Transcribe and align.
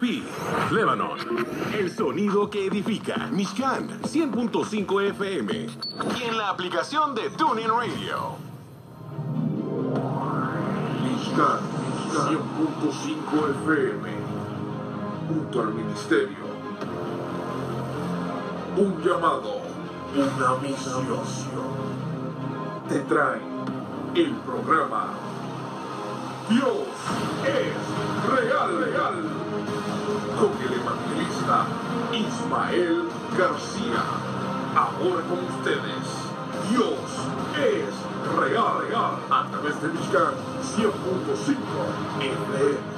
Pi, 0.00 0.24
Lebanon. 0.70 1.18
El 1.74 1.94
sonido 1.94 2.48
que 2.48 2.66
edifica. 2.66 3.28
Mishkan, 3.30 4.00
100.5 4.00 5.02
FM. 5.10 5.52
Y 6.18 6.22
en 6.22 6.38
la 6.38 6.48
aplicación 6.48 7.14
de 7.14 7.28
TuneIn 7.28 7.68
Radio. 7.68 8.36
Mishkan, 11.02 11.60
100.5 12.12 13.50
FM. 13.62 14.10
Junto 15.28 15.60
al 15.60 15.74
ministerio. 15.74 16.50
Un 18.78 19.02
llamado, 19.02 19.60
una 20.14 20.54
misión. 20.62 21.04
Te 22.88 23.00
trae 23.00 23.40
el 24.14 24.32
programa 24.46 25.14
Dios 26.50 26.66
es 27.46 28.28
real, 28.28 28.84
real. 28.84 29.39
Con 30.40 30.52
el 30.52 30.72
evangelista 30.72 31.66
Ismael 32.14 33.10
García. 33.36 34.04
Ahora 34.74 35.20
con 35.28 35.38
ustedes, 35.44 36.06
Dios 36.70 36.96
es 37.58 37.92
real, 38.38 38.88
real. 38.88 39.18
A 39.30 39.46
través 39.50 39.82
de 39.82 39.88
Mishkan 39.88 40.32
100.5 40.62 41.56
FM. 42.20 42.89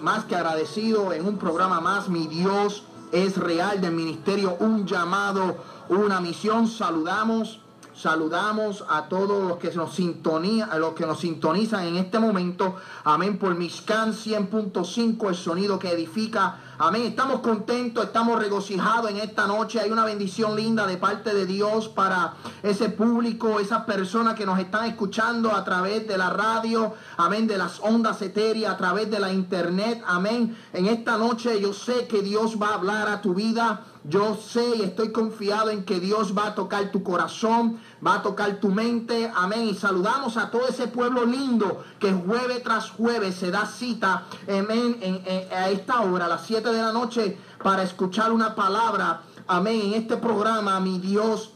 Más 0.00 0.24
que 0.24 0.36
agradecidos 0.36 1.14
en 1.14 1.26
un 1.26 1.38
programa 1.38 1.80
más. 1.80 2.08
Mi 2.08 2.26
Dios 2.26 2.84
es 3.12 3.36
real 3.36 3.80
del 3.80 3.92
ministerio. 3.92 4.56
Un 4.60 4.86
llamado, 4.86 5.56
una 5.88 6.20
misión. 6.20 6.68
Saludamos. 6.68 7.60
Saludamos 7.98 8.84
a 8.88 9.08
todos 9.08 9.42
los 9.48 9.58
que 9.58 9.72
nos 9.72 9.92
sintonía, 9.92 10.68
los 10.78 10.92
que 10.92 11.04
nos 11.04 11.18
sintonizan 11.18 11.84
en 11.84 11.96
este 11.96 12.20
momento. 12.20 12.76
Amén. 13.02 13.38
Por 13.38 13.56
Mishkan 13.56 14.12
100.5, 14.12 15.28
el 15.28 15.34
sonido 15.34 15.80
que 15.80 15.90
edifica. 15.90 16.60
Amén. 16.78 17.02
Estamos 17.02 17.40
contentos, 17.40 18.04
estamos 18.04 18.38
regocijados 18.38 19.10
en 19.10 19.16
esta 19.16 19.48
noche. 19.48 19.80
Hay 19.80 19.90
una 19.90 20.04
bendición 20.04 20.54
linda 20.54 20.86
de 20.86 20.96
parte 20.96 21.34
de 21.34 21.44
Dios 21.44 21.88
para 21.88 22.34
ese 22.62 22.88
público, 22.88 23.58
esas 23.58 23.82
personas 23.82 24.34
que 24.34 24.46
nos 24.46 24.60
están 24.60 24.84
escuchando 24.84 25.52
a 25.52 25.64
través 25.64 26.06
de 26.06 26.16
la 26.16 26.30
radio. 26.30 26.94
Amén. 27.16 27.48
De 27.48 27.58
las 27.58 27.80
ondas 27.80 28.22
etéreas, 28.22 28.74
a 28.74 28.76
través 28.76 29.10
de 29.10 29.18
la 29.18 29.32
internet. 29.32 30.04
Amén. 30.06 30.56
En 30.72 30.86
esta 30.86 31.18
noche 31.18 31.60
yo 31.60 31.72
sé 31.72 32.06
que 32.06 32.22
Dios 32.22 32.62
va 32.62 32.68
a 32.68 32.74
hablar 32.74 33.08
a 33.08 33.20
tu 33.20 33.34
vida. 33.34 33.80
Yo 34.04 34.36
sé 34.36 34.76
y 34.76 34.82
estoy 34.82 35.12
confiado 35.12 35.70
en 35.70 35.84
que 35.84 36.00
Dios 36.00 36.36
va 36.36 36.46
a 36.46 36.54
tocar 36.54 36.90
tu 36.90 37.02
corazón, 37.02 37.78
va 38.06 38.14
a 38.14 38.22
tocar 38.22 38.60
tu 38.60 38.68
mente. 38.68 39.30
Amén. 39.34 39.68
Y 39.68 39.74
saludamos 39.74 40.36
a 40.36 40.50
todo 40.50 40.68
ese 40.68 40.88
pueblo 40.88 41.24
lindo 41.24 41.84
que 41.98 42.12
jueves 42.12 42.62
tras 42.62 42.90
jueves 42.90 43.34
se 43.34 43.50
da 43.50 43.66
cita 43.66 44.24
amén, 44.48 44.98
en- 45.00 45.52
a 45.52 45.68
esta 45.68 46.00
hora, 46.02 46.26
a 46.26 46.28
las 46.28 46.46
7 46.46 46.70
de 46.72 46.80
la 46.82 46.92
noche, 46.92 47.38
para 47.62 47.82
escuchar 47.82 48.32
una 48.32 48.54
palabra. 48.54 49.22
Amén. 49.46 49.80
En 49.86 49.94
este 49.94 50.16
programa, 50.16 50.78
mi 50.80 50.98
Dios 50.98 51.52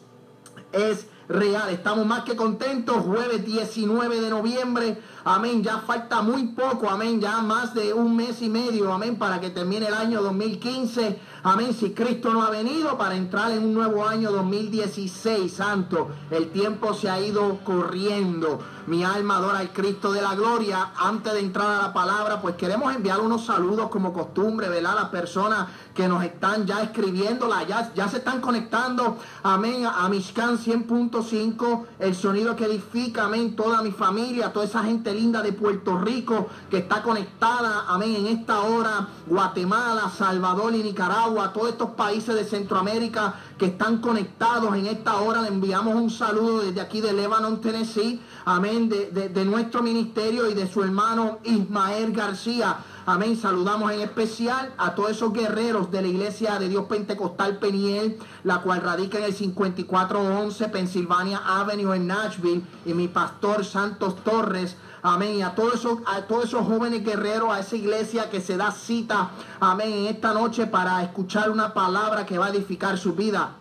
es 0.73 1.07
real. 1.29 1.69
Estamos 1.71 2.07
más 2.07 2.25
que 2.25 2.37
contentos. 2.37 2.97
Jueves 3.05 3.45
19 3.45 4.21
de 4.21 4.31
noviembre. 4.31 5.03
Amén. 5.25 5.63
Ya 5.63 5.79
falta 5.79 6.23
muy 6.23 6.49
poco. 6.49 6.89
Amén. 6.89 7.21
Ya 7.21 7.41
más 7.43 7.75
de 7.75 7.93
un 7.93 8.17
mes 8.17 8.43
y 8.43 8.49
medio. 8.49 8.93
Amén. 8.93 9.17
Para 9.17 9.41
que 9.41 9.51
termine 9.51 9.87
el 9.87 9.95
año 9.95 10.23
2015. 10.23 11.19
Amén. 11.43 11.73
Si 11.73 11.91
Cristo 11.91 12.33
no 12.33 12.43
ha 12.43 12.51
venido 12.51 12.97
para 12.99 13.15
entrar 13.15 13.51
en 13.51 13.65
un 13.65 13.75
nuevo 13.75 14.07
año 14.07 14.31
2016. 14.33 15.53
Santo. 15.53 16.09
El 16.31 16.51
tiempo 16.51 16.95
se 16.95 17.11
ha 17.11 17.21
ido 17.21 17.61
corriendo. 17.65 18.61
Mi 18.87 19.05
alma 19.05 19.37
adora 19.37 19.61
al 19.61 19.73
Cristo 19.73 20.13
de 20.13 20.23
la 20.23 20.35
gloria. 20.35 20.93
Antes 20.97 21.33
de 21.35 21.41
entrar 21.41 21.71
a 21.71 21.83
la 21.83 21.93
palabra, 21.93 22.41
pues 22.41 22.57
queremos 22.57 22.95
enviar 22.95 23.21
unos 23.21 23.47
saludos 23.47 23.89
como 23.89 24.13
costumbre, 24.13 24.69
¿verdad? 24.69 24.95
Las 24.97 25.09
personas 25.11 25.69
que 25.95 26.09
nos 26.09 26.25
están 26.25 26.67
ya 26.67 26.83
escribiéndola, 26.83 27.65
ya, 27.65 27.93
ya 27.95 28.09
se 28.09 28.19
están 28.19 28.41
conectando, 28.41 29.19
amén, 29.43 29.87
a 29.87 30.09
Mishkan 30.09 30.59
100.5, 30.59 31.85
el 31.99 32.15
sonido 32.15 32.57
que 32.57 32.65
edifica, 32.65 33.25
amén, 33.25 33.55
toda 33.55 33.83
mi 33.83 33.91
familia, 33.91 34.53
toda 34.53 34.65
esa 34.65 34.83
gente 34.85 35.12
linda 35.15 35.43
de 35.43 35.53
Puerto 35.53 35.99
Rico 35.99 36.49
que 36.71 36.79
está 36.79 37.03
conectada, 37.03 37.85
amén, 37.89 38.17
en 38.17 38.27
esta 38.27 38.61
hora, 38.61 39.09
Guatemala, 39.27 40.11
Salvador 40.17 40.75
y 40.75 40.83
Nicaragua, 40.83 41.53
todos 41.53 41.71
estos 41.71 41.91
países 41.91 42.35
de 42.35 42.45
Centroamérica 42.45 43.35
que 43.59 43.67
están 43.67 43.99
conectados 43.99 44.75
en 44.75 44.87
esta 44.87 45.17
hora, 45.17 45.43
le 45.43 45.49
enviamos 45.49 45.95
un 45.95 46.11
saludo 46.11 46.61
desde 46.63 46.81
aquí 46.81 47.01
de 47.01 47.13
Lebanon, 47.13 47.61
Tennessee, 47.61 48.21
amén, 48.45 48.89
de 48.89 49.45
nuestro 49.45 49.83
ministerio 49.83 50.49
y 50.49 50.55
de 50.55 50.67
su 50.67 50.83
hermano 50.83 51.39
Ismael 51.45 52.13
García. 52.13 52.79
Amén. 53.05 53.37
Saludamos 53.37 53.91
en 53.91 54.01
especial 54.01 54.73
a 54.79 54.95
todos 54.95 55.11
esos 55.11 55.33
guerreros 55.33 55.91
de 55.91 56.03
la 56.03 56.09
Iglesia 56.09 56.61
de 56.61 56.69
Dios 56.69 56.85
Pentecostal 56.85 57.59
Peniel, 57.59 58.17
la 58.45 58.63
cual 58.63 58.81
radica 58.81 59.19
en 59.19 59.25
el 59.25 59.35
5411 59.35 60.69
Pennsylvania 60.69 61.41
Avenue 61.45 61.97
en 61.97 62.07
Nashville, 62.07 62.63
y 62.87 62.95
mi 62.95 63.09
pastor 63.09 63.65
Santos 63.65 64.23
Torres. 64.23 64.77
Amén. 65.03 65.37
Y 65.37 65.43
a 65.43 65.55
todos 65.55 65.75
esos, 65.75 65.99
a 66.07 66.23
todos 66.23 66.45
esos 66.45 66.67
jóvenes 66.67 67.05
guerreros, 67.05 67.53
a 67.53 67.61
esa 67.61 67.77
iglesia 67.77 68.31
que 68.31 68.41
se 68.41 68.57
da 68.57 68.71
cita, 68.71 69.31
amén, 69.61 69.93
en 69.93 70.07
esta 70.07 70.33
noche 70.33 70.67
para 70.67 71.03
escuchar 71.03 71.51
una 71.51 71.75
palabra 71.75 72.25
que 72.25 72.39
va 72.39 72.47
a 72.47 72.51
edificar 72.51 72.97
su 72.97 73.15
vida. 73.15 73.53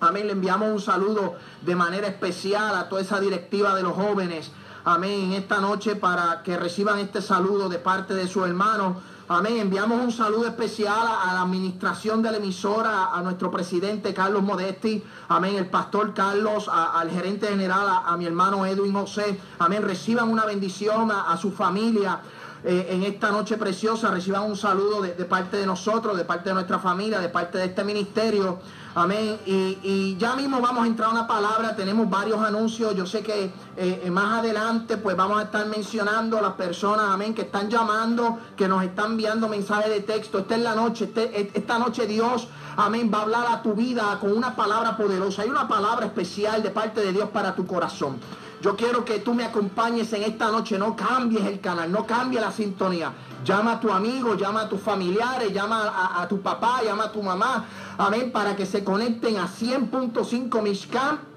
Amén. 0.00 0.26
Le 0.26 0.32
enviamos 0.32 0.68
un 0.68 0.80
saludo 0.80 1.36
de 1.62 1.74
manera 1.74 2.06
especial 2.06 2.76
a 2.76 2.88
toda 2.88 3.00
esa 3.00 3.18
directiva 3.20 3.74
de 3.74 3.82
los 3.82 3.94
jóvenes 3.94 4.50
amén, 4.84 5.24
en 5.24 5.32
esta 5.32 5.60
noche 5.60 5.96
para 5.96 6.42
que 6.42 6.56
reciban 6.56 6.98
este 6.98 7.22
saludo 7.22 7.68
de 7.68 7.78
parte 7.78 8.14
de 8.14 8.28
su 8.28 8.44
hermano. 8.44 9.00
Amén. 9.26 9.56
Enviamos 9.56 10.02
un 10.02 10.12
saludo 10.12 10.46
especial 10.46 10.98
a, 10.98 11.32
la 11.32 11.40
administración 11.40 12.22
de 12.22 12.30
la 12.30 12.36
emisora, 12.36 13.06
a, 13.06 13.22
nuestro 13.22 13.50
presidente 13.50 14.12
Carlos 14.12 14.42
Modesti, 14.42 15.02
amén, 15.28 15.56
el 15.56 15.64
pastor 15.64 16.12
Carlos, 16.12 16.68
al 16.68 17.10
gerente 17.10 17.46
general, 17.46 18.02
a, 18.04 18.14
mi 18.18 18.26
hermano 18.26 18.66
Edwin 18.66 18.92
José. 18.92 19.40
Amén. 19.58 19.82
Reciban 19.82 20.28
una 20.28 20.44
bendición 20.44 21.10
a, 21.10 21.34
su 21.38 21.52
familia. 21.52 22.20
Eh, 22.66 22.86
en 22.92 23.02
esta 23.02 23.30
noche 23.30 23.58
preciosa 23.58 24.10
reciban 24.10 24.44
un 24.44 24.56
saludo 24.56 25.02
de, 25.02 25.12
parte 25.26 25.58
de 25.58 25.66
nosotros, 25.66 26.16
de 26.16 26.24
parte 26.24 26.48
de 26.48 26.54
nuestra 26.54 26.78
familia, 26.78 27.20
de 27.20 27.28
parte 27.28 27.58
de 27.58 27.66
este 27.66 27.84
ministerio. 27.84 28.58
Amén. 28.94 29.38
Y, 29.44 30.16
ya 30.16 30.34
mismo 30.34 30.62
vamos 30.62 30.84
a 30.84 30.86
entrar 30.86 31.10
a 31.10 31.12
una 31.12 31.26
palabra. 31.26 31.76
Tenemos 31.76 32.08
varios 32.08 32.40
anuncios. 32.40 32.94
Yo 32.96 33.04
sé 33.04 33.22
que 33.22 33.52
eh, 33.76 34.08
más 34.10 34.38
adelante 34.38 34.96
pues 34.96 35.14
vamos 35.14 35.40
a 35.40 35.42
estar 35.42 35.66
mencionando 35.66 36.38
a 36.38 36.40
las 36.40 36.52
personas, 36.52 37.06
amén, 37.10 37.34
que 37.34 37.42
están 37.42 37.68
llamando, 37.68 38.38
que 38.56 38.66
nos 38.66 38.82
están 38.82 39.12
enviando 39.12 39.46
mensajes 39.46 39.90
de 39.90 40.00
texto. 40.00 40.38
Esta 40.38 40.56
es 40.56 40.62
la 40.62 40.74
noche. 40.74 41.04
Este, 41.04 41.50
esta 41.52 41.78
noche 41.78 42.06
Dios, 42.06 42.48
amén, 42.78 43.10
va 43.12 43.18
a 43.18 43.22
hablar 43.22 43.46
a 43.50 43.62
tu 43.62 43.74
vida 43.74 44.16
con 44.18 44.32
una 44.32 44.56
palabra 44.56 44.96
poderosa. 44.96 45.42
Hay 45.42 45.50
una 45.50 45.68
palabra 45.68 46.06
especial 46.06 46.62
de 46.62 46.70
parte 46.70 47.02
de 47.02 47.12
Dios 47.12 47.28
para 47.28 47.54
tu 47.54 47.66
corazón. 47.66 48.18
Yo 48.64 48.76
quiero 48.76 49.04
que 49.04 49.18
tú 49.18 49.34
me 49.34 49.44
acompañes 49.44 50.10
en 50.14 50.22
esta 50.22 50.50
noche. 50.50 50.78
No 50.78 50.96
cambies 50.96 51.44
el 51.44 51.60
canal, 51.60 51.92
no 51.92 52.06
cambies 52.06 52.40
la 52.40 52.50
sintonía. 52.50 53.12
Llama 53.44 53.72
a 53.72 53.80
tu 53.80 53.92
amigo, 53.92 54.36
llama 54.36 54.62
a 54.62 54.68
tus 54.70 54.80
familiares, 54.80 55.52
llama 55.52 55.92
a, 56.18 56.26
tu 56.26 56.40
papá, 56.40 56.80
llama 56.82 57.04
a 57.04 57.12
tu 57.12 57.22
mamá. 57.22 57.66
Amén, 57.98 58.32
para 58.32 58.56
que 58.56 58.64
se 58.64 58.82
conecten 58.82 59.36
a 59.36 59.48
100.5 59.48 60.62
Mishkan 60.62 61.33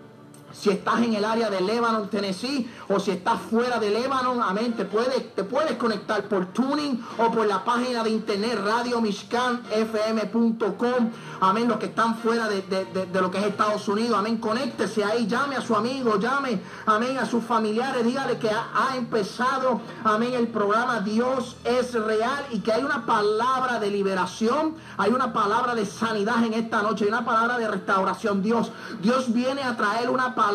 si 0.60 0.72
estás 0.72 1.00
en 1.02 1.14
el 1.14 1.24
área 1.24 1.52
de 1.52 1.62
Lebanon, 1.62 2.10
Tennessee, 2.10 2.68
o 2.90 3.00
si 3.00 3.12
estás 3.12 3.40
fuera 3.40 3.80
de 3.80 3.92
Lebanon, 3.92 4.42
amén, 4.42 4.74
te 4.74 4.86
puedes, 4.86 5.36
te 5.36 5.44
puedes 5.44 5.74
conectar 5.74 6.24
por 6.24 6.48
tuning 6.48 7.00
o 7.20 7.30
por 7.32 7.46
la 7.46 7.64
página 7.64 8.04
de 8.04 8.10
internet 8.10 8.60
radiomishkanfm.com, 8.66 11.12
amén, 11.42 11.68
los 11.68 11.78
que 11.78 11.86
están 11.86 12.18
fuera 12.18 12.50
de, 12.50 12.64
lo 13.14 13.30
que 13.30 13.38
es 13.38 13.46
Estados 13.46 13.88
Unidos, 13.88 14.18
amén, 14.18 14.38
conéctese 14.38 15.04
ahí, 15.04 15.28
llame 15.28 15.58
a 15.58 15.62
su 15.62 15.76
amigo, 15.76 16.18
llame, 16.18 16.60
amén, 16.88 17.20
a 17.20 17.28
sus 17.28 17.44
familiares, 17.44 18.04
dígale 18.04 18.40
que 18.40 18.50
ha, 18.50 18.70
ha 18.74 18.96
empezado, 18.96 19.80
amén, 20.04 20.34
el 20.34 20.48
programa 20.48 21.02
Dios 21.02 21.58
es 21.66 21.94
real 21.94 22.48
y 22.52 22.62
que 22.62 22.74
hay 22.74 22.84
una 22.84 23.06
palabra 23.06 23.80
de 23.80 23.92
liberación, 23.92 24.74
hay 24.98 25.12
una 25.12 25.34
palabra 25.34 25.76
de 25.76 25.86
sanidad 25.86 26.44
en 26.44 26.56
esta 26.56 26.82
noche, 26.82 27.06
hay 27.06 27.10
una 27.10 27.26
palabra 27.26 27.60
de 27.60 27.68
restauración, 27.68 28.42
Dios, 28.42 28.72
Dios 29.04 29.32
viene 29.32 29.62
a 29.62 29.78
traer 29.78 30.10
una 30.10 30.34
palabra 30.34 30.47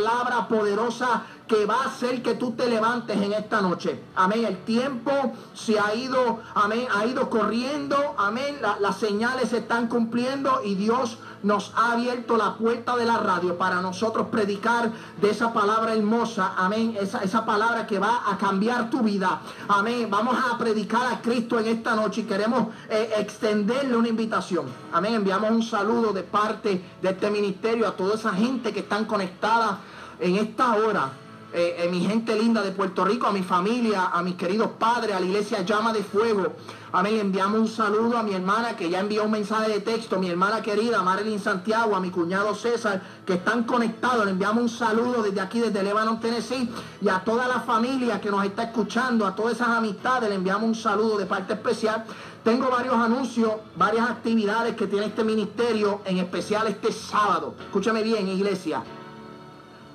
poderosa 0.49 1.23
que 1.47 1.67
va 1.67 1.83
a 1.83 1.87
hacer 1.87 2.23
que 2.23 2.35
tú 2.35 2.53
te 2.53 2.67
levantes 2.67 3.17
en 3.21 3.33
esta 3.33 3.61
noche. 3.61 4.01
Amén. 4.15 4.45
El 4.45 4.57
tiempo 4.65 5.11
se 5.55 5.79
ha 5.79 5.95
ido, 5.95 6.41
amén, 6.55 6.87
ha 6.95 7.05
ido 7.07 7.29
corriendo. 7.29 8.15
Amén. 8.19 8.57
las 8.81 8.97
señales 8.99 9.51
se 9.51 9.59
están 9.59 9.89
cumpliendo 9.89 10.63
y 10.65 10.75
Dios 10.75 11.19
nos 11.43 11.73
ha 11.77 11.93
abierto 11.93 12.37
la 12.37 12.55
puerta 12.57 12.97
de 12.97 13.05
la 13.05 13.19
radio 13.19 13.57
para 13.57 13.81
nosotros 13.81 14.29
predicar 14.31 14.91
de 15.21 15.31
esa 15.31 15.53
palabra 15.53 15.95
hermosa. 15.95 16.55
Amén. 16.57 16.97
Esa, 17.01 17.23
esa 17.23 17.45
palabra 17.45 17.87
que 17.87 17.99
va 17.99 18.23
a 18.31 18.39
cambiar 18.39 18.91
tu 18.91 19.01
vida. 19.01 19.41
Amén. 19.69 20.09
Vamos 20.11 20.37
a 20.37 20.57
predicar 20.59 21.13
a 21.13 21.21
Cristo 21.21 21.59
en 21.59 21.67
esta 21.67 21.95
noche 21.95 22.23
y 22.23 22.25
queremos 22.25 22.69
eh, 22.89 23.15
extenderle 23.19 23.97
una 23.97 24.09
invitación. 24.09 24.67
Amén. 24.93 25.15
Enviamos 25.15 25.51
un 25.51 25.63
saludo 25.63 26.13
de 26.13 26.23
parte 26.23 26.83
de 27.01 27.09
este 27.09 27.31
ministerio 27.31 27.87
a 27.87 27.93
toda 27.93 28.15
esa 28.15 28.33
gente 28.33 28.73
que 28.73 28.81
están 28.81 29.05
conectada 29.05 29.79
en 30.21 30.37
esta 30.37 30.75
hora 30.75 31.22
eh, 31.55 31.85
eh, 31.85 31.89
mi 31.91 32.01
gente 32.01 32.35
linda 32.35 32.63
de 32.63 32.73
Puerto 32.73 33.05
Rico, 33.05 33.27
a 33.27 33.33
mi 33.33 33.43
familia, 33.43 34.07
a 34.07 34.23
mis 34.23 34.37
queridos 34.37 34.71
padres, 34.79 35.15
a 35.15 35.21
la 35.21 35.27
iglesia 35.27 35.61
Llama 35.63 35.93
de 35.93 36.03
Fuego. 36.03 36.55
Amén. 36.93 37.19
Enviamos 37.19 37.61
un 37.61 37.69
saludo 37.69 38.17
a 38.17 38.23
mi 38.23 38.33
hermana 38.33 38.75
que 38.75 38.89
ya 38.89 39.01
envió 39.01 39.25
un 39.25 39.31
mensaje 39.33 39.71
de 39.71 39.81
texto, 39.81 40.19
mi 40.19 40.31
hermana 40.31 40.63
querida 40.63 41.03
Marilyn 41.03 41.39
Santiago, 41.39 41.95
a 41.95 42.01
mi 42.01 42.11
cuñado 42.11 42.55
César, 42.55 43.03
que 43.27 43.35
están 43.35 43.65
conectados. 43.65 44.25
Le 44.25 44.31
enviamos 44.31 44.63
un 44.63 44.69
saludo 44.71 45.23
desde 45.23 45.41
aquí, 45.41 45.61
desde 45.61 45.83
Lebanon, 45.83 46.21
Tennessee, 46.21 46.71
y 47.03 47.09
a 47.09 47.23
toda 47.23 47.47
la 47.49 47.61
familia 47.61 48.19
que 48.19 48.31
nos 48.31 48.45
está 48.45 48.65
escuchando, 48.65 49.27
a 49.27 49.35
todas 49.35 49.55
esas 49.55 49.69
amistades, 49.69 50.31
le 50.31 50.37
enviamos 50.37 50.65
un 50.65 50.75
saludo 50.75 51.19
de 51.19 51.27
parte 51.27 51.53
especial. 51.53 52.05
Tengo 52.43 52.71
varios 52.71 52.95
anuncios, 52.95 53.53
varias 53.77 54.09
actividades 54.09 54.75
que 54.75 54.87
tiene 54.87 55.07
este 55.07 55.23
ministerio, 55.23 56.01
en 56.07 56.17
especial 56.17 56.67
este 56.67 56.93
sábado. 56.93 57.55
Escúchame 57.61 58.03
bien, 58.03 58.27
iglesia 58.27 58.83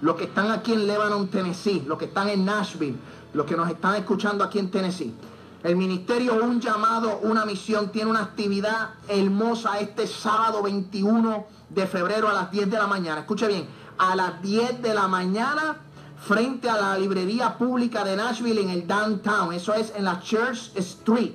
los 0.01 0.15
que 0.15 0.25
están 0.25 0.51
aquí 0.51 0.73
en 0.73 0.85
Lebanon, 0.85 1.27
Tennessee, 1.27 1.83
los 1.88 1.97
que 1.97 2.05
están 2.05 2.29
en 2.29 2.45
Nashville, 2.45 2.97
los 3.33 3.45
que 3.45 3.55
nos 3.55 3.69
están 3.69 3.95
escuchando 3.95 4.44
aquí 4.44 4.59
en 4.59 4.69
Tennessee. 4.69 5.13
El 5.63 5.75
ministerio 5.75 6.35
Un 6.44 6.61
llamado, 6.61 7.19
una 7.23 7.45
misión, 7.45 7.91
tiene 7.91 8.09
una 8.09 8.21
actividad 8.21 8.91
hermosa 9.07 9.79
este 9.79 10.05
sábado 10.05 10.61
21 10.61 11.45
de 11.69 11.88
febrero 11.88 12.29
a 12.29 12.33
las 12.33 12.51
10 12.51 12.69
de 12.69 12.77
la 12.77 12.88
mañana. 12.88 13.21
Escuche 13.21 13.47
bien, 13.47 13.67
a 13.97 14.15
las 14.15 14.41
10 14.41 14.81
de 14.81 14.94
la 14.94 15.07
mañana 15.07 15.77
frente 16.25 16.69
a 16.69 16.77
la 16.77 16.97
librería 16.97 17.57
pública 17.57 18.03
de 18.03 18.15
Nashville 18.15 18.61
en 18.61 18.69
el 18.69 18.88
downtown. 18.88 19.51
Eso 19.53 19.73
es 19.73 19.94
en 19.95 20.05
la 20.05 20.19
Church 20.19 20.71
Street. 20.75 21.33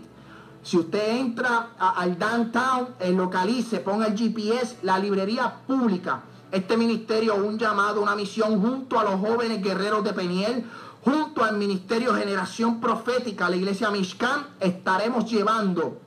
Si 0.63 0.79
usted 0.79 1.17
entra 1.17 1.71
al 1.79 2.17
downtown, 2.17 2.89
localice, 3.17 3.81
ponga 3.81 4.07
el 4.07 4.17
GPS, 4.17 4.79
la 4.83 4.99
librería 4.99 5.53
pública 5.67 6.23
este 6.53 6.77
ministerio 6.77 7.35
un 7.35 7.59
llamado, 7.59 8.03
una 8.03 8.15
misión 8.15 8.61
junto 8.61 9.01
a 9.01 9.05
los 9.05 9.15
jóvenes 9.15 9.63
guerreros 9.63 10.05
de 10.05 10.13
Peniel, 10.13 10.65
junto 11.03 11.43
al 11.43 11.57
ministerio 11.57 12.15
Generación 12.15 12.79
Profética, 12.81 13.49
la 13.49 13.57
iglesia 13.57 13.91
Mishkan, 13.91 14.47
estaremos 14.61 15.29
llevando 15.31 15.99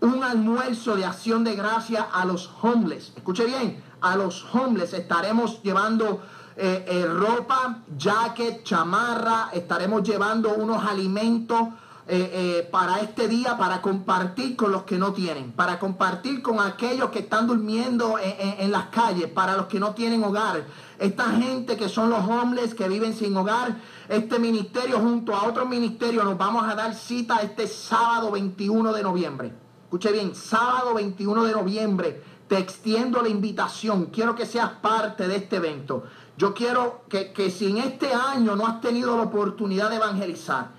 un 0.00 0.22
almuerzo 0.22 0.96
de 0.96 1.04
acción 1.04 1.44
de 1.44 1.54
gracia 1.54 2.08
a 2.12 2.24
los 2.24 2.50
homeless. 2.62 3.12
Escuche 3.16 3.46
bien, 3.46 3.82
a 4.00 4.16
los 4.16 4.44
homeless 4.52 4.92
estaremos 4.92 5.62
llevando 5.62 6.20
eh, 6.56 6.84
eh, 6.88 7.06
ropa, 7.06 7.78
jacket, 7.96 8.64
chamarra, 8.64 9.50
estaremos 9.52 10.02
llevando 10.02 10.50
unos 10.54 10.84
alimentos 10.84 11.60
eh, 12.10 12.30
eh, 12.32 12.68
para 12.70 13.00
este 13.00 13.28
día, 13.28 13.58
para 13.58 13.82
compartir 13.82 14.56
con 14.56 14.72
los 14.72 14.84
que 14.84 14.96
no 14.96 15.12
tienen, 15.12 15.52
para 15.52 15.78
compartir 15.78 16.40
con 16.40 16.58
aquellos 16.58 17.10
que 17.10 17.18
están 17.18 17.46
durmiendo 17.46 18.16
en, 18.18 18.72
las 18.72 18.86
calles, 18.86 19.26
para 19.28 19.58
los 19.58 19.66
que 19.66 19.78
no 19.78 19.94
tienen 19.94 20.24
hogar. 20.24 20.64
Esta 20.98 21.24
gente 21.24 21.76
que 21.76 21.90
son 21.90 22.08
los 22.08 22.26
homeless, 22.26 22.74
que 22.74 22.88
viven 22.88 23.14
sin 23.14 23.36
hogar, 23.36 23.76
este 24.08 24.38
ministerio 24.38 24.98
junto 25.00 25.34
a 25.34 25.46
otro 25.46 25.66
ministerio 25.66 26.24
nos 26.24 26.38
vamos 26.38 26.66
a 26.66 26.74
dar 26.74 26.94
cita 26.94 27.42
este 27.42 27.66
sábado 27.66 28.30
21 28.30 28.92
de 28.94 29.02
noviembre. 29.02 29.52
Escuche 29.84 30.10
bien, 30.10 30.34
sábado 30.34 30.94
21 30.94 31.44
de 31.44 31.52
noviembre 31.52 32.22
te 32.48 32.56
extiendo 32.56 33.20
la 33.20 33.28
invitación. 33.28 34.06
Quiero 34.06 34.34
que 34.34 34.46
seas 34.46 34.70
parte 34.80 35.28
de 35.28 35.36
este 35.36 35.56
evento. 35.56 36.04
Yo 36.38 36.54
quiero 36.54 37.02
que, 37.10 37.32
que 37.32 37.50
si 37.50 37.66
en 37.66 37.78
este 37.78 38.14
año 38.14 38.56
no 38.56 38.66
has 38.66 38.80
tenido 38.80 39.16
la 39.16 39.24
oportunidad 39.24 39.90
de 39.90 39.96
evangelizar, 39.96 40.70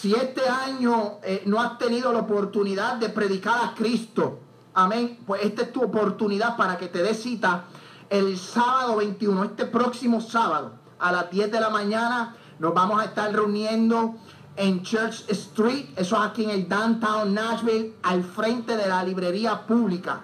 si 0.00 0.12
este 0.12 0.48
año 0.48 1.18
eh, 1.22 1.44
no 1.46 1.60
has 1.60 1.78
tenido 1.78 2.12
la 2.12 2.18
oportunidad 2.18 2.96
de 2.96 3.10
predicar 3.10 3.64
a 3.64 3.74
Cristo, 3.74 4.40
amén, 4.74 5.20
pues 5.24 5.44
esta 5.44 5.62
es 5.62 5.72
tu 5.72 5.84
oportunidad 5.84 6.56
para 6.56 6.76
que 6.76 6.88
te 6.88 7.00
des 7.00 7.22
cita 7.22 7.66
el 8.10 8.36
sábado 8.36 8.96
21, 8.96 9.44
este 9.44 9.66
próximo 9.66 10.20
sábado, 10.20 10.72
a 10.98 11.12
las 11.12 11.30
10 11.30 11.52
de 11.52 11.60
la 11.60 11.70
mañana, 11.70 12.34
nos 12.58 12.74
vamos 12.74 13.00
a 13.00 13.04
estar 13.04 13.32
reuniendo 13.32 14.16
en 14.56 14.82
Church 14.82 15.26
Street, 15.28 15.86
eso 15.96 16.16
es 16.16 16.22
aquí 16.22 16.42
en 16.42 16.50
el 16.50 16.68
downtown 16.68 17.32
Nashville, 17.32 17.94
al 18.02 18.24
frente 18.24 18.76
de 18.76 18.88
la 18.88 19.04
librería 19.04 19.64
pública 19.64 20.22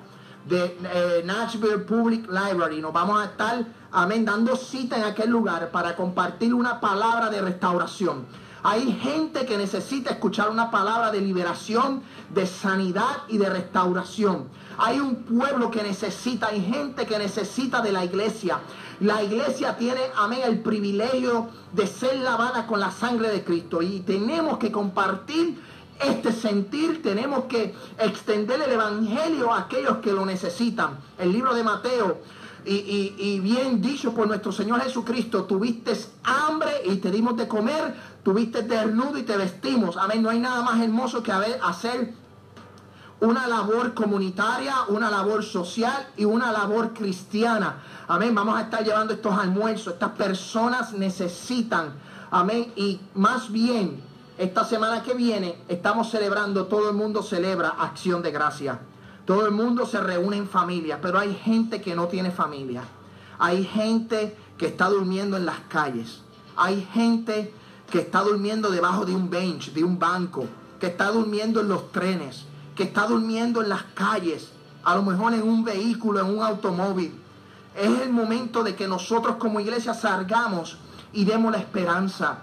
de 0.48 0.78
eh, 0.92 1.22
Nashville 1.24 1.78
Public 1.78 2.28
Library. 2.28 2.80
Nos 2.80 2.92
vamos 2.92 3.20
a 3.20 3.26
estar, 3.26 3.64
amén, 3.92 4.24
dando 4.24 4.56
cita 4.56 4.96
en 4.96 5.04
aquel 5.04 5.30
lugar 5.30 5.70
para 5.70 5.94
compartir 5.94 6.52
una 6.54 6.80
palabra 6.80 7.30
de 7.30 7.40
restauración. 7.40 8.26
Hay 8.62 8.92
gente 8.92 9.46
que 9.46 9.56
necesita 9.56 10.10
escuchar 10.10 10.50
una 10.50 10.70
palabra 10.70 11.10
de 11.10 11.20
liberación, 11.20 12.02
de 12.34 12.46
sanidad 12.46 13.22
y 13.28 13.38
de 13.38 13.48
restauración. 13.48 14.48
Hay 14.76 15.00
un 15.00 15.16
pueblo 15.16 15.70
que 15.70 15.82
necesita, 15.82 16.48
hay 16.48 16.62
gente 16.62 17.06
que 17.06 17.18
necesita 17.18 17.80
de 17.80 17.92
la 17.92 18.04
iglesia. 18.04 18.60
La 19.00 19.22
iglesia 19.22 19.78
tiene, 19.78 20.00
amén, 20.14 20.40
el 20.44 20.60
privilegio 20.60 21.48
de 21.72 21.86
ser 21.86 22.18
lavada 22.18 22.66
con 22.66 22.80
la 22.80 22.90
sangre 22.90 23.30
de 23.30 23.42
Cristo. 23.42 23.80
Y 23.80 24.00
tenemos 24.00 24.58
que 24.58 24.70
compartir 24.70 25.58
este 25.98 26.32
sentir, 26.32 27.02
tenemos 27.02 27.44
que 27.44 27.74
extender 27.98 28.60
el 28.60 28.72
Evangelio 28.72 29.52
a 29.52 29.60
aquellos 29.60 29.98
que 29.98 30.12
lo 30.12 30.26
necesitan. 30.26 30.98
El 31.18 31.32
libro 31.32 31.54
de 31.54 31.62
Mateo 31.62 32.18
y, 32.64 33.40
bien 33.40 33.80
dicho 33.80 34.12
por 34.12 34.26
nuestro 34.26 34.52
Señor 34.52 34.80
Jesucristo, 34.82 35.44
tuviste 35.44 35.92
hambre 36.24 36.70
y 36.84 36.96
te 36.96 37.10
dimos 37.10 37.36
de 37.36 37.48
comer, 37.48 37.94
tuviste 38.22 38.62
desnudo 38.62 39.18
y 39.18 39.22
te 39.22 39.36
vestimos. 39.36 39.96
Amén, 39.96 40.22
no 40.22 40.30
hay 40.30 40.38
nada 40.38 40.62
más 40.62 40.80
hermoso 40.80 41.22
que 41.22 41.32
hacer 41.32 42.14
una 43.20 43.46
labor 43.46 43.94
comunitaria, 43.94 44.74
una 44.88 45.10
labor 45.10 45.44
social 45.44 46.08
y 46.16 46.24
una 46.24 46.52
labor 46.52 46.92
cristiana. 46.94 47.82
Amén, 48.08 48.34
vamos 48.34 48.58
a 48.58 48.62
estar 48.62 48.82
llevando 48.82 49.14
estos 49.14 49.36
almuerzos. 49.38 49.94
Estas 49.94 50.12
personas 50.12 50.92
necesitan, 50.92 51.94
amén, 52.30 52.72
y 52.76 53.00
más 53.14 53.52
bien, 53.52 54.02
esta 54.38 54.64
semana 54.64 55.02
que 55.02 55.12
viene 55.12 55.56
estamos 55.68 56.10
celebrando, 56.10 56.66
todo 56.66 56.88
el 56.88 56.96
mundo 56.96 57.22
celebra 57.22 57.74
acción 57.78 58.22
de 58.22 58.30
gracia. 58.30 58.80
Todo 59.24 59.46
el 59.46 59.52
mundo 59.52 59.86
se 59.86 60.00
reúne 60.00 60.36
en 60.36 60.48
familia, 60.48 61.00
pero 61.00 61.18
hay 61.18 61.34
gente 61.34 61.80
que 61.80 61.94
no 61.94 62.08
tiene 62.08 62.30
familia. 62.30 62.82
Hay 63.38 63.64
gente 63.64 64.36
que 64.58 64.66
está 64.66 64.88
durmiendo 64.88 65.36
en 65.36 65.46
las 65.46 65.60
calles. 65.68 66.22
Hay 66.56 66.86
gente 66.92 67.54
que 67.90 68.00
está 68.00 68.20
durmiendo 68.22 68.70
debajo 68.70 69.04
de 69.04 69.14
un 69.14 69.30
bench, 69.30 69.72
de 69.72 69.84
un 69.84 69.98
banco, 69.98 70.46
que 70.78 70.88
está 70.88 71.10
durmiendo 71.10 71.60
en 71.60 71.68
los 71.68 71.92
trenes, 71.92 72.44
que 72.74 72.84
está 72.84 73.06
durmiendo 73.06 73.62
en 73.62 73.68
las 73.68 73.82
calles, 73.94 74.50
a 74.84 74.94
lo 74.94 75.02
mejor 75.02 75.34
en 75.34 75.42
un 75.42 75.64
vehículo, 75.64 76.20
en 76.20 76.26
un 76.26 76.42
automóvil. 76.42 77.12
Es 77.76 78.00
el 78.00 78.10
momento 78.10 78.62
de 78.62 78.74
que 78.74 78.88
nosotros 78.88 79.36
como 79.36 79.60
iglesia 79.60 79.94
salgamos 79.94 80.78
y 81.12 81.24
demos 81.24 81.52
la 81.52 81.58
esperanza. 81.58 82.38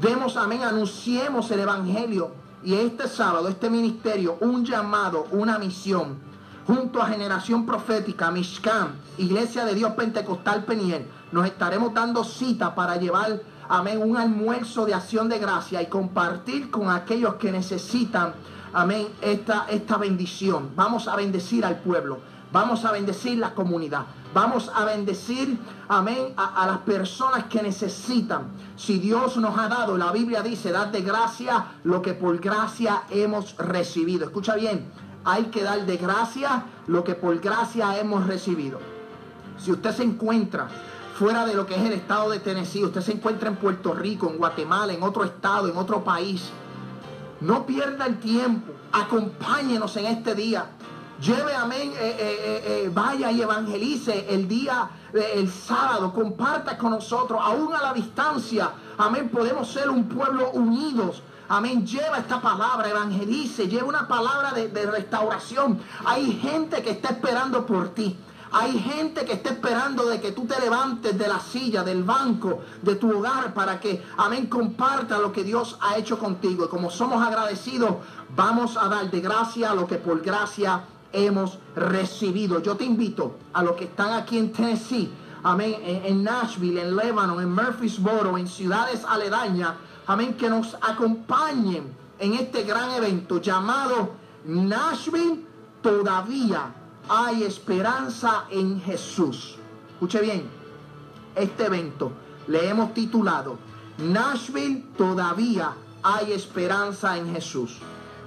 Demos, 0.00 0.36
amén, 0.36 0.62
anunciemos 0.62 1.50
el 1.50 1.60
Evangelio. 1.60 2.32
Y 2.62 2.74
este 2.74 3.08
sábado, 3.08 3.48
este 3.48 3.70
ministerio, 3.70 4.36
un 4.40 4.64
llamado, 4.66 5.26
una 5.30 5.58
misión 5.58 6.18
junto 6.66 7.00
a 7.00 7.06
Generación 7.06 7.64
Profética, 7.64 8.30
Mishkan, 8.30 8.96
Iglesia 9.16 9.64
de 9.64 9.74
Dios 9.74 9.92
Pentecostal 9.94 10.64
Peniel, 10.64 11.06
nos 11.32 11.46
estaremos 11.46 11.94
dando 11.94 12.22
cita 12.22 12.74
para 12.74 12.96
llevar, 12.96 13.40
amén, 13.68 14.00
un 14.02 14.18
almuerzo 14.18 14.84
de 14.84 14.92
acción 14.92 15.30
de 15.30 15.38
gracia 15.38 15.80
y 15.80 15.86
compartir 15.86 16.70
con 16.70 16.90
aquellos 16.90 17.36
que 17.36 17.50
necesitan, 17.50 18.34
amén, 18.74 19.08
esta, 19.22 19.66
esta 19.70 19.96
bendición. 19.96 20.70
Vamos 20.76 21.08
a 21.08 21.16
bendecir 21.16 21.64
al 21.64 21.80
pueblo, 21.80 22.18
vamos 22.52 22.84
a 22.84 22.92
bendecir 22.92 23.38
la 23.38 23.54
comunidad, 23.54 24.04
vamos 24.34 24.70
a 24.74 24.84
bendecir, 24.84 25.58
amén, 25.88 26.34
a, 26.36 26.66
las 26.66 26.78
personas 26.78 27.44
que 27.44 27.62
necesitan. 27.62 28.48
Si 28.76 28.98
Dios 28.98 29.36
nos 29.36 29.58
ha 29.58 29.68
dado, 29.68 29.96
la 29.96 30.12
Biblia 30.12 30.42
dice, 30.42 30.72
dad 30.72 30.88
de 30.88 31.02
gracia 31.02 31.66
lo 31.84 32.02
que 32.02 32.14
por 32.14 32.38
gracia 32.38 33.02
hemos 33.10 33.56
recibido. 33.56 34.26
Escucha 34.26 34.54
bien 34.54 34.90
hay 35.24 35.44
que 35.44 35.62
dar 35.62 35.84
de 35.86 35.96
gracia 35.96 36.64
lo 36.86 37.04
que 37.04 37.14
por 37.14 37.38
gracia 37.40 37.98
hemos 37.98 38.26
recibido. 38.26 38.78
Si 39.58 39.70
usted 39.70 39.92
se 39.92 40.02
encuentra 40.02 40.68
fuera 41.14 41.44
de 41.44 41.54
lo 41.54 41.66
que 41.66 41.74
es 41.74 41.82
el 41.82 41.92
estado 41.92 42.30
de 42.30 42.40
Tennessee, 42.40 42.84
usted 42.84 43.02
se 43.02 43.12
encuentra 43.12 43.48
en 43.48 43.56
Puerto 43.56 43.92
Rico, 43.92 44.30
en 44.30 44.38
Guatemala, 44.38 44.92
en 44.92 45.02
otro 45.02 45.24
estado, 45.24 45.68
en 45.68 45.76
otro 45.76 46.02
país, 46.02 46.50
no 47.40 47.66
pierda 47.66 48.06
el 48.06 48.18
tiempo, 48.18 48.72
acompáñenos 48.92 49.96
en 49.96 50.06
este 50.06 50.34
día. 50.34 50.70
Lleve, 51.20 51.54
amén, 51.54 51.92
eh, 51.92 52.16
eh, 52.18 52.62
eh, 52.64 52.90
vaya 52.92 53.30
y 53.30 53.42
evangelice 53.42 54.26
el 54.30 54.48
día, 54.48 54.88
el 55.12 55.50
sábado, 55.50 56.12
comparta 56.14 56.78
con 56.78 56.92
nosotros, 56.92 57.38
aún 57.42 57.74
a 57.74 57.82
la 57.82 57.92
distancia. 57.92 58.70
Amén, 58.96 59.28
podemos 59.28 59.70
ser 59.70 59.90
un 59.90 60.08
pueblo 60.08 60.50
unidos 60.52 61.22
Amén. 61.50 61.84
Lleva 61.84 62.18
esta 62.18 62.40
palabra, 62.40 62.88
evangelice, 62.88 63.66
lleva 63.66 63.88
una 63.88 64.06
palabra 64.06 64.52
de, 64.52 64.86
restauración. 64.86 65.80
Hay 66.04 66.32
gente 66.34 66.80
que 66.80 66.90
está 66.90 67.08
esperando 67.08 67.66
por 67.66 67.88
ti. 67.88 68.16
Hay 68.52 68.78
gente 68.78 69.24
que 69.24 69.32
está 69.32 69.50
esperando 69.50 70.06
de 70.06 70.20
que 70.20 70.30
tú 70.30 70.46
te 70.46 70.60
levantes 70.60 71.18
de 71.18 71.26
la 71.26 71.40
silla, 71.40 71.82
del 71.82 72.04
banco, 72.04 72.60
de 72.82 72.94
tu 72.94 73.18
hogar, 73.18 73.52
para 73.52 73.80
que, 73.80 74.00
amén, 74.16 74.46
comparta 74.46 75.18
lo 75.18 75.32
que 75.32 75.42
Dios 75.42 75.76
ha 75.80 75.96
hecho 75.96 76.20
contigo. 76.20 76.66
Y 76.66 76.68
como 76.68 76.88
somos 76.88 77.20
agradecidos, 77.20 77.96
vamos 78.36 78.76
a 78.76 78.86
dar 78.86 79.10
de 79.10 79.20
gracia 79.20 79.74
lo 79.74 79.88
que 79.88 79.96
por 79.96 80.20
gracia 80.20 80.84
hemos 81.12 81.58
recibido. 81.74 82.60
Yo 82.60 82.76
te 82.76 82.84
invito 82.84 83.36
a 83.52 83.62
los 83.62 83.76
que 83.76 83.84
están 83.84 84.12
aquí 84.12 84.38
en 84.38 84.52
Tennessee, 84.52 85.10
amén, 85.42 85.76
en, 85.82 86.22
Nashville, 86.22 86.80
en 86.80 86.96
Lebanon, 86.96 87.40
en 87.40 87.52
Murfreesboro, 87.52 88.36
en 88.38 88.46
ciudades 88.46 89.04
aledañas, 89.04 89.74
amén, 90.06 90.34
que 90.34 90.48
nos 90.48 90.76
acompañen 90.80 91.94
en 92.18 92.34
este 92.34 92.62
gran 92.62 92.90
evento 92.92 93.40
llamado 93.40 94.12
Nashville. 94.44 95.46
Todavía 95.82 96.74
hay 97.08 97.44
esperanza 97.44 98.44
en 98.50 98.80
Jesús. 98.80 99.56
Escuche 99.92 100.20
bien, 100.20 100.48
este 101.34 101.66
evento 101.66 102.12
le 102.46 102.68
hemos 102.68 102.92
titulado 102.94 103.58
Nashville. 103.98 104.84
Todavía 104.96 105.74
hay 106.02 106.32
esperanza 106.32 107.16
en 107.16 107.32
Jesús. 107.32 107.78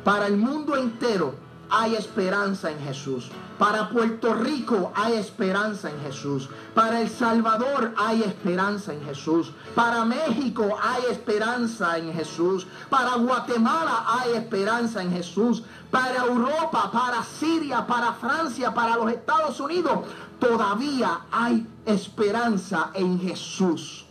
Para 0.04 0.28
el 0.28 0.38
mundo 0.38 0.76
entero 0.76 1.43
hay 1.76 1.96
esperanza 1.96 2.70
en 2.70 2.80
Jesús. 2.82 3.32
Para 3.58 3.90
Puerto 3.90 4.36
Rico 4.36 4.92
hay 4.96 5.14
esperanza 5.14 5.90
en 5.90 6.00
Jesús. 6.02 6.48
Para 6.76 7.02
El 7.02 7.10
Salvador 7.10 7.96
hay 7.98 8.22
esperanza 8.22 8.94
en 8.94 9.04
Jesús. 9.04 9.52
Para 9.74 10.06
México 10.06 10.78
hay 10.80 11.06
esperanza 11.10 11.98
en 11.98 12.14
Jesús. 12.14 12.68
Para 12.92 13.16
Guatemala 13.16 14.06
hay 14.08 14.34
esperanza 14.34 15.02
en 15.02 15.12
Jesús. 15.12 15.64
Para 15.90 16.26
Europa, 16.26 16.92
para 16.94 17.24
Siria, 17.24 17.88
para 17.88 18.14
Francia, 18.14 18.72
para 18.72 18.96
los 18.96 19.12
Estados 19.12 19.60
Unidos, 19.60 20.06
todavía 20.40 21.22
hay 21.32 21.66
esperanza 21.88 22.92
en 22.94 23.20
Jesús. 23.20 24.06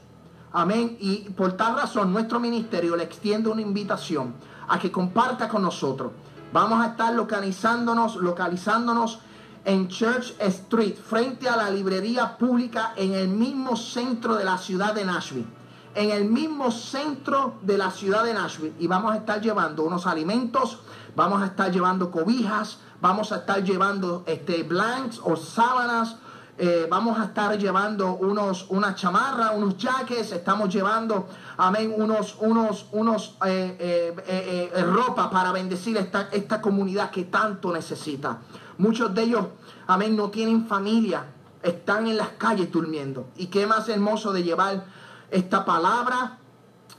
Amén. 0.53 0.97
Y 0.99 1.31
por 1.31 1.53
tal 1.53 1.77
razón 1.77 2.13
nuestro 2.13 2.41
ministerio 2.41 2.97
le 2.97 3.05
extiende 3.05 3.49
una 3.49 3.63
invitación 3.63 4.35
a 4.67 4.81
que 4.81 4.91
comparta 4.91 5.49
con 5.49 5.63
nosotros 5.63 6.11
Vamos 6.53 6.85
a 6.85 6.89
estar 6.89 7.15
localizándonos, 7.15 8.17
localizándonos 8.17 9.21
en 9.65 9.89
Church 9.89 10.35
Street, 10.39 10.97
frente 10.97 11.49
a 11.49 11.57
la 11.57 11.71
librería 11.71 12.37
pública 12.37 12.93
en 12.97 13.15
el 13.15 13.29
mismo 13.29 13.75
centro 13.75 14.35
de 14.35 14.45
la 14.45 14.59
ciudad 14.59 14.95
de 14.95 15.05
Nashville. 15.05 15.47
En 15.95 16.11
el 16.11 16.27
mismo 16.27 16.71
centro 16.71 17.55
de 17.63 17.79
la 17.79 17.91
ciudad 17.91 18.25
de 18.25 18.35
Nashville. 18.35 18.75
Y 18.79 18.87
vamos 18.87 19.13
a 19.13 19.17
estar 19.17 19.41
llevando 19.41 19.83
unos 19.85 20.07
alimentos, 20.07 20.81
vamos 21.17 21.43
a 21.43 21.47
estar 21.47 21.73
llevando 21.73 22.11
cobijas, 22.11 22.79
vamos 23.01 23.33
a 23.33 23.37
estar 23.37 23.65
llevando 23.65 24.23
este, 24.27 24.63
blanks 24.63 25.21
o 25.25 25.37
sábanas, 25.37 26.17
eh, 26.59 26.87
vamos 26.89 27.19
a 27.19 27.25
estar 27.25 27.57
llevando 27.59 28.15
unos, 28.17 28.67
una 28.69 28.95
chamarra, 28.95 29.53
unos 29.53 29.79
jackets, 29.79 30.33
estamos 30.33 30.69
llevando, 30.73 31.27
amén, 31.57 31.95
unos, 31.97 32.37
unos, 32.41 32.87
unos 32.93 33.37
eh, 33.47 34.15
eh, 34.27 34.83
ropa 34.83 35.31
para 35.31 35.51
bendecir 35.51 35.97
esta, 35.97 36.29
esta 36.31 36.61
comunidad 36.61 37.11
que 37.11 37.25
tanto 37.25 37.73
necesita. 37.73 38.39
Muchos 38.77 39.15
de 39.15 39.23
ellos, 39.23 39.47
amén, 39.87 40.15
no 40.15 40.31
tienen 40.31 40.67
familia, 40.67 41.25
están 41.63 42.07
en 42.07 42.19
las 42.19 42.31
calles 42.31 42.71
durmiendo. 42.71 43.29
Y 43.37 43.47
qué 43.47 43.67
más 43.67 43.89
hermoso 43.89 44.33
de 44.33 44.43
llevar 44.43 44.85
esta 45.31 45.65
palabra, 45.65 46.39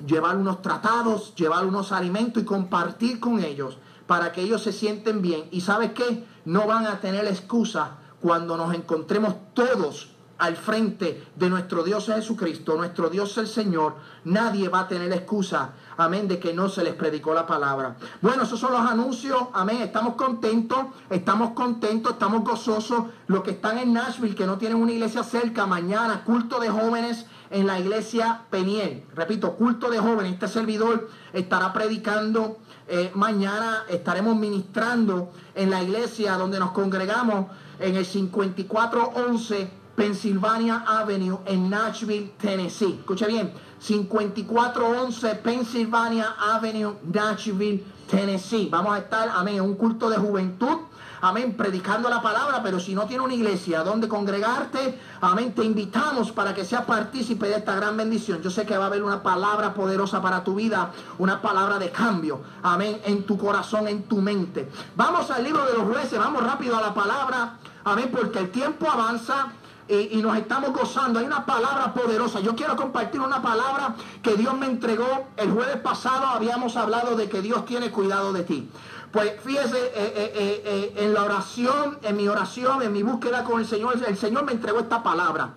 llevar 0.05 0.35
unos 0.35 0.63
tratados, 0.63 1.35
llevar 1.35 1.65
unos 1.65 1.91
alimentos 1.91 2.41
y 2.41 2.45
compartir 2.45 3.19
con 3.19 3.43
ellos 3.43 3.77
para 4.07 4.31
que 4.31 4.41
ellos 4.41 4.63
se 4.63 4.71
sienten 4.71 5.21
bien. 5.21 5.45
Y 5.51 5.61
sabes 5.61 5.91
qué, 5.93 6.25
no 6.45 6.65
van 6.65 6.87
a 6.87 6.99
tener 6.99 7.25
excusa 7.25 7.97
cuando 8.23 8.55
nos 8.55 8.73
encontremos 8.73 9.35
todos 9.53 10.07
al 10.37 10.55
frente 10.55 11.27
de 11.35 11.49
nuestro 11.49 11.83
Dios 11.83 12.05
Jesucristo, 12.05 12.77
nuestro 12.77 13.09
Dios 13.09 13.37
el 13.37 13.47
Señor, 13.47 13.95
nadie 14.23 14.69
va 14.69 14.79
a 14.79 14.87
tener 14.87 15.11
excusa, 15.11 15.73
amén, 15.97 16.29
de 16.29 16.39
que 16.39 16.53
no 16.53 16.69
se 16.69 16.85
les 16.85 16.93
predicó 16.93 17.33
la 17.33 17.45
palabra. 17.45 17.97
Bueno, 18.21 18.43
esos 18.43 18.61
son 18.61 18.71
los 18.71 18.79
anuncios, 18.79 19.37
amén, 19.51 19.81
estamos 19.81 20.15
contentos, 20.15 20.79
estamos 21.09 21.51
contentos, 21.51 22.13
estamos 22.13 22.45
gozosos. 22.45 23.07
Los 23.27 23.43
que 23.43 23.51
están 23.51 23.77
en 23.77 23.91
Nashville, 23.91 24.35
que 24.35 24.45
no 24.45 24.57
tienen 24.57 24.81
una 24.81 24.93
iglesia 24.93 25.23
cerca, 25.23 25.65
mañana, 25.65 26.23
culto 26.23 26.61
de 26.61 26.69
jóvenes 26.69 27.25
en 27.51 27.67
la 27.67 27.77
iglesia 27.77 28.43
Peniel. 28.49 29.05
Repito, 29.15 29.51
culto 29.57 29.89
de 29.89 29.99
jóvenes, 29.99 30.31
este 30.31 30.47
servidor 30.47 31.09
estará 31.33 31.73
predicando. 31.73 32.59
Eh, 32.87 33.11
mañana 33.15 33.83
estaremos 33.89 34.37
ministrando 34.37 35.31
en 35.55 35.69
la 35.69 35.83
iglesia 35.83 36.37
donde 36.37 36.59
nos 36.59 36.71
congregamos 36.71 37.47
en 37.79 37.95
el 37.95 38.05
5411 38.05 39.69
Pennsylvania 39.95 40.83
Avenue 40.87 41.39
en 41.45 41.69
Nashville, 41.69 42.33
Tennessee. 42.39 42.97
Escuche 42.99 43.27
bien, 43.27 43.51
5411 43.79 45.35
Pennsylvania 45.35 46.35
Avenue, 46.39 46.95
Nashville, 47.11 47.83
Tennessee. 48.09 48.69
Vamos 48.71 48.95
a 48.95 48.99
estar, 48.99 49.29
amén, 49.29 49.55
en 49.55 49.61
un 49.61 49.75
culto 49.75 50.09
de 50.09 50.17
juventud 50.17 50.79
amén, 51.23 51.55
predicando 51.55 52.09
la 52.09 52.21
palabra, 52.21 52.61
pero 52.61 52.81
si 52.81 52.93
no 52.93 53.05
tiene 53.05 53.23
una 53.23 53.33
iglesia 53.33 53.81
donde 53.81 54.09
congregarte, 54.09 54.99
amén, 55.21 55.55
te 55.55 55.63
invitamos 55.63 56.33
para 56.33 56.53
que 56.53 56.65
seas 56.65 56.83
partícipe 56.83 57.47
de 57.47 57.55
esta 57.55 57.75
gran 57.75 57.95
bendición. 57.95 58.41
Yo 58.41 58.49
sé 58.49 58.65
que 58.65 58.77
va 58.77 58.83
a 58.83 58.87
haber 58.87 59.03
una 59.03 59.23
palabra 59.23 59.73
poderosa 59.73 60.21
para 60.21 60.43
tu 60.43 60.55
vida, 60.55 60.91
una 61.19 61.41
palabra 61.41 61.79
de 61.79 61.91
cambio, 61.91 62.41
amén, 62.61 63.01
en 63.05 63.23
tu 63.23 63.37
corazón, 63.37 63.87
en 63.87 64.03
tu 64.03 64.19
mente. 64.19 64.69
Vamos 64.97 65.31
al 65.31 65.45
libro 65.45 65.65
de 65.65 65.73
los 65.75 65.83
jueces, 65.83 66.19
vamos 66.19 66.43
rápido 66.43 66.75
a 66.75 66.81
la 66.81 66.93
palabra, 66.93 67.57
amén, 67.83 68.09
porque 68.11 68.39
el 68.39 68.51
tiempo 68.51 68.89
avanza. 68.89 69.53
Y, 69.87 70.21
nos 70.21 70.37
estamos 70.37 70.71
gozando. 70.71 71.19
Hay 71.19 71.25
una 71.25 71.45
palabra 71.45 71.93
poderosa. 71.93 72.39
Yo 72.39 72.55
quiero 72.55 72.75
compartir 72.77 73.19
una 73.19 73.41
palabra 73.41 73.95
que 74.23 74.35
Dios 74.35 74.57
me 74.57 74.65
entregó. 74.65 75.27
El 75.35 75.51
jueves 75.51 75.75
pasado 75.77 76.25
habíamos 76.27 76.77
hablado 76.77 77.17
de 77.17 77.27
que 77.27 77.41
Dios 77.41 77.65
tiene 77.65 77.91
cuidado 77.91 78.31
de 78.31 78.43
ti. 78.43 78.69
Pues 79.13 79.33
fíjese, 79.43 79.77
eh, 79.77 79.93
eh, 79.95 80.61
eh, 80.65 80.93
en 80.97 81.13
la 81.13 81.23
oración, 81.23 81.99
en 82.01 82.17
mi 82.17 82.27
oración, 82.27 82.81
en 82.81 82.91
mi 82.91 83.03
búsqueda 83.03 83.43
con 83.43 83.59
el 83.59 83.67
Señor, 83.67 83.95
el 84.07 84.17
Señor 84.17 84.43
me 84.43 84.53
entregó 84.53 84.79
esta 84.79 85.03
palabra. 85.03 85.53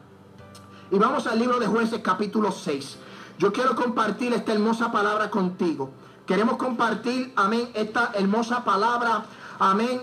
Y 0.90 0.99
vamos 0.99 1.26
al 1.26 1.38
libro 1.38 1.59
de 1.59 1.66
jueces 1.66 2.00
capítulo 2.02 2.52
6. 2.52 2.99
Yo 3.38 3.54
quiero 3.54 3.75
compartir 3.75 4.35
esta 4.35 4.52
hermosa 4.52 4.92
palabra 4.92 5.30
contigo. 5.30 5.90
Queremos 6.26 6.59
compartir, 6.59 7.33
amén, 7.35 7.71
esta 7.73 8.12
hermosa 8.14 8.62
palabra, 8.62 9.25
amén, 9.58 10.02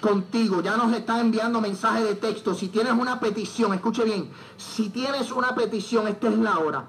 contigo. 0.00 0.62
Ya 0.62 0.76
nos 0.76 0.92
está 0.92 1.20
enviando 1.20 1.60
mensaje 1.60 2.04
de 2.04 2.14
texto. 2.14 2.54
Si 2.54 2.68
tienes 2.68 2.92
una 2.92 3.18
petición, 3.20 3.74
escuche 3.74 4.04
bien, 4.04 4.30
si 4.56 4.90
tienes 4.90 5.32
una 5.32 5.54
petición, 5.54 6.08
esta 6.08 6.28
es 6.28 6.38
la 6.38 6.58
hora. 6.58 6.86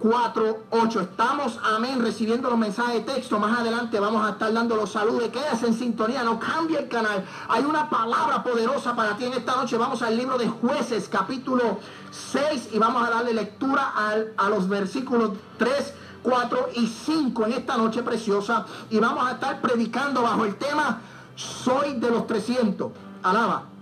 4.8. 0.00 1.00
Estamos, 1.00 1.58
amén, 1.64 2.00
recibiendo 2.00 2.50
los 2.50 2.58
mensajes 2.58 2.94
de 2.94 3.12
texto. 3.14 3.38
Más 3.38 3.58
adelante 3.58 3.98
vamos 3.98 4.26
a 4.26 4.30
estar 4.30 4.52
dando 4.52 4.76
los 4.76 4.92
saludos. 4.92 5.30
Quédese 5.30 5.66
en 5.66 5.74
sintonía, 5.74 6.22
no 6.22 6.38
cambie 6.38 6.78
el 6.78 6.88
canal. 6.88 7.24
Hay 7.48 7.64
una 7.64 7.88
palabra 7.88 8.42
poderosa 8.42 8.94
para 8.94 9.16
ti 9.16 9.24
en 9.24 9.32
esta 9.32 9.56
noche. 9.56 9.76
Vamos 9.76 10.02
al 10.02 10.16
libro 10.16 10.38
de 10.38 10.48
jueces, 10.48 11.08
capítulo 11.08 11.78
6, 12.10 12.70
y 12.72 12.78
vamos 12.78 13.06
a 13.06 13.10
darle 13.10 13.32
lectura 13.32 13.92
a 14.36 14.48
los 14.48 14.68
versículos 14.68 15.32
3. 15.58 15.94
4 16.22 16.70
y 16.74 16.88
5 16.88 17.46
en 17.46 17.52
esta 17.52 17.76
noche 17.76 18.02
preciosa 18.02 18.66
y 18.90 18.98
vamos 18.98 19.24
a 19.28 19.34
estar 19.34 19.60
predicando 19.60 20.22
bajo 20.22 20.44
el 20.44 20.56
tema 20.56 21.00
Soy 21.36 22.00
de 22.00 22.10
los 22.10 22.26
300. 22.26 22.90
Alaba. 23.22 23.75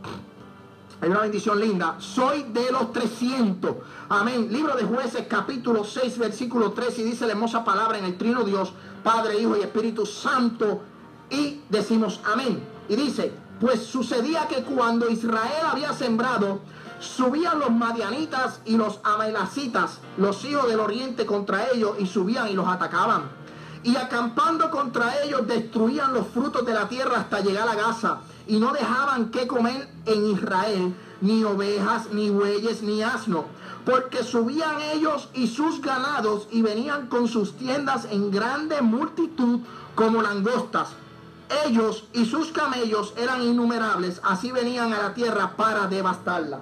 Hay 1.05 1.11
una 1.11 1.21
bendición 1.21 1.61
linda. 1.61 1.97
Soy 1.99 2.45
de 2.45 2.73
los 2.73 2.91
300. 2.95 3.77
Amén. 4.09 4.49
Libro 4.51 4.75
de 4.75 4.85
jueces 4.85 5.27
capítulo 5.29 5.85
6 5.85 6.17
versículo 6.17 6.73
3 6.73 6.99
y 7.01 7.03
dice 7.03 7.27
la 7.27 7.33
hermosa 7.33 7.63
palabra 7.63 7.99
en 7.99 8.07
el 8.07 8.17
trino 8.17 8.43
Dios, 8.43 8.73
Padre, 9.03 9.39
Hijo 9.39 9.55
y 9.55 9.61
Espíritu 9.61 10.07
Santo. 10.07 10.81
Y 11.29 11.61
decimos 11.69 12.23
amén. 12.25 12.67
Y 12.89 12.97
dice, 12.97 13.35
pues 13.61 13.83
sucedía 13.85 14.49
que 14.49 14.63
cuando 14.63 15.11
Israel 15.11 15.67
había 15.71 15.93
sembrado, 15.93 16.61
subían 17.01 17.59
los 17.59 17.71
madianitas 17.71 18.63
y 18.65 18.79
los 18.79 19.01
amelacitas, 19.05 19.99
los 20.17 20.43
hijos 20.47 20.67
del 20.69 20.81
oriente 20.81 21.27
contra 21.27 21.69
ellos, 21.69 21.97
y 21.99 22.07
subían 22.07 22.49
y 22.49 22.55
los 22.55 22.67
atacaban. 22.67 23.25
Y 23.83 23.95
acampando 23.97 24.71
contra 24.71 25.23
ellos, 25.23 25.47
destruían 25.47 26.15
los 26.15 26.29
frutos 26.29 26.65
de 26.65 26.73
la 26.73 26.89
tierra 26.89 27.19
hasta 27.19 27.40
llegar 27.40 27.69
a 27.69 27.75
Gaza 27.75 28.21
y 28.46 28.59
no 28.59 28.72
dejaban 28.72 29.30
que 29.30 29.46
comer 29.46 29.88
en 30.07 30.26
Israel 30.30 30.94
ni 31.20 31.42
ovejas, 31.44 32.12
ni 32.12 32.30
bueyes, 32.30 32.83
ni 32.83 33.02
asno, 33.02 33.46
porque 33.85 34.22
subían 34.22 34.80
ellos 34.94 35.28
y 35.33 35.46
sus 35.46 35.80
ganados 35.80 36.48
y 36.50 36.62
venían 36.62 37.07
con 37.07 37.28
sus 37.28 37.57
tiendas 37.57 38.07
en 38.11 38.30
grande 38.30 38.83
multitud 38.83 39.61
como 39.94 40.22
langostas. 40.22 40.88
Ellos 41.66 42.04
y 42.12 42.24
sus 42.24 42.52
camellos 42.52 43.14
eran 43.16 43.42
innumerables, 43.42 44.20
así 44.24 44.50
venían 44.50 44.92
a 44.92 45.02
la 45.02 45.14
tierra 45.14 45.57
para 45.57 45.87
devastarla. 45.87 46.61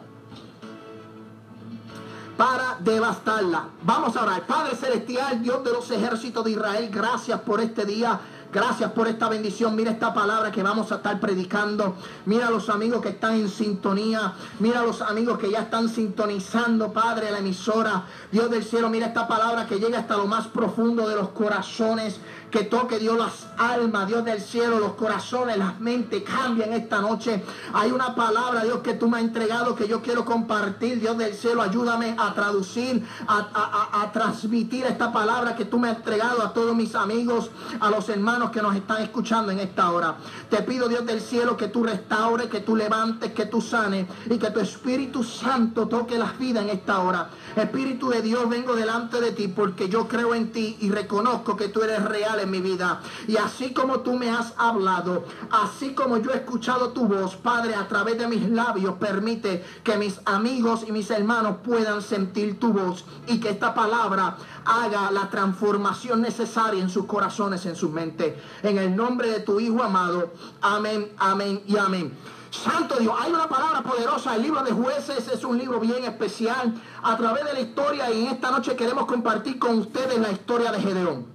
Para 2.37 2.77
devastarla. 2.81 3.69
Vamos 3.83 4.17
a 4.17 4.23
orar. 4.23 4.47
Padre 4.47 4.75
Celestial, 4.75 5.43
Dios 5.43 5.63
de 5.63 5.73
los 5.73 5.91
ejércitos 5.91 6.45
de 6.45 6.53
Israel, 6.53 6.89
gracias 6.93 7.41
por 7.41 7.61
este 7.61 7.85
día. 7.85 8.21
Gracias 8.53 8.93
por 8.93 9.09
esta 9.09 9.31
bendición. 9.31 9.75
Mira 9.75 9.93
esta 9.93 10.13
palabra 10.13 10.53
que 10.53 10.63
vamos 10.63 10.93
a 10.93 10.97
estar 10.97 11.19
predicando. 11.19 11.97
Mira 12.27 12.51
los 12.51 12.69
amigos 12.69 13.01
que 13.01 13.09
están 13.09 13.35
en 13.37 13.49
sintonía. 13.49 14.35
Mira 14.59 14.83
los 14.83 15.01
amigos 15.01 15.39
que 15.39 15.51
ya 15.51 15.61
están 15.61 15.89
sintonizando, 15.89 16.93
Padre, 16.93 17.31
la 17.31 17.39
emisora. 17.39 18.05
Dios 18.31 18.51
del 18.51 18.63
cielo, 18.63 18.91
mira 18.91 19.07
esta 19.07 19.27
palabra 19.27 19.67
que 19.67 19.79
llega 19.79 19.99
hasta 19.99 20.19
lo 20.19 20.27
más 20.27 20.49
profundo 20.49 21.09
de 21.09 21.17
los 21.17 21.31
corazones 21.31 22.21
que 22.53 22.65
toque 22.65 22.99
Dios 22.99 23.19
las 23.19 23.47
almas, 23.57 24.07
Dios 24.07 24.25
del 24.27 24.41
cielo, 24.41 24.79
los 24.79 24.93
corazones, 24.93 25.57
las 25.57 25.81
mentes 25.81 26.23
cambian 26.23 26.75
esta 26.75 27.01
noche. 27.01 27.43
Hay 27.73 27.91
una 27.91 28.15
palabra, 28.15 28.63
Dios, 28.63 28.81
que 28.81 28.93
tú 28.93 29.09
me 29.09 29.17
has 29.17 29.25
entregado 29.25 29.75
que 29.75 29.89
yo 29.89 30.03
quiero 30.03 30.27
compartir, 30.27 31.01
Dios 31.01 31.17
del 31.17 31.35
cielo, 31.35 31.63
ayúdame 31.63 32.15
a 32.19 32.35
traducir, 32.35 33.05
a, 33.27 34.11
transmitir 34.13 34.85
esta 34.85 35.11
palabra 35.13 35.57
que 35.57 35.65
tú 35.65 35.79
me 35.79 35.89
has 35.89 35.97
entregado 35.97 36.43
a 36.43 36.53
todos 36.53 36.77
mis 36.77 36.95
amigos, 36.95 37.51
a 37.81 37.89
los 37.89 38.07
hermanos 38.11 38.51
que 38.51 38.61
nos 38.61 38.77
están 38.77 39.01
escuchando 39.01 39.51
en 39.51 39.59
esta 39.59 39.91
hora. 39.91 40.17
Te 40.51 40.63
pido, 40.63 40.89
Dios 40.89 41.07
del 41.07 41.23
cielo, 41.23 41.57
que 41.57 41.69
tú 41.69 41.83
restaures, 41.83 42.49
que 42.49 42.61
tú 42.61 42.77
levantes, 42.77 43.33
que 43.33 43.47
tú 43.47 43.63
sanes 43.63 44.07
y 44.29 44.37
que 44.37 44.51
tu 44.51 44.61
Espíritu 44.61 45.25
Santo 45.25 45.89
toque 45.89 46.19
las 46.19 46.39
vidas 46.39 46.65
en 46.65 46.71
esta 46.71 46.99
hora. 46.99 47.31
Espíritu 47.57 48.11
de 48.11 48.21
Dios, 48.21 48.47
vengo 48.51 48.77
delante 48.77 49.23
de 49.23 49.33
ti 49.33 49.49
porque 49.49 49.89
yo 49.89 50.07
creo 50.07 50.35
en 50.35 50.53
ti 50.53 50.77
y 50.81 50.91
reconozco 50.91 51.57
que 51.57 51.69
tú 51.69 51.81
eres 51.83 52.05
real 52.05 52.42
en 52.43 52.51
mi 52.51 52.61
vida. 52.61 53.01
Y 53.27 53.37
así 53.37 53.73
como 53.73 54.01
tú 54.01 54.15
me 54.15 54.31
has 54.31 54.55
hablado, 54.57 55.25
así 55.51 55.95
como 55.95 56.19
yo 56.19 56.33
he 56.33 56.37
escuchado 56.37 56.91
tu 56.91 57.07
voz, 57.07 57.37
Padre, 57.37 57.75
a 57.75 57.89
través 57.89 58.19
de 58.19 58.29
mis 58.29 58.49
labios, 58.49 58.95
permite 58.95 59.65
que 59.83 59.97
mis 59.97 60.21
amigos 60.25 60.85
y 60.87 60.93
mis 60.93 61.11
hermanos 61.11 61.57
puedan 61.65 62.03
sentir 62.03 62.59
tu 62.59 62.73
voz 62.73 63.05
y 63.27 63.41
que 63.41 63.51
esta 63.51 63.75
palabra 63.75 64.37
haga 64.65 65.11
la 65.11 65.29
transformación 65.29 66.23
necesaria 66.23 66.83
en 66.83 66.91
sus 66.91 67.07
corazones, 67.07 67.67
en 67.67 67.77
sus 67.77 67.91
mentes. 67.91 68.35
En 68.63 68.79
el 68.79 68.95
nombre 68.95 69.31
de 69.31 69.41
tu 69.41 69.61
Hijo 69.61 69.83
amado. 69.83 70.33
Amén, 70.61 71.13
amén 71.19 71.63
y 71.67 71.77
amén. 71.77 72.13
Santo 72.53 72.97
Dios, 72.97 73.15
hay 73.19 73.33
una 73.33 73.49
palabra 73.49 73.83
poderosa. 73.83 74.37
El 74.37 74.43
libro 74.43 74.63
de 74.63 74.73
jueces 74.73 75.27
es 75.29 75.43
un 75.43 75.57
libro 75.57 75.81
bien 75.81 76.05
especial 76.05 76.75
a 77.03 77.17
través 77.17 77.45
de 77.45 77.55
la 77.55 77.61
historia 77.61 78.11
y 78.13 78.27
en 78.27 78.35
esta 78.35 78.51
noche 78.51 78.77
queremos 78.77 79.07
compartir 79.07 79.59
con 79.59 79.79
ustedes 79.79 80.19
la 80.19 80.31
historia 80.31 80.71
de 80.71 80.81
Gedeón. 80.81 81.32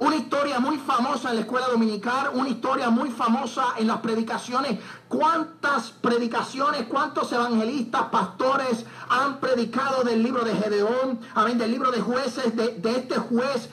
Una 0.00 0.16
historia 0.16 0.58
muy 0.60 0.78
famosa 0.78 1.28
en 1.28 1.34
la 1.34 1.40
escuela 1.42 1.68
dominical, 1.68 2.30
una 2.32 2.48
historia 2.48 2.88
muy 2.88 3.10
famosa 3.10 3.74
en 3.76 3.86
las 3.86 3.98
predicaciones. 3.98 4.78
¿Cuántas 5.08 5.90
predicaciones, 5.90 6.86
cuántos 6.88 7.30
evangelistas, 7.32 8.04
pastores 8.04 8.86
han 9.10 9.40
predicado 9.40 10.02
del 10.02 10.22
libro 10.22 10.42
de 10.42 10.54
Gedeón? 10.56 11.20
Amén, 11.34 11.58
del 11.58 11.70
libro 11.70 11.90
de 11.90 12.00
jueces, 12.00 12.56
de, 12.56 12.80
este 12.82 13.16
juez 13.16 13.68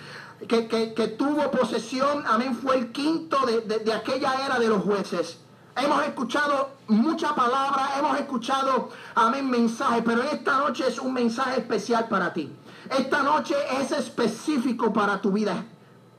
que, 0.50 1.16
tuvo 1.18 1.50
posesión, 1.50 2.26
amén, 2.28 2.58
fue 2.58 2.76
el 2.76 2.92
quinto 2.92 3.38
de, 3.46 3.62
de 3.62 3.94
aquella 3.94 4.34
era 4.46 4.60
de 4.60 4.68
los 4.68 4.84
jueces. 4.84 5.40
Hemos 5.78 6.04
escuchado 6.04 6.72
mucha 6.88 7.36
palabra, 7.36 7.92
hemos 8.00 8.20
escuchado, 8.20 8.90
amén, 9.16 9.50
mensaje, 9.50 10.02
pero 10.02 10.24
esta 10.24 10.58
noche 10.58 10.90
es 10.90 11.00
un 11.00 11.14
mensaje 11.14 11.62
especial 11.62 12.10
para 12.10 12.34
ti. 12.34 12.54
Esta 12.90 13.24
noche 13.24 13.56
es 13.80 13.94
específico 13.94 14.92
para 14.92 15.22
tu 15.22 15.32
vida. 15.32 15.64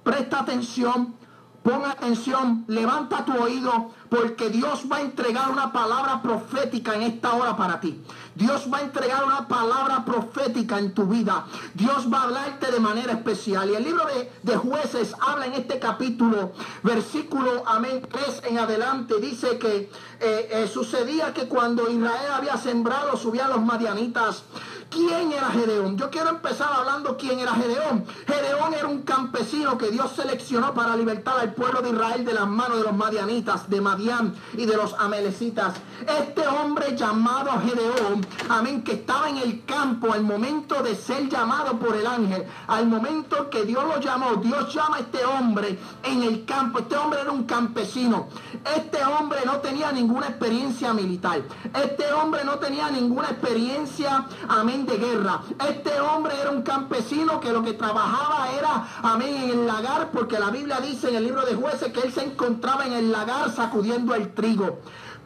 Presta 0.09 0.41
atención, 0.41 1.17
pon 1.63 1.85
atención, 1.85 2.65
levanta 2.67 3.27
tu 3.27 3.37
oído, 3.37 3.91
porque 4.09 4.49
Dios 4.49 4.87
va 4.91 4.97
a 4.97 5.01
entregar 5.03 5.51
una 5.51 5.71
palabra 5.71 6.23
profética 6.23 6.95
en 6.95 7.03
esta 7.03 7.35
hora 7.35 7.59
para 7.59 7.79
ti. 7.79 8.01
Dios 8.39 8.69
va 8.73 8.79
a 8.79 8.83
entregar 8.83 9.25
una 9.25 9.49
palabra 9.49 10.05
profética 10.05 10.79
en 10.79 10.95
tu 10.95 11.07
vida. 11.07 11.45
Dios 11.75 12.07
va 12.11 12.21
a 12.21 12.23
hablarte 12.23 12.71
de 12.71 12.79
manera 12.79 13.13
especial. 13.15 13.69
Y 13.69 13.75
el 13.75 13.83
libro 13.83 14.05
de, 14.43 14.57
jueces 14.57 15.13
habla 15.21 15.47
en 15.47 15.55
este 15.55 15.81
capítulo, 15.81 16.53
versículo, 16.85 17.65
amén, 17.67 18.07
3 18.09 18.43
en 18.45 18.59
adelante, 18.59 19.15
dice 19.21 19.59
que 19.59 19.91
eh, 20.21 20.49
eh, 20.53 20.71
sucedía 20.73 21.35
que 21.35 21.49
cuando 21.49 21.91
Israel 21.91 22.31
había 22.33 22.57
sembrado, 22.57 23.17
subían 23.17 23.51
los 23.51 23.61
madianitas 23.61 24.45
¿Quién 24.91 25.33
era 25.33 25.51
Gedeón? 25.51 25.99
Yo 25.99 26.11
quiero 26.11 26.31
empezar 26.31 26.71
hablando 26.73 27.17
quién 27.19 27.39
era 27.39 27.53
Gedeón. 27.53 28.07
Gedeón 28.27 28.73
era 28.73 28.87
un 28.87 29.03
campesino 29.03 29.77
que 29.77 29.91
Dios 29.91 30.13
seleccionó 30.17 30.73
para 30.73 30.97
libertar 30.97 31.39
al 31.39 31.53
pueblo 31.53 31.83
de 31.83 31.91
Israel 31.91 32.25
de 32.25 32.33
las 32.33 32.47
manos 32.49 32.79
de 32.79 32.85
los 32.85 32.95
madianitas, 32.95 33.69
de 33.69 33.81
Madián 33.83 34.35
y 34.55 34.65
de 34.65 34.77
los 34.77 34.95
amelecitas. 34.95 35.75
Este 36.21 36.47
hombre 36.49 36.97
llamado 36.97 37.51
Gedeón, 37.61 38.27
amén, 38.49 38.83
que 38.83 38.93
estaba 38.93 39.29
en 39.29 39.39
el 39.39 39.65
campo 39.65 40.13
al 40.13 40.23
momento 40.23 40.83
de 40.83 40.95
ser 40.95 41.29
llamado 41.29 41.79
por 41.79 41.97
el 41.97 42.07
ángel, 42.07 42.45
al 42.67 42.87
momento 42.87 43.51
que 43.51 43.65
Dios 43.65 43.85
lo 43.85 44.01
llamó, 44.01 44.37
Dios 44.37 44.73
llama 44.75 44.97
a 44.97 45.01
este 45.01 45.25
hombre 45.25 45.79
en 46.03 46.23
el 46.23 46.45
campo. 46.45 46.81
Este 46.81 46.97
hombre 46.97 47.21
era 47.21 47.31
un 47.31 47.45
campesino. 47.45 48.29
Este 48.77 49.05
hombre 49.05 49.41
no 49.45 49.59
tenía 49.59 49.93
ninguna 49.93 50.29
experiencia 50.29 50.93
militar. 50.93 51.43
Este 51.75 52.13
hombre 52.13 52.45
no 52.45 52.59
tenía 52.59 52.91
ninguna 52.91 53.31
experiencia, 53.31 54.27
amén, 54.49 54.87
de 54.87 54.97
guerra. 54.97 55.41
Este 55.69 56.01
hombre 56.01 56.35
era 56.41 56.51
un 56.51 56.63
campesino 56.63 57.41
que 57.41 57.53
lo 57.53 57.63
que 57.63 57.75
trabajaba 57.75 58.49
era, 58.51 58.89
amén, 59.03 59.35
en 59.37 59.51
el 59.51 59.67
lagar, 59.67 60.11
porque 60.11 60.39
la 60.39 60.51
Biblia 60.51 60.81
dice 60.81 61.09
en 61.09 61.17
el 61.17 61.25
libro 61.25 61.45
de 61.45 61.55
jueces 61.55 61.93
que 61.93 62.01
él 62.01 62.13
se 62.13 62.25
encontraba 62.25 62.87
en 62.87 62.93
el 62.93 63.13
lagar 63.13 63.51
sacudiendo 63.55 64.15
el 64.15 64.33
trigo. 64.33 64.81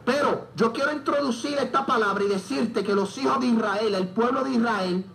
Pero 0.05 0.47
yo 0.55 0.73
quiero 0.73 0.91
introducir 0.91 1.57
esta 1.57 1.85
palabra 1.85 2.23
y 2.23 2.27
decirte 2.27 2.83
que 2.83 2.93
los 2.93 3.17
hijos 3.17 3.39
de 3.39 3.47
Israel, 3.47 3.95
el 3.95 4.07
pueblo 4.09 4.43
de 4.43 4.51
Israel, 4.51 5.05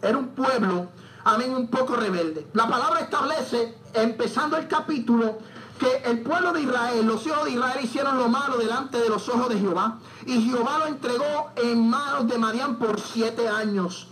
era 0.00 0.16
un 0.16 0.28
pueblo, 0.28 0.88
amén, 1.24 1.54
un 1.54 1.68
poco 1.68 1.96
rebelde. 1.96 2.46
La 2.52 2.68
palabra 2.68 3.00
establece, 3.00 3.76
empezando 3.94 4.56
el 4.56 4.68
capítulo, 4.68 5.38
que 5.78 6.08
el 6.10 6.22
pueblo 6.22 6.52
de 6.52 6.62
Israel, 6.62 7.06
los 7.06 7.26
hijos 7.26 7.44
de 7.44 7.52
Israel 7.52 7.78
hicieron 7.82 8.18
lo 8.18 8.28
malo 8.28 8.58
delante 8.58 8.98
de 8.98 9.08
los 9.08 9.28
ojos 9.28 9.48
de 9.48 9.58
Jehová. 9.58 9.98
Y 10.26 10.42
Jehová 10.42 10.78
lo 10.78 10.86
entregó 10.86 11.50
en 11.56 11.88
manos 11.88 12.28
de 12.28 12.38
Madián 12.38 12.78
por 12.78 13.00
siete 13.00 13.48
años. 13.48 14.08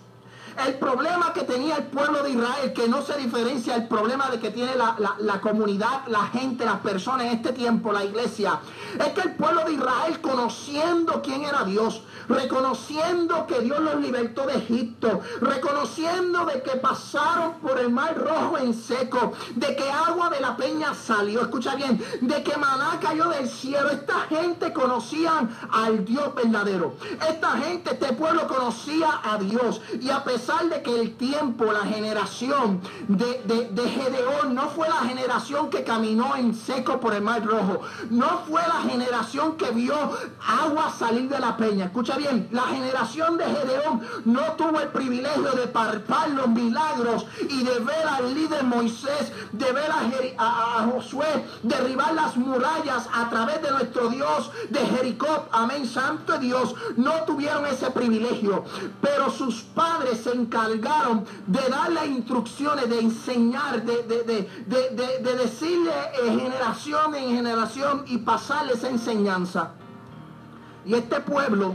El 0.65 0.75
problema 0.75 1.33
que 1.35 1.43
tenía 1.43 1.77
el 1.77 1.85
pueblo 1.85 2.23
de 2.23 2.31
Israel, 2.31 2.73
que 2.73 2.89
no 2.89 3.03
se 3.03 3.17
diferencia 3.19 3.75
el 3.75 3.89
problema 3.89 4.31
de 4.31 4.41
que 4.41 4.51
tiene 4.51 4.75
la, 4.75 4.97
la, 5.19 5.41
comunidad, 5.41 6.07
la 6.07 6.27
gente, 6.29 6.65
las 6.65 6.81
personas 6.81 7.27
en 7.27 7.33
este 7.33 7.53
tiempo, 7.53 7.93
la 7.93 8.05
iglesia, 8.05 8.61
es 8.99 9.09
que 9.09 9.21
el 9.21 9.35
pueblo 9.35 9.65
de 9.65 9.75
Israel, 9.75 10.21
conociendo 10.23 11.21
quién 11.23 11.45
era 11.45 11.65
Dios, 11.65 12.03
reconociendo 12.29 13.47
que 13.47 13.61
Dios 13.61 13.81
los 13.81 13.97
libertó 13.97 14.47
de 14.47 14.55
Egipto, 14.55 15.21
reconociendo 15.41 16.47
de 16.47 16.63
que 16.63 16.77
pasaron 16.79 17.55
por 17.61 17.79
el 17.79 17.91
mar 17.91 18.17
rojo 18.17 18.57
en 18.57 18.73
seco, 18.73 19.33
de 19.55 19.77
que 19.77 19.91
agua 19.91 20.31
de 20.31 20.41
la 20.41 20.57
peña 20.57 20.95
salió, 20.95 21.43
escucha 21.43 21.75
bien, 21.75 22.03
de 22.23 22.43
que 22.43 22.57
maná 22.57 22.99
cayó 23.01 23.29
del 23.29 23.49
cielo, 23.49 23.91
esta 23.91 24.21
gente 24.29 24.73
conocían 24.73 25.55
al 25.71 26.05
Dios 26.05 26.35
verdadero, 26.35 26.95
esta 27.29 27.51
gente, 27.59 27.91
este 27.93 28.15
pueblo 28.15 28.49
conocía 28.49 29.21
a 29.23 29.37
Dios. 29.37 29.83
Y 30.01 30.11
a 30.11 30.25
pesar 30.25 30.46
de 30.47 30.81
que 30.81 30.95
el 31.01 31.17
tiempo, 31.17 31.73
la 31.73 31.81
generación 31.81 32.81
de, 33.09 33.43
de, 33.47 33.69
de, 33.71 33.91
Gedeón 33.91 34.55
no 34.55 34.69
fue 34.69 34.89
la 34.89 35.01
generación 35.09 35.71
que 35.71 35.83
caminó 35.83 36.37
en 36.37 36.55
seco 36.55 37.01
por 37.01 37.15
el 37.15 37.23
mar 37.23 37.45
rojo, 37.45 37.81
no 38.11 38.43
fue 38.49 38.63
la 38.63 38.89
generación 38.89 39.57
que 39.57 39.71
vio 39.73 39.97
agua 40.47 40.95
salir 40.97 41.29
de 41.29 41.41
la 41.41 41.57
peña. 41.57 41.87
Escucha 41.87 42.17
bien, 42.17 42.49
la 42.53 42.63
generación 42.63 43.37
de 43.37 43.45
Gedeón 43.45 44.03
no 44.25 44.53
tuvo 44.53 44.79
el 44.79 44.89
privilegio 44.89 45.51
de 45.51 45.67
parpar 45.67 46.31
los 46.31 46.47
milagros 46.47 47.27
y 47.49 47.65
de 47.65 47.81
ver 47.81 48.07
al 48.09 48.33
líder 48.33 48.63
Moisés, 48.63 49.33
de 49.51 49.73
ver 49.73 49.91
a, 49.91 50.45
a, 50.45 50.79
a 50.79 50.87
Josué 50.87 51.45
derribar 51.65 52.15
las 52.15 52.37
murallas 52.37 53.09
a 53.13 53.29
través 53.29 53.61
de 53.63 53.73
nuestro 53.73 54.09
Dios 54.11 54.53
de 54.71 54.79
Jericó. 54.79 55.49
Amén, 55.51 55.87
santo 55.87 56.39
Dios. 56.39 56.73
No 56.97 57.25
tuvieron 57.25 57.67
ese 57.67 57.91
privilegio, 57.91 58.65
pero 59.01 59.29
sus 59.31 59.63
padres 59.63 60.21
se 60.21 60.36
encargaron 60.37 61.25
de 61.47 61.61
darle 61.69 62.07
instrucciones, 62.07 62.89
de 62.89 63.01
enseñar, 63.01 63.85
de, 63.85 64.03
de, 64.05 64.23
de, 64.23 65.19
de 65.21 65.35
decirle 65.37 65.93
en 66.25 66.41
generación 66.41 67.15
en 67.15 67.37
generación 67.37 68.05
y 68.07 68.19
pasarle 68.19 68.75
esa 68.75 68.89
enseñanza. 68.89 69.73
Y 70.85 70.95
este 70.95 71.21
pueblo, 71.21 71.75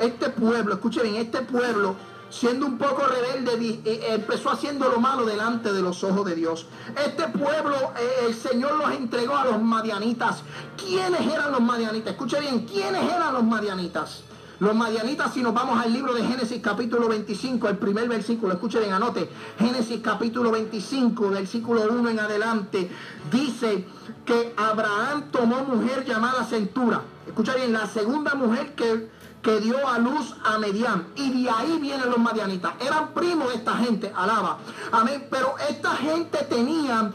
este 0.00 0.30
pueblo, 0.30 0.74
escuchen 0.74 1.02
bien, 1.04 1.16
este 1.16 1.42
pueblo, 1.42 1.96
siendo 2.30 2.66
un 2.66 2.78
poco 2.78 3.02
rebelde, 3.06 3.80
empezó 4.14 4.50
haciendo 4.50 4.88
lo 4.88 5.00
malo 5.00 5.24
delante 5.26 5.72
de 5.72 5.82
los 5.82 6.02
ojos 6.04 6.24
de 6.24 6.34
Dios. 6.34 6.66
Este 7.04 7.28
pueblo, 7.28 7.76
eh, 7.98 8.26
el 8.26 8.34
Señor 8.34 8.76
los 8.76 8.90
entregó 8.92 9.36
a 9.36 9.44
los 9.44 9.60
madianitas. 9.60 10.42
¿Quiénes 10.76 11.20
eran 11.20 11.52
los 11.52 11.60
madianitas? 11.60 12.12
Escuchen 12.12 12.40
bien, 12.40 12.66
¿quiénes 12.66 13.02
eran 13.02 13.34
los 13.34 13.44
madianitas? 13.44 14.22
Los 14.62 14.76
madianitas, 14.76 15.34
si 15.34 15.42
nos 15.42 15.52
vamos 15.54 15.84
al 15.84 15.92
libro 15.92 16.14
de 16.14 16.22
Génesis 16.22 16.60
capítulo 16.62 17.08
25, 17.08 17.68
el 17.68 17.78
primer 17.78 18.08
versículo, 18.08 18.52
escuchen 18.52 18.82
bien, 18.82 18.92
anote, 18.92 19.28
Génesis 19.58 20.00
capítulo 20.00 20.52
25, 20.52 21.30
versículo 21.30 21.82
1 21.90 22.10
en 22.10 22.20
adelante, 22.20 22.88
dice 23.32 23.84
que 24.24 24.54
Abraham 24.56 25.32
tomó 25.32 25.64
mujer 25.64 26.04
llamada 26.04 26.44
Centura. 26.44 27.02
Escucha 27.26 27.56
bien, 27.56 27.72
la 27.72 27.88
segunda 27.88 28.36
mujer 28.36 28.76
que, 28.76 29.10
que 29.42 29.58
dio 29.58 29.88
a 29.88 29.98
luz 29.98 30.36
a 30.44 30.60
Medián. 30.60 31.08
Y 31.16 31.42
de 31.42 31.50
ahí 31.50 31.78
vienen 31.80 32.08
los 32.08 32.18
madianitas. 32.18 32.74
Eran 32.86 33.12
primos 33.14 33.48
de 33.48 33.56
esta 33.56 33.74
gente, 33.78 34.12
alaba. 34.14 34.58
Amén. 34.92 35.26
Pero 35.28 35.56
esta 35.68 35.96
gente 35.96 36.38
tenía 36.48 37.10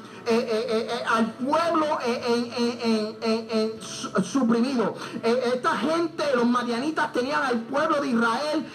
al 1.07 1.31
pueblo 1.33 1.99
suprimido. 4.23 4.95
esta 5.23 5.77
gente, 5.77 6.23
los 6.35 6.45
madianitas, 6.45 7.13
tenían 7.13 7.43
al 7.43 7.59
pueblo 7.61 8.01
de 8.01 8.07
Israel 8.09 8.65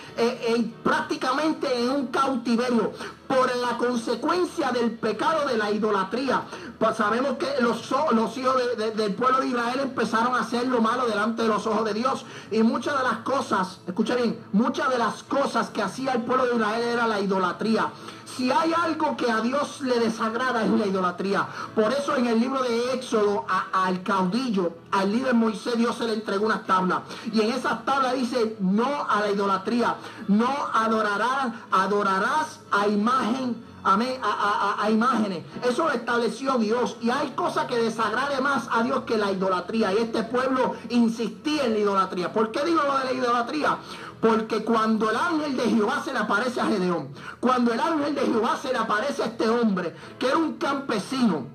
prácticamente 0.82 1.68
en 1.82 1.90
un 1.90 2.06
cautiverio 2.08 2.92
por 3.32 3.56
la 3.56 3.78
consecuencia 3.78 4.70
del 4.72 4.92
pecado 4.92 5.46
de 5.46 5.56
la 5.56 5.70
idolatría. 5.70 6.42
Pues 6.78 6.96
sabemos 6.96 7.38
que 7.38 7.46
los, 7.60 7.90
los 8.12 8.36
hijos 8.36 8.56
de, 8.76 8.84
de, 8.84 8.90
del 8.90 9.14
pueblo 9.14 9.40
de 9.40 9.46
Israel 9.48 9.80
empezaron 9.80 10.34
a 10.34 10.40
hacer 10.40 10.66
lo 10.66 10.82
malo 10.82 11.06
delante 11.06 11.42
de 11.42 11.48
los 11.48 11.66
ojos 11.66 11.84
de 11.84 11.94
Dios. 11.94 12.26
Y 12.50 12.62
muchas 12.62 12.98
de 12.98 13.04
las 13.04 13.18
cosas, 13.18 13.80
escucha 13.86 14.16
bien, 14.16 14.38
muchas 14.52 14.90
de 14.90 14.98
las 14.98 15.22
cosas 15.22 15.70
que 15.70 15.82
hacía 15.82 16.12
el 16.12 16.22
pueblo 16.22 16.46
de 16.46 16.56
Israel 16.56 16.82
era 16.82 17.06
la 17.06 17.20
idolatría. 17.20 17.90
Si 18.36 18.50
hay 18.50 18.72
algo 18.72 19.16
que 19.16 19.30
a 19.30 19.40
Dios 19.40 19.80
le 19.82 19.98
desagrada 20.00 20.64
es 20.64 20.70
la 20.70 20.86
idolatría. 20.86 21.46
Por 21.74 21.92
eso 21.92 22.16
en 22.16 22.26
el 22.26 22.40
libro 22.40 22.62
de 22.62 22.94
Éxodo 22.94 23.44
al 23.72 24.02
caudillo, 24.02 24.72
al 24.90 25.12
líder 25.12 25.34
Moisés, 25.34 25.76
Dios 25.76 25.96
se 25.96 26.04
le 26.04 26.14
entregó 26.14 26.46
una 26.46 26.62
tabla. 26.64 27.02
Y 27.32 27.40
en 27.40 27.52
esa 27.52 27.82
tabla 27.84 28.14
dice 28.14 28.56
no 28.60 29.06
a 29.08 29.20
la 29.20 29.30
idolatría. 29.30 29.96
No 30.28 30.50
adorarás, 30.72 31.52
adorarás 31.70 32.60
a 32.70 32.88
imagen 32.88 33.72
Amén, 33.84 34.20
a, 34.22 34.76
a, 34.78 34.84
a, 34.84 34.90
imágenes. 34.90 35.44
Eso 35.68 35.86
lo 35.86 35.92
estableció 35.92 36.56
Dios. 36.56 36.96
Y 37.00 37.10
hay 37.10 37.30
cosas 37.30 37.66
que 37.66 37.76
desagrade 37.76 38.40
más 38.40 38.68
a 38.70 38.84
Dios 38.84 39.02
que 39.02 39.18
la 39.18 39.32
idolatría. 39.32 39.92
Y 39.92 39.98
este 39.98 40.22
pueblo 40.22 40.76
insistía 40.90 41.64
en 41.64 41.72
la 41.72 41.78
idolatría. 41.80 42.32
¿Por 42.32 42.52
qué 42.52 42.64
digo 42.64 42.80
lo 42.80 42.96
de 42.98 43.04
la 43.06 43.12
idolatría? 43.12 43.78
Porque 44.22 44.62
cuando 44.62 45.10
el 45.10 45.16
ángel 45.16 45.56
de 45.56 45.64
Jehová 45.64 46.00
se 46.04 46.12
le 46.12 46.20
aparece 46.20 46.60
a 46.60 46.66
Gedeón, 46.66 47.08
cuando 47.40 47.72
el 47.72 47.80
ángel 47.80 48.14
de 48.14 48.20
Jehová 48.20 48.56
se 48.56 48.72
le 48.72 48.78
aparece 48.78 49.24
a 49.24 49.26
este 49.26 49.48
hombre, 49.48 49.96
que 50.16 50.28
era 50.28 50.36
un 50.36 50.58
campesino, 50.58 51.48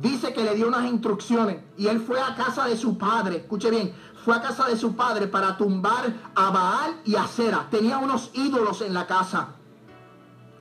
dice 0.00 0.32
que 0.32 0.44
le 0.44 0.54
dio 0.54 0.68
unas 0.68 0.84
instrucciones 0.84 1.58
y 1.76 1.88
él 1.88 1.98
fue 1.98 2.20
a 2.20 2.36
casa 2.36 2.66
de 2.66 2.76
su 2.76 2.96
padre, 2.96 3.38
escuche 3.38 3.70
bien, 3.70 3.92
fue 4.24 4.36
a 4.36 4.40
casa 4.40 4.68
de 4.68 4.76
su 4.76 4.94
padre 4.94 5.26
para 5.26 5.56
tumbar 5.56 6.14
a 6.36 6.50
Baal 6.50 7.00
y 7.04 7.16
a 7.16 7.26
Sera. 7.26 7.66
Tenía 7.72 7.98
unos 7.98 8.30
ídolos 8.34 8.80
en 8.80 8.94
la 8.94 9.08
casa. 9.08 9.56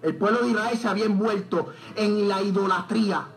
El 0.02 0.18
pueblo 0.18 0.42
de 0.42 0.50
Israel 0.50 0.80
se 0.80 0.88
había 0.88 1.06
envuelto 1.06 1.74
en 1.96 2.28
la 2.28 2.42
idolatría. 2.42 3.28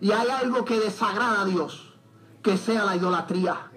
Y 0.00 0.10
hay 0.10 0.28
algo 0.28 0.64
que 0.64 0.80
desagrada 0.80 1.42
a 1.42 1.44
Dios, 1.44 1.92
que 2.42 2.56
sea 2.56 2.86
la 2.86 2.96
idolatría. 2.96 3.70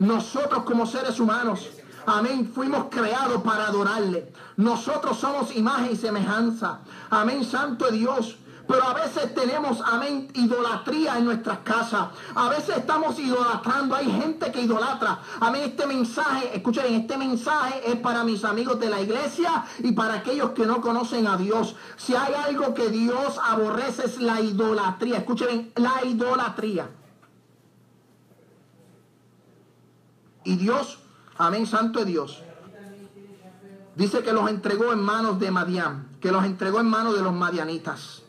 Nosotros 0.00 0.64
como 0.64 0.84
seres 0.84 1.18
humanos, 1.18 1.70
amén, 2.06 2.50
fuimos 2.54 2.86
creados 2.90 3.42
para 3.42 3.66
adorarle. 3.66 4.32
Nosotros 4.56 5.18
somos 5.18 5.54
imagen 5.54 5.92
y 5.92 5.96
semejanza. 5.96 6.80
Amén, 7.10 7.44
santo 7.44 7.90
Dios. 7.90 8.36
Pero 8.66 8.82
a 8.82 8.94
veces 8.94 9.34
tenemos, 9.34 9.82
amén, 9.84 10.28
idolatría 10.34 11.18
en 11.18 11.26
nuestras 11.26 11.58
casas. 11.58 12.08
A 12.34 12.48
veces 12.48 12.78
estamos 12.78 13.18
idolatrando. 13.18 13.94
Hay 13.94 14.10
gente 14.10 14.50
que 14.50 14.62
idolatra. 14.62 15.18
Amén, 15.40 15.64
este 15.66 15.86
mensaje, 15.86 16.56
escuchen, 16.56 16.94
este 16.94 17.18
mensaje 17.18 17.82
es 17.86 17.96
para 17.96 18.24
mis 18.24 18.42
amigos 18.44 18.80
de 18.80 18.88
la 18.88 19.00
iglesia 19.00 19.64
y 19.80 19.92
para 19.92 20.14
aquellos 20.14 20.50
que 20.50 20.64
no 20.64 20.80
conocen 20.80 21.26
a 21.26 21.36
Dios. 21.36 21.76
Si 21.96 22.14
hay 22.14 22.32
algo 22.34 22.72
que 22.72 22.88
Dios 22.88 23.38
aborrece 23.42 24.06
es 24.06 24.18
la 24.18 24.40
idolatría. 24.40 25.18
Escuchen, 25.18 25.72
la 25.76 26.02
idolatría. 26.04 26.88
Y 30.44 30.56
Dios, 30.56 30.98
amén, 31.38 31.66
santo 31.66 32.04
Dios. 32.04 32.42
Dice 33.96 34.22
que 34.22 34.32
los 34.32 34.50
entregó 34.50 34.92
en 34.92 35.00
manos 35.00 35.38
de 35.38 35.50
Madián, 35.50 36.08
que 36.20 36.32
los 36.32 36.44
entregó 36.44 36.80
en 36.80 36.86
manos 36.86 37.14
de 37.14 37.22
los 37.22 37.32
madianitas. 37.32 38.22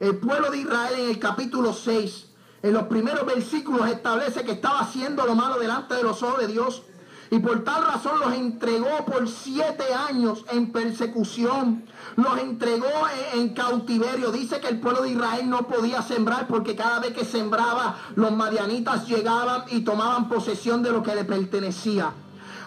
El 0.00 0.16
pueblo 0.16 0.50
de 0.50 0.58
Israel 0.58 0.94
en 0.98 1.10
el 1.10 1.18
capítulo 1.20 1.72
6, 1.72 2.26
en 2.62 2.72
los 2.72 2.84
primeros 2.84 3.24
versículos 3.24 3.88
establece 3.88 4.42
que 4.42 4.52
estaba 4.52 4.80
haciendo 4.80 5.24
lo 5.24 5.34
malo 5.34 5.58
delante 5.58 5.94
de 5.94 6.02
los 6.02 6.22
ojos 6.22 6.40
de 6.40 6.48
Dios. 6.48 6.82
Y 7.30 7.38
por 7.38 7.62
tal 7.62 7.84
razón 7.84 8.20
los 8.20 8.32
entregó 8.32 9.04
por 9.06 9.28
siete 9.28 9.94
años 9.94 10.44
en 10.50 10.72
persecución. 10.72 11.84
Los 12.16 12.38
entregó 12.38 12.88
en, 13.34 13.54
cautiverio. 13.54 14.30
Dice 14.30 14.60
que 14.60 14.68
el 14.68 14.80
pueblo 14.80 15.02
de 15.02 15.10
Israel 15.10 15.48
no 15.48 15.66
podía 15.68 16.02
sembrar 16.02 16.48
porque 16.48 16.74
cada 16.74 17.00
vez 17.00 17.12
que 17.12 17.24
sembraba 17.24 17.96
los 18.16 18.32
madianitas 18.32 19.06
llegaban 19.06 19.64
y 19.70 19.82
tomaban 19.82 20.28
posesión 20.28 20.82
de 20.82 20.90
lo 20.90 21.02
que 21.02 21.14
le 21.14 21.24
pertenecía. 21.24 22.12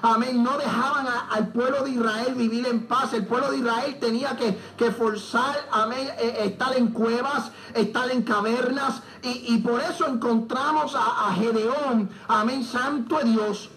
Amén. 0.08 0.42
No 0.42 0.58
dejaban 0.58 1.06
al 1.30 1.50
pueblo 1.50 1.84
de 1.84 1.90
Israel 1.90 2.34
vivir 2.34 2.66
en 2.66 2.88
paz. 2.88 3.12
El 3.14 3.26
pueblo 3.26 3.52
de 3.52 3.58
Israel 3.58 3.98
tenía 4.00 4.38
que, 4.38 4.92
forzar, 4.92 5.68
amén, 5.70 6.08
eh, 6.18 6.46
estar 6.46 6.74
en 6.78 6.88
cuevas, 6.92 7.52
estar 7.74 8.10
en 8.10 8.22
cavernas. 8.22 9.02
Y, 9.22 9.58
por 9.58 9.82
eso 9.82 10.08
encontramos 10.08 10.96
a, 10.96 11.28
a 11.28 11.34
Gedeón, 11.34 12.10
amén, 12.30 12.64
santo 12.64 13.18
de 13.18 13.26
Dios, 13.26 13.70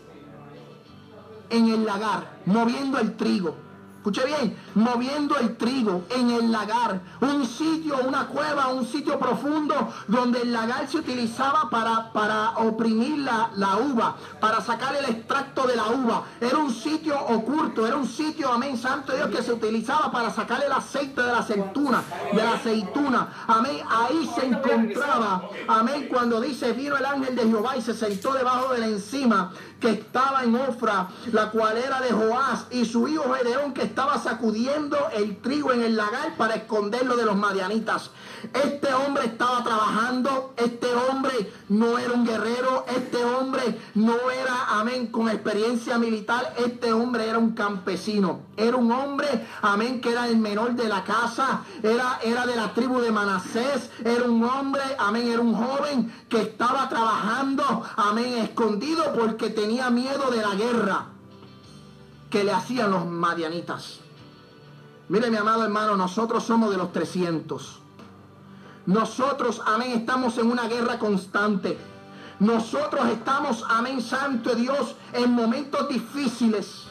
en 1.48 1.68
el 1.68 1.84
lagar, 1.84 2.38
moviendo 2.46 3.00
el 3.00 3.16
trigo. 3.16 3.69
Escuche 4.00 4.24
bien, 4.24 4.56
moviendo 4.76 5.36
el 5.36 5.58
trigo 5.58 6.04
en 6.08 6.30
el 6.30 6.50
lagar, 6.50 7.02
un 7.20 7.44
sitio, 7.44 7.98
una 8.08 8.28
cueva, 8.28 8.68
un 8.68 8.86
sitio 8.86 9.18
profundo 9.18 9.74
donde 10.08 10.40
el 10.40 10.54
lagar 10.54 10.88
se 10.88 10.96
utilizaba 10.96 11.68
para, 11.68 12.10
para 12.10 12.52
oprimir 12.60 13.18
la, 13.18 13.50
la, 13.56 13.76
uva, 13.76 14.16
para 14.40 14.62
sacar 14.62 14.96
el 14.96 15.04
extracto 15.04 15.66
de 15.66 15.76
la 15.76 15.88
uva. 15.88 16.22
Era 16.40 16.56
un 16.56 16.72
sitio 16.72 17.14
oculto, 17.26 17.86
era 17.86 17.96
un 17.96 18.08
sitio, 18.08 18.50
amén, 18.50 18.78
santo 18.78 19.14
Dios, 19.14 19.28
que 19.28 19.42
se 19.42 19.52
utilizaba 19.52 20.10
para 20.10 20.30
sacar 20.30 20.64
el 20.64 20.72
aceite 20.72 21.20
de 21.20 21.32
la 21.32 21.40
aceituna, 21.40 22.02
de 22.32 22.42
la 22.42 22.54
aceituna. 22.54 23.28
Amén, 23.48 23.80
ahí 23.86 24.30
se 24.34 24.46
encontraba, 24.46 25.42
amén, 25.68 26.08
cuando 26.08 26.40
dice, 26.40 26.72
vino 26.72 26.96
el 26.96 27.04
ángel 27.04 27.36
de 27.36 27.42
Jehová 27.42 27.76
y 27.76 27.82
se 27.82 27.92
sentó 27.92 28.32
debajo 28.32 28.72
de 28.72 28.78
la 28.78 28.86
encima 28.86 29.52
que 29.80 29.90
estaba 29.90 30.44
en 30.44 30.54
Ofra, 30.54 31.08
la 31.32 31.50
cual 31.50 31.78
era 31.78 32.00
de 32.00 32.12
Joás, 32.12 32.66
y 32.70 32.84
su 32.84 33.08
hijo 33.08 33.32
Gedeón 33.32 33.72
que 33.72 33.82
estaba 33.82 34.18
sacudiendo 34.18 34.96
el 35.14 35.38
trigo 35.38 35.72
en 35.72 35.82
el 35.82 35.96
lagar 35.96 36.36
para 36.36 36.54
esconderlo 36.54 37.16
de 37.16 37.24
los 37.24 37.36
madianitas. 37.36 38.10
Este 38.52 38.92
hombre 38.92 39.24
estaba 39.26 39.64
trabajando, 39.64 40.54
este 40.56 40.88
hombre 40.94 41.52
no 41.68 41.98
era 41.98 42.12
un 42.12 42.26
guerrero, 42.26 42.84
este 42.94 43.24
hombre 43.24 43.78
no 43.94 44.30
era, 44.30 44.78
amén, 44.78 45.06
con 45.08 45.28
experiencia 45.28 45.98
militar, 45.98 46.54
este 46.58 46.92
hombre 46.92 47.28
era 47.28 47.38
un 47.38 47.52
campesino, 47.52 48.40
era 48.56 48.76
un 48.76 48.92
hombre, 48.92 49.46
amén, 49.62 50.00
que 50.00 50.12
era 50.12 50.26
el 50.26 50.36
menor 50.36 50.72
de 50.72 50.88
la 50.88 51.04
casa, 51.04 51.62
era, 51.82 52.18
era 52.22 52.46
de 52.46 52.56
la 52.56 52.74
tribu 52.74 53.00
de 53.00 53.10
Manasés, 53.10 53.90
era 54.04 54.24
un 54.24 54.42
hombre, 54.44 54.82
amén, 54.98 55.28
era 55.28 55.40
un 55.40 55.54
joven 55.54 56.12
que 56.28 56.42
estaba 56.42 56.88
trabajando, 56.88 57.82
amén, 57.96 58.38
escondido 58.38 59.12
porque 59.14 59.50
tenía 59.50 59.69
miedo 59.90 60.30
de 60.30 60.42
la 60.42 60.54
guerra 60.54 61.06
que 62.28 62.44
le 62.44 62.52
hacían 62.52 62.90
los 62.90 63.06
madianitas. 63.06 64.00
Mire 65.08 65.30
mi 65.30 65.36
amado 65.36 65.64
hermano, 65.64 65.96
nosotros 65.96 66.44
somos 66.44 66.70
de 66.70 66.76
los 66.76 66.92
300. 66.92 67.80
Nosotros, 68.86 69.62
amén, 69.66 69.92
estamos 69.92 70.38
en 70.38 70.50
una 70.50 70.68
guerra 70.68 70.98
constante. 70.98 71.78
Nosotros 72.38 73.06
estamos, 73.08 73.64
amén, 73.68 74.00
santo 74.00 74.54
Dios, 74.54 74.94
en 75.12 75.32
momentos 75.32 75.88
difíciles 75.88 76.89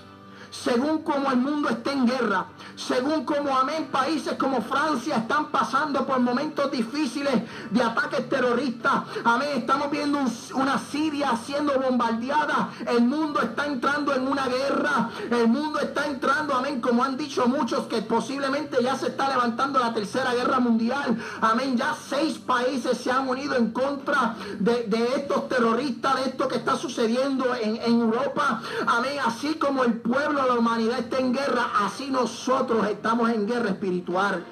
según 0.64 1.04
como 1.04 1.32
el 1.32 1.38
mundo 1.38 1.70
está 1.70 1.94
en 1.94 2.06
guerra, 2.06 2.48
según 2.76 3.24
como, 3.24 3.56
amén, 3.56 3.88
países 3.92 4.34
como 4.34 4.62
Francia 4.62 5.18
están 5.18 5.48
pasando 5.52 6.06
por 6.06 6.20
momentos 6.20 6.70
difíciles 6.72 7.34
de 7.70 7.84
ataques 7.84 8.28
terroristas, 8.28 9.04
amén, 9.24 9.50
estamos 9.56 9.90
viendo 9.90 10.20
una 10.56 10.78
Siria 10.78 11.36
siendo 11.38 11.80
bombardeada, 11.80 12.70
el 12.88 13.02
mundo 13.02 13.42
está 13.42 13.68
entrando 13.68 14.14
en 14.14 14.28
una 14.28 14.48
guerra, 14.48 15.10
el 15.30 15.48
mundo 15.48 15.80
está 15.80 16.06
entrando, 16.08 16.54
amén, 16.54 16.82
como 16.82 17.04
han 17.04 17.16
dicho 17.16 17.48
muchos, 17.48 17.88
que 17.88 18.02
posiblemente 18.02 18.78
ya 18.84 18.96
se 18.96 19.08
está 19.08 19.30
levantando 19.30 19.80
la 19.80 19.94
tercera 19.94 20.34
guerra 20.34 20.60
mundial, 20.60 21.18
amén, 21.42 21.78
ya 21.78 21.96
seis 21.96 22.38
países 22.38 22.98
se 22.98 23.12
han 23.12 23.30
unido 23.30 23.56
en 23.56 23.72
contra 23.72 24.36
de, 24.60 24.88
estos 25.16 25.48
terroristas, 25.48 26.16
de 26.16 26.30
esto 26.30 26.48
que 26.48 26.58
está 26.58 26.76
sucediendo 26.76 27.56
en, 27.56 27.78
en 27.78 28.02
Europa, 28.02 28.62
amén, 28.88 29.20
así 29.26 29.56
como 29.56 29.84
el 29.84 29.94
pueblo 29.94 30.49
la 30.50 30.56
humanidad 30.56 31.00
está 31.00 31.20
en 31.20 31.32
guerra, 31.32 31.70
así 31.86 32.10
nosotros 32.10 32.88
estamos 32.88 33.30
en 33.30 33.48
guerra 33.48 33.70
espiritual. 33.70 34.44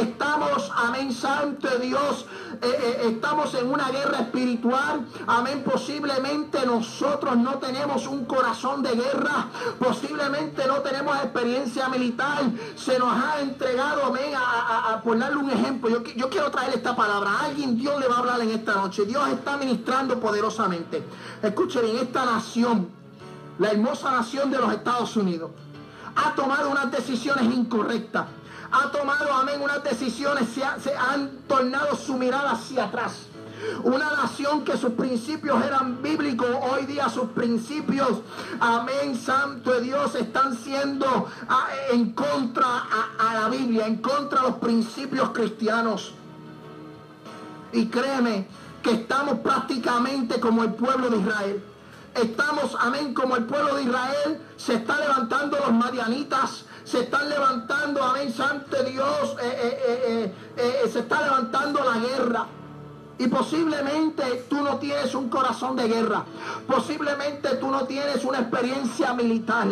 Estamos, 0.00 0.72
amén, 0.74 1.12
santo 1.12 1.68
Dios, 1.78 2.24
eh, 2.62 2.66
eh, 2.66 3.00
estamos 3.08 3.54
en 3.54 3.70
una 3.70 3.90
guerra 3.90 4.20
espiritual. 4.20 5.06
Amén, 5.26 5.62
posiblemente 5.62 6.64
nosotros 6.64 7.36
no 7.36 7.58
tenemos 7.58 8.06
un 8.06 8.24
corazón 8.24 8.82
de 8.82 8.94
guerra, 8.94 9.48
posiblemente 9.78 10.66
no 10.66 10.76
tenemos 10.80 11.16
experiencia 11.16 11.86
militar. 11.90 12.44
Se 12.74 12.98
nos 12.98 13.12
ha 13.12 13.40
entregado, 13.40 14.06
amén, 14.06 14.34
a, 14.34 14.94
a, 14.94 15.02
darle 15.04 15.36
un 15.36 15.50
ejemplo. 15.50 16.02
Yo, 16.16 16.30
quiero 16.30 16.50
traer 16.50 16.74
esta 16.74 16.96
palabra. 16.96 17.40
Alguien 17.42 17.76
Dios 17.76 18.00
le 18.00 18.08
va 18.08 18.16
a 18.16 18.18
hablar 18.20 18.40
en 18.40 18.50
esta 18.50 18.74
noche. 18.76 19.04
Dios 19.04 19.28
está 19.28 19.58
ministrando 19.58 20.18
poderosamente. 20.18 21.02
Escuchen, 21.42 21.84
en 21.84 21.98
esta 21.98 22.24
nación 22.24 23.01
la 23.58 23.70
hermosa 23.70 24.10
nación 24.10 24.50
de 24.50 24.58
los 24.58 24.72
Estados 24.72 25.16
Unidos, 25.16 25.50
ha 26.14 26.34
tomado 26.34 26.70
unas 26.70 26.90
decisiones 26.90 27.44
incorrectas. 27.54 28.26
Ha 28.70 28.90
tomado, 28.90 29.32
amén, 29.32 29.60
unas 29.60 29.84
decisiones, 29.84 30.48
se, 30.48 30.62
se 30.80 30.96
han 30.96 31.42
tornado 31.46 31.94
su 31.94 32.14
mirada 32.14 32.52
hacia 32.52 32.84
atrás. 32.84 33.26
Una 33.84 34.10
nación 34.16 34.64
que 34.64 34.76
sus 34.76 34.92
principios 34.94 35.64
eran 35.64 36.02
bíblicos, 36.02 36.48
hoy 36.62 36.86
día 36.86 37.08
sus 37.08 37.28
principios, 37.30 38.20
amén, 38.58 39.16
santo 39.16 39.72
de 39.74 39.82
Dios, 39.82 40.14
están 40.14 40.56
siendo 40.56 41.28
ah, 41.48 41.68
en 41.92 42.12
contra 42.12 42.66
a, 42.66 43.30
a 43.30 43.40
la 43.40 43.48
Biblia, 43.48 43.86
en 43.86 43.96
contra 43.96 44.40
de 44.40 44.48
los 44.48 44.56
principios 44.56 45.30
cristianos. 45.30 46.14
Y 47.72 47.86
créeme 47.86 48.48
que 48.82 48.92
estamos 48.92 49.38
prácticamente 49.40 50.40
como 50.40 50.64
el 50.64 50.74
pueblo 50.74 51.10
de 51.10 51.18
Israel. 51.18 51.62
Estamos, 52.14 52.76
amén, 52.78 53.14
como 53.14 53.36
el 53.36 53.44
pueblo 53.44 53.74
de 53.76 53.84
Israel, 53.84 54.40
se 54.56 54.74
está 54.74 54.98
levantando 54.98 55.58
los 55.58 55.72
marianitas, 55.72 56.66
se 56.84 57.00
están 57.00 57.28
levantando, 57.28 58.02
amén, 58.02 58.32
santo 58.32 58.82
Dios, 58.82 59.36
eh, 59.42 59.78
eh, 59.88 60.34
eh, 60.56 60.90
se 60.92 61.00
está 61.00 61.22
levantando 61.22 61.82
la 61.82 61.98
guerra. 61.98 62.46
Y 63.18 63.28
posiblemente 63.28 64.46
tú 64.48 64.56
no 64.56 64.78
tienes 64.78 65.14
un 65.14 65.28
corazón 65.28 65.76
de 65.76 65.88
guerra. 65.88 66.24
Posiblemente 66.66 67.56
tú 67.56 67.70
no 67.70 67.84
tienes 67.84 68.24
una 68.24 68.40
experiencia 68.40 69.12
militar. 69.14 69.68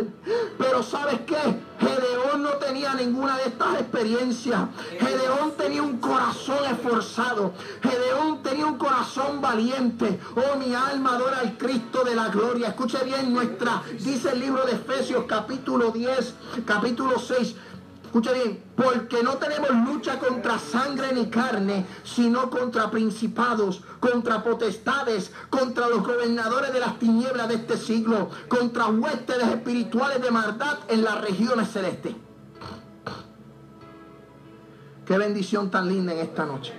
Pero 0.59 0.83
¿sabes 0.83 1.20
qué? 1.26 1.37
Gedeón 1.81 2.42
no 2.42 2.50
tenía 2.50 2.94
ninguna 2.94 3.37
de 3.38 3.44
estas 3.44 3.81
experiencias. 3.81 4.61
Gedeón 4.98 5.53
tenía 5.57 5.83
un 5.83 5.98
corazón 5.98 6.59
esforzado. 6.70 7.53
Gedeón 7.83 8.42
tenía 8.42 8.66
un 8.66 8.76
corazón 8.76 9.40
valiente. 9.40 10.20
Oh, 10.37 10.57
mi 10.59 10.74
alma 10.74 11.14
adora 11.14 11.38
al 11.40 11.57
Cristo 11.57 12.05
de 12.05 12.14
la 12.14 12.29
gloria. 12.29 12.68
Escuche 12.68 12.98
bien 13.05 13.33
nuestra, 13.33 13.83
dice 13.98 14.31
el 14.33 14.40
libro 14.40 14.64
de 14.64 14.72
Efesios 14.72 15.24
capítulo 15.26 15.90
10, 15.90 16.35
capítulo 16.66 17.18
6. 17.18 17.57
Escucha 18.11 18.33
bien, 18.33 18.61
porque 18.75 19.23
no 19.23 19.37
tenemos 19.37 19.70
lucha 19.87 20.18
contra 20.18 20.59
sangre 20.59 21.12
ni 21.12 21.31
carne, 21.31 21.87
sino 22.03 22.51
contra 22.51 22.90
principados, 22.90 23.85
contra 24.01 24.42
potestades, 24.42 25.31
contra 25.49 25.88
los 25.88 26.03
gobernadores 26.03 26.73
de 26.73 26.81
las 26.81 26.99
tinieblas 26.99 27.46
de 27.46 27.55
este 27.55 27.77
siglo, 27.77 28.29
contra 28.49 28.88
huéspedes 28.88 29.46
espirituales 29.46 30.20
de 30.20 30.33
maldad 30.33 30.81
en 30.88 31.05
las 31.05 31.20
regiones 31.20 31.70
celestes. 31.70 32.16
Qué 35.07 35.16
bendición 35.16 35.70
tan 35.70 35.88
linda 35.88 36.12
en 36.12 36.18
esta 36.18 36.44
noche. 36.44 36.73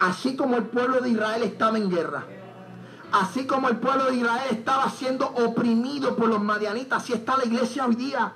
Así 0.00 0.36
como 0.36 0.56
el 0.56 0.64
pueblo 0.64 1.00
de 1.00 1.08
Israel 1.08 1.44
estaba 1.44 1.78
en 1.78 1.88
guerra, 1.88 2.26
así 3.10 3.46
como 3.46 3.70
el 3.70 3.78
pueblo 3.78 4.04
de 4.10 4.16
Israel 4.16 4.48
estaba 4.50 4.90
siendo 4.90 5.28
oprimido 5.28 6.14
por 6.14 6.28
los 6.28 6.42
madianitas, 6.42 7.04
así 7.04 7.14
está 7.14 7.38
la 7.38 7.46
iglesia 7.46 7.86
hoy 7.86 7.94
día. 7.94 8.34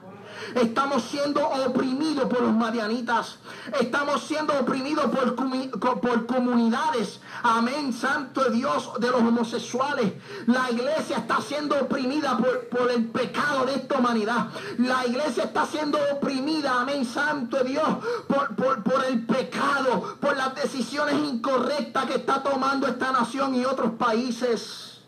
Estamos 0.54 1.02
siendo 1.02 1.46
oprimidos 1.46 2.24
por 2.28 2.42
los 2.42 2.52
madianitas. 2.52 3.38
Estamos 3.80 4.22
siendo 4.22 4.58
oprimidos 4.58 5.06
por, 5.06 6.26
comunidades. 6.26 7.20
Amén, 7.42 7.92
santo 7.92 8.50
Dios 8.50 8.92
de 9.00 9.10
los 9.10 9.20
homosexuales. 9.20 10.12
La 10.46 10.70
iglesia 10.70 11.18
está 11.18 11.40
siendo 11.40 11.76
oprimida 11.76 12.36
por, 12.36 12.90
el 12.90 13.06
pecado 13.06 13.66
de 13.66 13.74
esta 13.74 13.98
humanidad. 13.98 14.48
La 14.78 15.06
iglesia 15.06 15.44
está 15.44 15.66
siendo 15.66 15.98
oprimida, 16.12 16.80
amén, 16.80 17.04
santo 17.04 17.62
Dios, 17.64 17.88
por, 18.28 18.54
por 18.82 19.04
el 19.04 19.26
pecado, 19.26 20.16
por 20.20 20.36
las 20.36 20.54
decisiones 20.54 21.16
incorrectas 21.16 22.06
que 22.06 22.14
está 22.16 22.42
tomando 22.42 22.86
esta 22.86 23.12
nación 23.12 23.54
y 23.54 23.64
otros 23.64 23.92
países. 23.92 25.00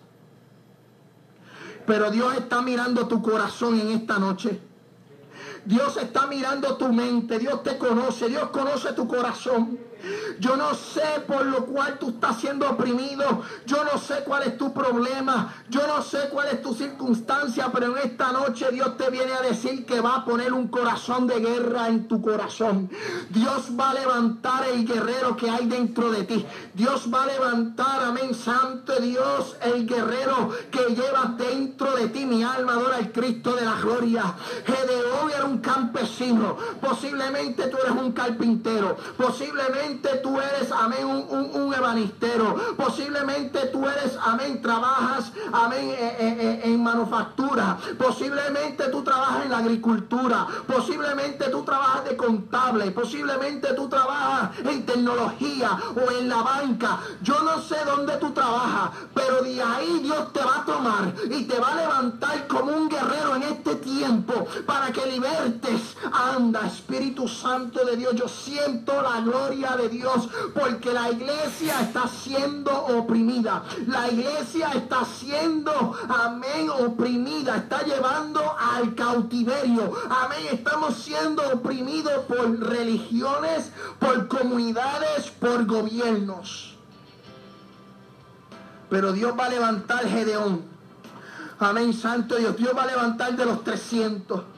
Pero 1.86 2.10
Dios 2.10 2.34
está 2.34 2.60
mirando 2.60 3.08
tu 3.08 3.22
corazón 3.22 3.80
en 3.80 3.88
esta 3.92 4.18
noche. 4.18 4.67
Dios 5.64 5.96
está 5.96 6.26
mirando 6.26 6.76
tu 6.76 6.92
mente, 6.92 7.38
Dios 7.38 7.62
te 7.62 7.76
conoce, 7.78 8.28
Dios 8.28 8.50
conoce 8.50 8.92
tu 8.92 9.06
corazón. 9.06 9.87
Yo 10.38 10.56
no 10.56 10.74
sé 10.74 11.22
por 11.26 11.44
lo 11.46 11.66
cual 11.66 11.98
tú 11.98 12.10
estás 12.10 12.40
siendo 12.40 12.68
oprimido. 12.68 13.42
Yo 13.66 13.84
no 13.84 13.98
sé 13.98 14.22
cuál 14.24 14.44
es 14.44 14.58
tu 14.58 14.72
problema. 14.72 15.54
Yo 15.68 15.86
no 15.86 16.02
sé 16.02 16.28
cuál 16.30 16.48
es 16.48 16.62
tu 16.62 16.74
circunstancia, 16.74 17.70
pero 17.72 17.96
en 17.96 18.10
esta 18.10 18.32
noche 18.32 18.70
Dios 18.70 18.96
te 18.96 19.10
viene 19.10 19.32
a 19.32 19.42
decir 19.42 19.84
que 19.84 20.00
va 20.00 20.16
a 20.16 20.24
poner 20.24 20.52
un 20.52 20.68
corazón 20.68 21.26
de 21.26 21.40
guerra 21.40 21.88
en 21.88 22.08
tu 22.08 22.20
corazón. 22.22 22.90
Dios 23.30 23.68
va 23.78 23.90
a 23.90 23.94
levantar 23.94 24.66
el 24.68 24.86
guerrero 24.86 25.36
que 25.36 25.50
hay 25.50 25.66
dentro 25.66 26.10
de 26.10 26.24
ti. 26.24 26.46
Dios 26.74 27.08
va 27.12 27.24
a 27.24 27.26
levantar, 27.26 28.02
amén, 28.04 28.34
santo 28.34 28.98
Dios, 29.00 29.56
el 29.60 29.86
guerrero 29.86 30.50
que 30.70 30.94
lleva 30.94 31.34
dentro 31.36 31.94
de 31.96 32.08
ti. 32.08 32.26
Mi 32.26 32.42
alma 32.42 32.72
adora 32.72 32.96
al 32.96 33.12
Cristo 33.12 33.54
de 33.54 33.64
la 33.64 33.74
gloria. 33.80 34.34
Gedeón 34.64 35.30
era 35.34 35.44
un 35.44 35.58
campesino. 35.58 36.56
Posiblemente 36.80 37.68
tú 37.68 37.76
eres 37.78 37.92
un 37.92 38.12
carpintero. 38.12 38.96
Posiblemente 39.16 39.87
tú 40.22 40.38
eres, 40.40 40.70
amén, 40.72 41.04
un, 41.04 41.50
un, 41.54 41.74
ebanistero. 41.74 42.54
Posiblemente 42.76 43.66
tú 43.68 43.86
eres, 43.88 44.16
amén, 44.22 44.60
trabajas, 44.60 45.32
amén, 45.52 45.90
eh, 45.90 46.16
eh, 46.18 46.36
eh, 46.40 46.60
en 46.64 46.82
manufactura. 46.82 47.78
Posiblemente 47.98 48.88
tú 48.88 49.02
trabajas 49.02 49.44
en 49.44 49.50
la 49.50 49.58
agricultura. 49.58 50.46
Posiblemente 50.66 51.48
tú 51.50 51.62
trabajas 51.62 52.04
de 52.04 52.16
contable. 52.16 52.90
Posiblemente 52.90 53.72
tú 53.74 53.88
trabajas 53.88 54.50
en 54.64 54.84
tecnología 54.84 55.78
o 55.94 56.10
en 56.12 56.28
la 56.28 56.42
banca. 56.42 56.98
Yo 57.22 57.42
no 57.42 57.60
sé 57.60 57.76
dónde 57.84 58.16
tú 58.16 58.30
trabajas, 58.32 58.90
pero 59.14 59.42
de 59.42 59.62
ahí 59.62 60.00
Dios 60.02 60.32
te 60.32 60.40
va 60.40 60.60
a 60.60 60.64
tomar 60.64 61.14
y 61.30 61.44
te 61.44 61.58
va 61.58 61.72
a 61.72 61.76
levantar 61.76 62.46
como 62.46 62.72
un 62.72 62.88
guerrero 62.88 63.36
en 63.36 63.42
este 63.44 63.76
tiempo 63.76 64.46
para 64.66 64.92
que 64.92 65.06
libertes. 65.06 65.96
Anda, 66.12 66.66
Espíritu 66.66 67.28
Santo 67.28 67.84
de 67.84 67.96
Dios, 67.96 68.14
yo 68.14 68.28
siento 68.28 69.00
la 69.02 69.20
gloria 69.20 69.77
de 69.78 69.88
Dios 69.88 70.28
porque 70.52 70.92
la 70.92 71.10
iglesia 71.10 71.80
está 71.80 72.06
siendo 72.08 72.70
oprimida. 72.70 73.62
La 73.86 74.08
iglesia 74.08 74.70
está 74.74 75.04
siendo, 75.04 75.96
amén, 76.08 76.68
oprimida. 76.70 77.56
Está 77.56 77.82
llevando 77.82 78.42
al 78.58 78.94
cautiverio. 78.94 79.92
Amén, 80.10 80.46
estamos 80.52 80.96
siendo 80.96 81.42
oprimidos 81.52 82.24
por 82.26 82.58
religiones, 82.60 83.72
por 83.98 84.28
comunidades, 84.28 85.30
por 85.30 85.64
gobiernos. 85.64 86.76
Pero 88.90 89.12
Dios 89.12 89.34
va 89.38 89.46
a 89.46 89.50
levantar 89.50 90.06
Gedeón. 90.08 90.62
Amén, 91.58 91.92
Santo 91.92 92.36
Dios. 92.36 92.56
Dios 92.56 92.72
va 92.76 92.82
a 92.82 92.86
levantar 92.86 93.36
de 93.36 93.44
los 93.44 93.64
300. 93.64 94.57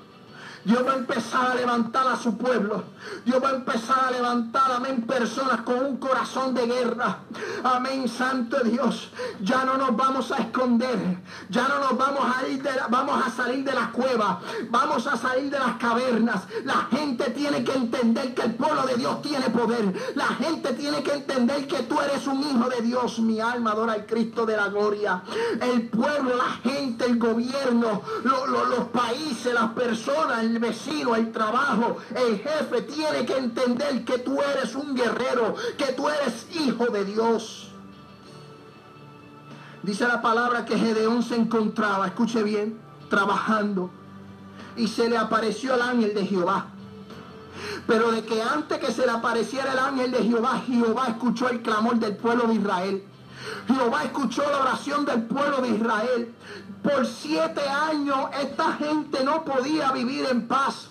Dios 0.65 0.87
va 0.87 0.93
a 0.93 0.97
empezar 0.97 1.51
a 1.53 1.55
levantar 1.55 2.07
a 2.07 2.17
su 2.17 2.37
pueblo. 2.37 2.85
Dios 3.25 3.43
va 3.43 3.51
a 3.51 3.55
empezar 3.55 4.05
a 4.09 4.11
levantar, 4.11 4.71
amén, 4.73 5.03
personas 5.03 5.63
con 5.63 5.79
un 5.85 5.97
corazón 5.97 6.55
de 6.55 6.67
guerra. 6.67 7.19
Amén, 7.65 8.09
Santo 8.09 8.59
Dios. 8.63 9.11
Ya 9.41 9.65
no 9.65 9.79
nos 9.79 9.97
vamos 9.97 10.31
a 10.33 10.37
esconder. 10.37 11.19
Ya 11.49 11.67
no 11.69 11.79
nos 11.79 11.97
vamos 11.97 12.25
a 12.37 12.47
ir 12.47 12.63
de 12.63 12.75
la, 12.75 12.89
vamos 12.89 13.27
a 13.27 13.31
salir 13.31 13.65
de 13.65 13.73
la 13.73 13.91
cueva. 13.91 14.41
Vamos 14.69 15.07
a 15.07 15.17
salir 15.17 15.51
de 15.51 15.59
las 15.59 15.77
cavernas. 15.77 16.43
La 16.65 16.89
gente 16.91 17.31
tiene 17.31 17.65
que 17.65 17.73
entender 17.73 18.35
que 18.35 18.43
el 18.43 18.55
pueblo 18.55 18.83
de 18.83 18.97
Dios 18.97 19.23
tiene 19.23 19.49
poder. 19.49 19.95
La 20.15 20.27
gente 20.27 20.75
tiene 20.75 21.03
que 21.03 21.15
entender 21.15 21.67
que 21.67 21.85
tú 21.85 21.99
eres 22.01 22.27
un 22.27 22.41
hijo 22.43 22.69
de 22.69 22.83
Dios. 22.83 23.19
Mi 23.21 23.41
alma 23.41 23.73
adora 23.73 23.95
al 23.95 24.05
Cristo 24.05 24.45
de 24.45 24.57
la 24.57 24.69
gloria. 24.69 25.23
El 25.61 25.89
pueblo, 25.89 26.37
la 26.37 26.71
gente, 26.71 27.07
el 27.07 27.19
gobierno, 27.19 28.03
lo, 28.25 28.47
lo, 28.47 28.67
los 28.67 28.85
países, 28.89 29.55
las 29.55 29.71
personas, 29.73 30.51
vecino, 30.61 31.17
el 31.17 31.33
trabajo, 31.33 31.97
el 32.15 32.39
jefe 32.39 32.83
tiene 32.83 33.27
que 33.27 33.37
entender 33.37 34.05
que 34.05 34.19
tú 34.19 34.41
eres 34.41 34.75
un 34.75 34.95
guerrero, 34.95 35.55
que 35.77 35.93
tú 35.93 36.09
eres 36.09 36.47
hijo 36.55 36.87
de 36.87 37.05
Dios. 37.05 37.73
Dice 39.83 40.07
la 40.07 40.21
palabra 40.21 40.65
que 40.65 40.79
Gedeón 40.79 41.23
se 41.23 41.37
encontraba, 41.37 42.07
escuche 42.07 42.43
bien, 42.43 42.79
trabajando 43.09 43.91
y 44.77 44.89
se 44.89 45.09
le 45.09 45.17
apareció 45.17 45.75
el 45.75 45.83
ángel 45.83 46.15
de 46.15 46.27
Jehová. 46.27 46.67
Pero 47.87 48.13
de 48.13 48.25
que 48.25 48.43
antes 48.43 48.79
que 48.79 48.93
se 48.93 49.05
le 49.05 49.13
apareciera 49.13 49.73
el 49.73 49.79
ángel 49.79 50.11
de 50.11 50.23
Jehová, 50.23 50.63
Jehová 50.67 51.09
escuchó 51.09 51.49
el 51.49 51.63
clamor 51.63 51.97
del 51.99 52.17
pueblo 52.17 52.47
de 52.47 52.55
Israel. 52.55 53.05
Jehová 53.67 54.05
escuchó 54.05 54.43
la 54.51 54.59
oración 54.59 55.05
del 55.05 55.23
pueblo 55.23 55.61
de 55.61 55.69
Israel. 55.69 56.35
Por 56.83 57.07
siete 57.07 57.61
años 57.69 58.19
esta 58.41 58.73
gente 58.75 59.23
no 59.25 59.45
podía 59.45 59.93
vivir 59.93 60.27
en 60.31 60.47
paz. 60.49 60.89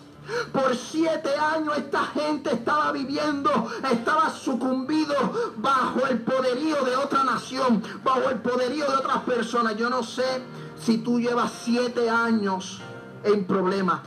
Por 0.51 0.75
siete 0.75 1.35
años 1.35 1.75
esta 1.77 2.05
gente 2.05 2.53
estaba 2.53 2.91
viviendo, 2.91 3.49
estaba 3.91 4.29
sucumbido 4.29 5.15
bajo 5.57 6.05
el 6.05 6.19
poderío 6.19 6.83
de 6.85 6.95
otra 6.95 7.23
nación, 7.23 7.81
bajo 8.03 8.29
el 8.29 8.37
poderío 8.37 8.85
de 8.85 8.97
otras 8.97 9.23
personas. 9.23 9.75
Yo 9.75 9.89
no 9.89 10.03
sé 10.03 10.43
si 10.79 10.99
tú 10.99 11.19
llevas 11.19 11.51
siete 11.63 12.09
años 12.09 12.79
en 13.23 13.45
problemas, 13.45 14.01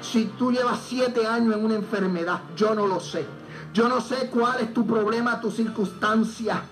si 0.00 0.24
tú 0.24 0.50
llevas 0.50 0.80
siete 0.88 1.26
años 1.26 1.54
en 1.54 1.64
una 1.64 1.74
enfermedad, 1.76 2.40
yo 2.56 2.74
no 2.74 2.86
lo 2.86 2.98
sé. 2.98 3.24
Yo 3.72 3.88
no 3.88 4.00
sé 4.00 4.28
cuál 4.30 4.60
es 4.60 4.74
tu 4.74 4.86
problema, 4.86 5.40
tu 5.40 5.50
circunstancia. 5.50 6.62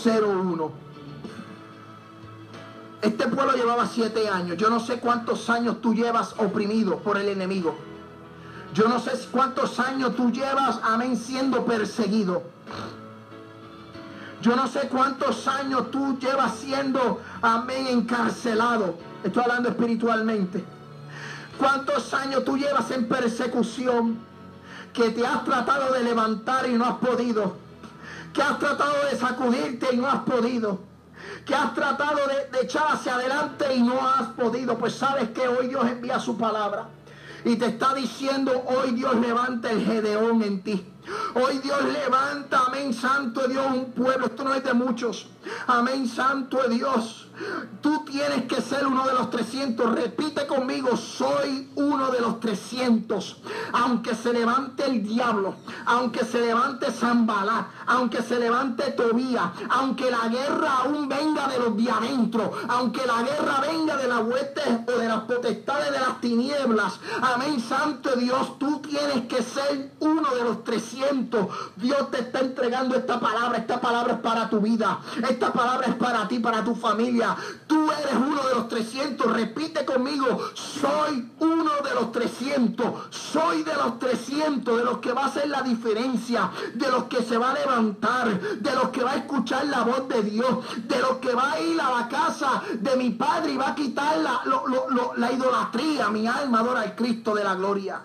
615-784-4101. 0.00 0.70
Este 3.02 3.26
pueblo 3.26 3.52
llevaba 3.52 3.86
siete 3.86 4.28
años. 4.28 4.56
Yo 4.56 4.70
no 4.70 4.78
sé 4.80 5.00
cuántos 5.00 5.50
años 5.50 5.82
tú 5.82 5.92
llevas 5.92 6.34
oprimido 6.38 7.00
por 7.00 7.18
el 7.18 7.28
enemigo. 7.28 7.76
Yo 8.74 8.88
no 8.88 8.98
sé 8.98 9.12
cuántos 9.30 9.78
años 9.78 10.16
tú 10.16 10.32
llevas, 10.32 10.80
amén, 10.82 11.16
siendo 11.16 11.64
perseguido. 11.64 12.42
Yo 14.42 14.56
no 14.56 14.66
sé 14.66 14.88
cuántos 14.88 15.46
años 15.46 15.92
tú 15.92 16.18
llevas 16.18 16.56
siendo, 16.56 17.20
amén, 17.40 17.86
encarcelado. 17.86 18.96
Estoy 19.22 19.44
hablando 19.44 19.68
espiritualmente. 19.68 20.64
¿Cuántos 21.56 22.12
años 22.14 22.44
tú 22.44 22.58
llevas 22.58 22.90
en 22.90 23.08
persecución? 23.08 24.18
Que 24.92 25.10
te 25.10 25.24
has 25.24 25.44
tratado 25.44 25.92
de 25.92 26.02
levantar 26.02 26.68
y 26.68 26.74
no 26.74 26.84
has 26.84 26.96
podido. 26.96 27.56
Que 28.32 28.42
has 28.42 28.58
tratado 28.58 29.06
de 29.08 29.16
sacudirte 29.16 29.94
y 29.94 29.98
no 29.98 30.08
has 30.08 30.22
podido. 30.22 30.80
Que 31.46 31.54
has 31.54 31.72
tratado 31.74 32.18
de, 32.26 32.58
de 32.58 32.64
echar 32.64 32.86
hacia 32.88 33.14
adelante 33.14 33.72
y 33.72 33.82
no 33.82 34.04
has 34.04 34.26
podido. 34.30 34.76
Pues 34.76 34.96
sabes 34.96 35.28
que 35.28 35.46
hoy 35.46 35.68
Dios 35.68 35.86
envía 35.86 36.18
su 36.18 36.36
palabra. 36.36 36.88
Y 37.44 37.56
te 37.56 37.66
está 37.66 37.94
diciendo, 37.94 38.64
hoy 38.66 38.92
Dios 38.92 39.14
levanta 39.16 39.70
el 39.70 39.84
Gedeón 39.84 40.42
en 40.42 40.62
ti. 40.62 40.86
Hoy 41.34 41.58
Dios 41.58 41.84
levanta, 41.84 42.62
amén, 42.66 42.94
santo 42.94 43.46
Dios, 43.46 43.66
un 43.66 43.92
pueblo. 43.92 44.26
Esto 44.26 44.44
no 44.44 44.54
es 44.54 44.64
de 44.64 44.72
muchos. 44.72 45.28
Amén, 45.66 46.08
santo 46.08 46.66
Dios. 46.68 47.23
Tú 47.80 48.04
tienes 48.04 48.44
que 48.44 48.62
ser 48.62 48.86
uno 48.86 49.06
de 49.06 49.12
los 49.12 49.30
300. 49.30 49.94
Repite 49.94 50.46
conmigo, 50.46 50.96
soy 50.96 51.70
uno 51.74 52.10
de 52.10 52.20
los 52.20 52.40
300. 52.40 53.38
Aunque 53.72 54.14
se 54.14 54.32
levante 54.32 54.84
el 54.86 55.02
diablo, 55.02 55.54
aunque 55.86 56.24
se 56.24 56.40
levante 56.40 56.90
Zambalá, 56.92 57.68
aunque 57.86 58.22
se 58.22 58.38
levante 58.38 58.92
Tobía, 58.92 59.52
aunque 59.70 60.10
la 60.10 60.28
guerra 60.28 60.78
aún 60.84 61.08
venga 61.08 61.48
de 61.48 61.58
los 61.58 61.76
de 61.76 61.90
adentro, 61.90 62.52
aunque 62.68 63.06
la 63.06 63.22
guerra 63.22 63.60
venga 63.60 63.96
de 63.96 64.08
las 64.08 64.20
huestes 64.22 64.64
o 64.86 64.98
de 64.98 65.08
las 65.08 65.20
potestades 65.22 65.92
de 65.92 66.00
las 66.00 66.20
tinieblas. 66.20 67.00
Amén, 67.20 67.60
santo 67.60 68.14
Dios, 68.16 68.58
tú 68.58 68.80
tienes 68.80 69.26
que 69.26 69.42
ser 69.42 69.92
uno 70.00 70.34
de 70.34 70.44
los 70.44 70.64
300. 70.64 71.46
Dios 71.76 72.10
te 72.10 72.20
está 72.20 72.40
entregando 72.40 72.96
esta 72.96 73.18
palabra. 73.18 73.58
Esta 73.58 73.80
palabra 73.80 74.14
es 74.14 74.20
para 74.20 74.48
tu 74.48 74.60
vida. 74.60 75.00
Esta 75.28 75.52
palabra 75.52 75.88
es 75.88 75.94
para 75.96 76.28
ti, 76.28 76.38
para 76.38 76.62
tu 76.62 76.74
familia 76.74 77.23
Tú 77.66 77.90
eres 77.90 78.14
uno 78.14 78.42
de 78.48 78.54
los 78.54 78.68
300. 78.68 79.32
Repite 79.32 79.84
conmigo, 79.84 80.40
soy 80.54 81.30
uno 81.38 81.70
de 81.82 81.94
los 81.94 82.12
300. 82.12 82.86
Soy 83.10 83.62
de 83.62 83.74
los 83.74 83.98
300, 83.98 84.78
de 84.78 84.84
los 84.84 84.98
que 84.98 85.12
va 85.12 85.22
a 85.22 85.26
hacer 85.26 85.48
la 85.48 85.62
diferencia, 85.62 86.50
de 86.74 86.90
los 86.90 87.04
que 87.04 87.22
se 87.22 87.38
va 87.38 87.50
a 87.50 87.54
levantar, 87.54 88.40
de 88.40 88.72
los 88.72 88.88
que 88.88 89.02
va 89.02 89.12
a 89.12 89.16
escuchar 89.16 89.66
la 89.66 89.82
voz 89.82 90.08
de 90.08 90.22
Dios, 90.22 90.58
de 90.86 90.98
los 91.00 91.16
que 91.18 91.34
va 91.34 91.52
a 91.52 91.60
ir 91.60 91.80
a 91.80 92.00
la 92.00 92.08
casa 92.08 92.62
de 92.78 92.96
mi 92.96 93.10
Padre 93.10 93.52
y 93.52 93.56
va 93.56 93.68
a 93.68 93.74
quitar 93.74 94.18
la, 94.18 94.42
la 95.16 95.32
idolatría. 95.32 96.08
Mi 96.10 96.26
alma 96.26 96.60
adora 96.60 96.82
al 96.82 96.94
Cristo 96.94 97.34
de 97.34 97.44
la 97.44 97.54
gloria. 97.54 98.02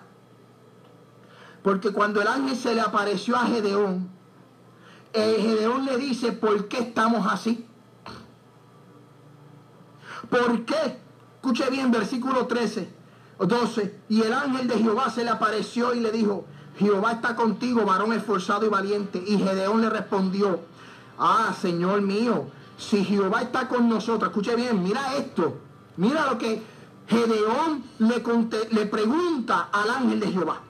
Porque 1.62 1.92
cuando 1.92 2.22
el 2.22 2.28
ángel 2.28 2.56
se 2.56 2.74
le 2.74 2.80
apareció 2.80 3.36
a 3.36 3.46
Gedeón, 3.46 4.08
el 5.12 5.36
Gedeón 5.36 5.84
le 5.84 5.96
dice, 5.96 6.32
¿por 6.32 6.68
qué 6.68 6.78
estamos 6.78 7.26
así? 7.30 7.66
¿Por 10.30 10.64
qué? 10.64 10.98
Escuche 11.34 11.68
bien, 11.70 11.90
versículo 11.90 12.46
13, 12.46 12.88
12. 13.38 14.00
Y 14.08 14.22
el 14.22 14.32
ángel 14.32 14.68
de 14.68 14.78
Jehová 14.78 15.10
se 15.10 15.24
le 15.24 15.30
apareció 15.30 15.94
y 15.94 16.00
le 16.00 16.12
dijo, 16.12 16.44
Jehová 16.78 17.12
está 17.12 17.34
contigo, 17.34 17.84
varón 17.84 18.12
esforzado 18.12 18.64
y 18.64 18.68
valiente. 18.68 19.22
Y 19.26 19.38
Gedeón 19.38 19.80
le 19.80 19.90
respondió, 19.90 20.60
ah, 21.18 21.54
Señor 21.60 22.02
mío, 22.02 22.46
si 22.78 23.04
Jehová 23.04 23.42
está 23.42 23.68
con 23.68 23.88
nosotros, 23.88 24.30
escuche 24.30 24.54
bien, 24.54 24.82
mira 24.82 25.16
esto, 25.16 25.58
mira 25.96 26.26
lo 26.30 26.38
que 26.38 26.62
Gedeón 27.08 27.84
le, 27.98 28.22
le 28.70 28.86
pregunta 28.86 29.68
al 29.72 29.90
ángel 29.90 30.20
de 30.20 30.30
Jehová. 30.30 30.60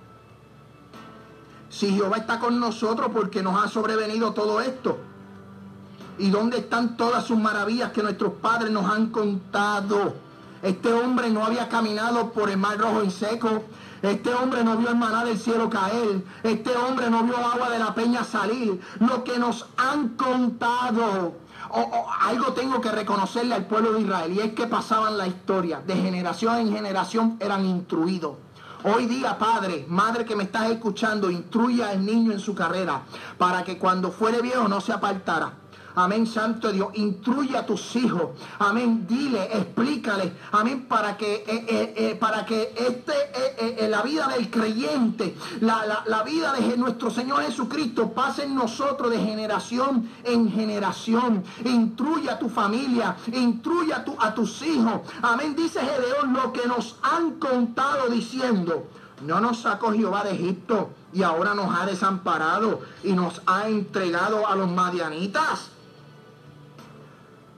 Si 1.69 1.91
Jehová 1.95 2.17
está 2.17 2.41
con 2.41 2.59
nosotros 2.59 3.11
porque 3.15 3.43
nos 3.43 3.63
ha 3.63 3.69
sobrevenido 3.69 4.33
todo 4.33 4.61
esto. 4.61 4.99
¿Y 6.21 6.29
dónde 6.29 6.59
están 6.59 6.99
todas 6.99 7.25
sus 7.25 7.39
maravillas 7.39 7.93
que 7.93 8.03
nuestros 8.03 8.35
padres 8.35 8.71
nos 8.71 8.85
han 8.85 9.07
contado? 9.07 10.15
Este 10.63 10.93
hombre 10.93 11.31
no 11.31 11.43
había 11.43 11.71
caminado 11.71 12.33
por 12.33 12.51
el 12.51 12.59
mar 12.59 12.77
rojo 12.77 13.01
en 13.01 13.11
seco. 13.11 13.65
Este 14.03 14.35
hombre 14.35 14.63
no 14.63 14.77
vio 14.77 14.91
el 14.91 14.97
maná 14.97 15.25
del 15.25 15.39
cielo 15.39 15.71
caer. 15.71 16.23
Este 16.43 16.77
hombre 16.77 17.09
no 17.09 17.25
vio 17.25 17.39
agua 17.39 17.71
de 17.71 17.79
la 17.79 17.95
peña 17.95 18.23
salir. 18.23 18.79
Lo 18.99 19.25
que 19.25 19.39
nos 19.39 19.65
han 19.79 20.11
contado. 20.11 21.37
algo 22.21 22.53
tengo 22.53 22.83
que 22.83 22.91
reconocerle 22.91 23.55
al 23.55 23.65
pueblo 23.65 23.95
de 23.95 24.03
Israel 24.03 24.33
y 24.35 24.41
es 24.41 24.53
que 24.53 24.67
pasaban 24.67 25.17
la 25.17 25.27
historia. 25.27 25.81
De 25.87 25.97
generación 25.97 26.59
en 26.59 26.75
generación 26.75 27.39
eran 27.41 27.65
instruidos. 27.65 28.37
Hoy 28.85 29.07
día, 29.07 29.39
padre, 29.39 29.87
madre 29.89 30.27
que 30.27 30.37
me 30.37 30.45
estás 30.45 30.71
escuchando, 30.71 31.31
instruya 31.31 31.89
al 31.89 32.05
niño 32.05 32.33
en 32.33 32.41
su 32.41 32.55
carrera 32.55 33.05
para 33.39 33.65
que 33.65 33.79
cuando 33.79 34.11
fuere 34.11 34.43
viejo 34.43 34.69
no 34.69 34.83
se 34.83 34.93
apartara. 34.93 35.60
Amén, 35.95 36.27
Santo 36.27 36.73
Dios. 36.73 36.89
Instruye 36.95 37.57
a 37.57 37.67
tus 37.67 37.97
hijos. 37.97 38.31
Amén. 38.59 39.07
Dile, 39.09 39.45
explícale. 39.57 40.33
Amén. 40.53 40.87
Para 40.87 41.17
que, 41.17 41.45
eh, 41.47 41.67
eh, 41.69 41.95
eh, 41.97 42.17
para 42.19 42.45
que 42.45 42.75
este, 42.77 43.89
la 43.89 44.03
vida 44.03 44.29
del 44.29 44.51
creyente, 44.51 45.37
la, 45.61 46.05
la, 46.07 46.23
vida 46.23 46.53
de 46.53 46.77
nuestro 46.77 47.11
Señor 47.11 47.43
Jesucristo 47.43 48.13
pase 48.13 48.45
en 48.45 48.55
nosotros 48.55 49.11
de 49.11 49.19
generación 49.19 50.09
en 50.25 50.51
generación. 50.51 51.45
Instruye 51.65 52.31
a 52.31 52.39
tu 52.39 52.49
familia. 52.49 53.17
Instruye 53.33 53.93
a, 53.93 54.05
tu, 54.05 54.17
a 54.19 54.35
tus 54.35 54.63
hijos. 54.63 55.01
Amén. 55.23 55.55
Dice 55.57 55.81
Gedeón 55.81 56.33
lo 56.33 56.53
que 56.53 56.67
nos 56.67 56.97
han 57.03 57.33
contado 57.33 58.09
diciendo. 58.09 58.87
No 59.23 59.41
nos 59.41 59.61
sacó 59.61 59.93
Jehová 59.93 60.25
de 60.25 60.33
Egipto 60.33 60.91
y 61.13 61.23
ahora 61.23 61.55
nos 61.55 61.75
ha 61.79 61.85
desamparado 61.85 62.81
y 63.05 63.13
nos 63.13 63.43
ha 63.47 63.69
entregado 63.69 64.47
a 64.47 64.57
los 64.57 64.71
madianitas. 64.71 65.71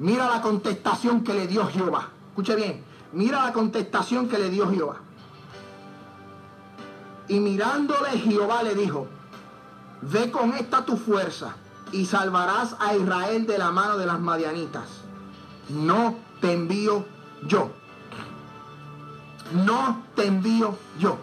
Mira 0.03 0.29
la 0.29 0.41
contestación 0.41 1.23
que 1.23 1.33
le 1.33 1.47
dio 1.47 1.65
Jehová. 1.69 2.09
Escuche 2.31 2.57
bien, 2.57 2.83
mira 3.13 3.45
la 3.45 3.53
contestación 3.53 4.29
que 4.29 4.37
le 4.37 4.51
dio 4.51 4.69
Jehová. 4.69 4.97
Y 7.29 7.39
mirándole 7.39 8.11
Jehová 8.19 8.65
le 8.65 8.75
dijo, 8.75 9.07
ve 10.01 10.33
con 10.33 10.55
esta 10.55 10.85
tu 10.85 10.97
fuerza 10.97 11.55
y 11.93 12.07
salvarás 12.07 12.75
a 12.81 12.97
Israel 12.97 13.47
de 13.47 13.59
la 13.59 13.71
mano 13.71 13.97
de 13.97 14.07
las 14.07 14.19
madianitas. 14.19 14.89
No 15.69 16.17
te 16.41 16.53
envío 16.53 17.07
yo. 17.47 17.71
No 19.65 20.03
te 20.17 20.27
envío 20.27 20.77
yo. 20.99 21.17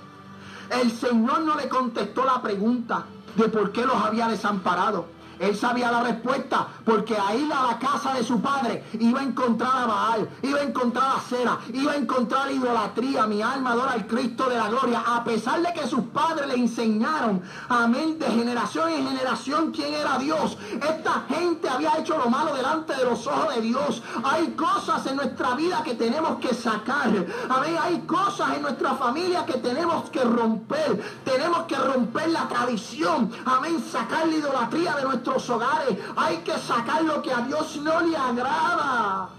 El 0.70 0.90
Señor 0.90 1.42
no 1.42 1.58
le 1.58 1.68
contestó 1.68 2.24
la 2.24 2.42
pregunta 2.42 3.04
de 3.36 3.50
por 3.50 3.74
qué 3.74 3.86
los 3.86 3.98
había 3.98 4.30
desamparado. 4.30 5.19
Él 5.40 5.56
sabía 5.56 5.92
la 5.92 6.04
respuesta 6.04 6.68
porque 6.86 7.18
ahí 7.18 7.50
a 7.52 7.72
la 7.72 7.80
casa 7.80 8.14
de 8.14 8.24
su 8.24 8.42
padre 8.42 8.84
iba 9.00 9.22
a 9.22 9.24
encontrar 9.24 9.72
a 9.84 9.86
Baal, 9.86 10.30
iba 10.42 10.60
a 10.60 10.64
encontrar 10.64 11.18
a 11.18 11.20
Cera, 11.20 11.60
iba 11.74 11.94
a 11.94 11.96
encontrar 11.96 12.48
la 12.48 12.54
idolatría. 12.54 13.26
Mi 13.28 13.42
alma 13.42 13.72
adora 13.72 13.92
al 13.92 14.08
Cristo 14.08 14.50
de 14.50 14.58
la 14.58 14.70
gloria. 14.70 15.04
A 15.06 15.24
pesar 15.24 15.62
de 15.62 15.74
que 15.74 15.88
sus 15.88 16.02
padres 16.06 16.48
le 16.48 16.56
enseñaron, 16.56 17.42
amén, 17.70 18.20
de 18.20 18.26
generación 18.26 18.90
en 18.90 19.08
generación 19.08 19.72
quién 19.72 19.94
era 19.94 20.18
Dios. 20.18 20.58
Esta 20.74 21.24
gente 21.30 21.70
había 21.70 21.98
hecho 21.98 22.18
lo 22.18 22.30
malo 22.30 22.54
delante 22.54 22.96
de 22.96 23.06
los 23.06 23.26
ojos 23.28 23.56
de 23.56 23.62
Dios. 23.62 24.04
Hay 24.24 24.48
cosas 24.52 25.06
en 25.06 25.16
nuestra 25.16 25.56
vida 25.56 25.82
que 25.84 25.96
tenemos 25.96 26.40
que 26.40 26.54
sacar. 26.54 27.10
Amén, 27.50 27.78
hay 27.82 28.00
cosas 28.02 28.56
en 28.56 28.62
nuestra 28.62 28.94
familia 28.96 29.46
que 29.46 29.54
tenemos 29.54 30.10
que 30.10 30.24
romper. 30.24 31.02
Tenemos 31.24 31.64
que 31.64 31.76
romper 31.76 32.30
la 32.30 32.48
tradición. 32.48 33.32
Amén, 33.46 33.84
sacar 33.92 34.28
la 34.28 34.36
idolatría 34.36 34.96
de 34.96 35.04
nuestro 35.04 35.29
hogares. 35.50 35.98
Hay 36.16 36.38
que 36.38 36.58
sacar 36.58 37.04
lo 37.04 37.22
que 37.22 37.32
a 37.32 37.42
Dios 37.42 37.78
no 37.78 38.02
le 38.02 38.16
agrada. 38.16 39.30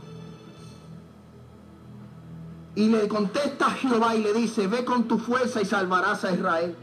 Y 2.75 2.89
le 2.89 3.09
contesta 3.09 3.67
a 3.67 3.71
Jehová 3.71 4.15
y 4.15 4.23
le 4.23 4.33
dice, 4.33 4.67
ve 4.67 4.85
con 4.85 5.05
tu 5.05 5.19
fuerza 5.19 5.61
y 5.61 5.65
salvarás 5.65 6.25
a 6.25 6.33
Israel. 6.33 6.77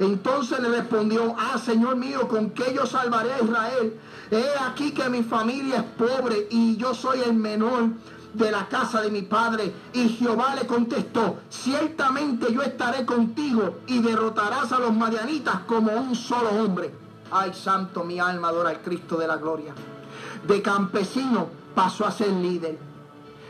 Entonces 0.00 0.60
le 0.60 0.68
respondió, 0.68 1.34
ah, 1.38 1.58
Señor 1.58 1.96
mío, 1.96 2.28
¿con 2.28 2.50
qué 2.50 2.72
yo 2.74 2.86
salvaré 2.86 3.34
a 3.34 3.42
Israel? 3.42 3.98
He 4.30 4.44
aquí 4.64 4.92
que 4.92 5.08
mi 5.08 5.22
familia 5.22 5.78
es 5.78 5.82
pobre 5.82 6.46
y 6.50 6.76
yo 6.76 6.94
soy 6.94 7.20
el 7.20 7.34
menor 7.34 7.90
de 8.34 8.50
la 8.50 8.68
casa 8.68 9.00
de 9.00 9.10
mi 9.10 9.22
padre. 9.22 9.72
Y 9.92 10.08
Jehová 10.08 10.54
le 10.54 10.66
contestó, 10.66 11.38
ciertamente 11.50 12.52
yo 12.52 12.62
estaré 12.62 13.04
contigo 13.04 13.80
y 13.86 14.00
derrotarás 14.00 14.72
a 14.72 14.78
los 14.78 14.94
madianitas 14.94 15.60
como 15.66 15.92
un 15.92 16.14
solo 16.14 16.50
hombre. 16.50 17.07
Ay, 17.30 17.52
santo, 17.52 18.04
mi 18.04 18.18
alma 18.18 18.48
adora 18.48 18.70
al 18.70 18.80
Cristo 18.80 19.16
de 19.16 19.26
la 19.26 19.36
gloria. 19.36 19.74
De 20.46 20.62
campesino 20.62 21.48
pasó 21.74 22.06
a 22.06 22.10
ser 22.10 22.32
líder. 22.32 22.78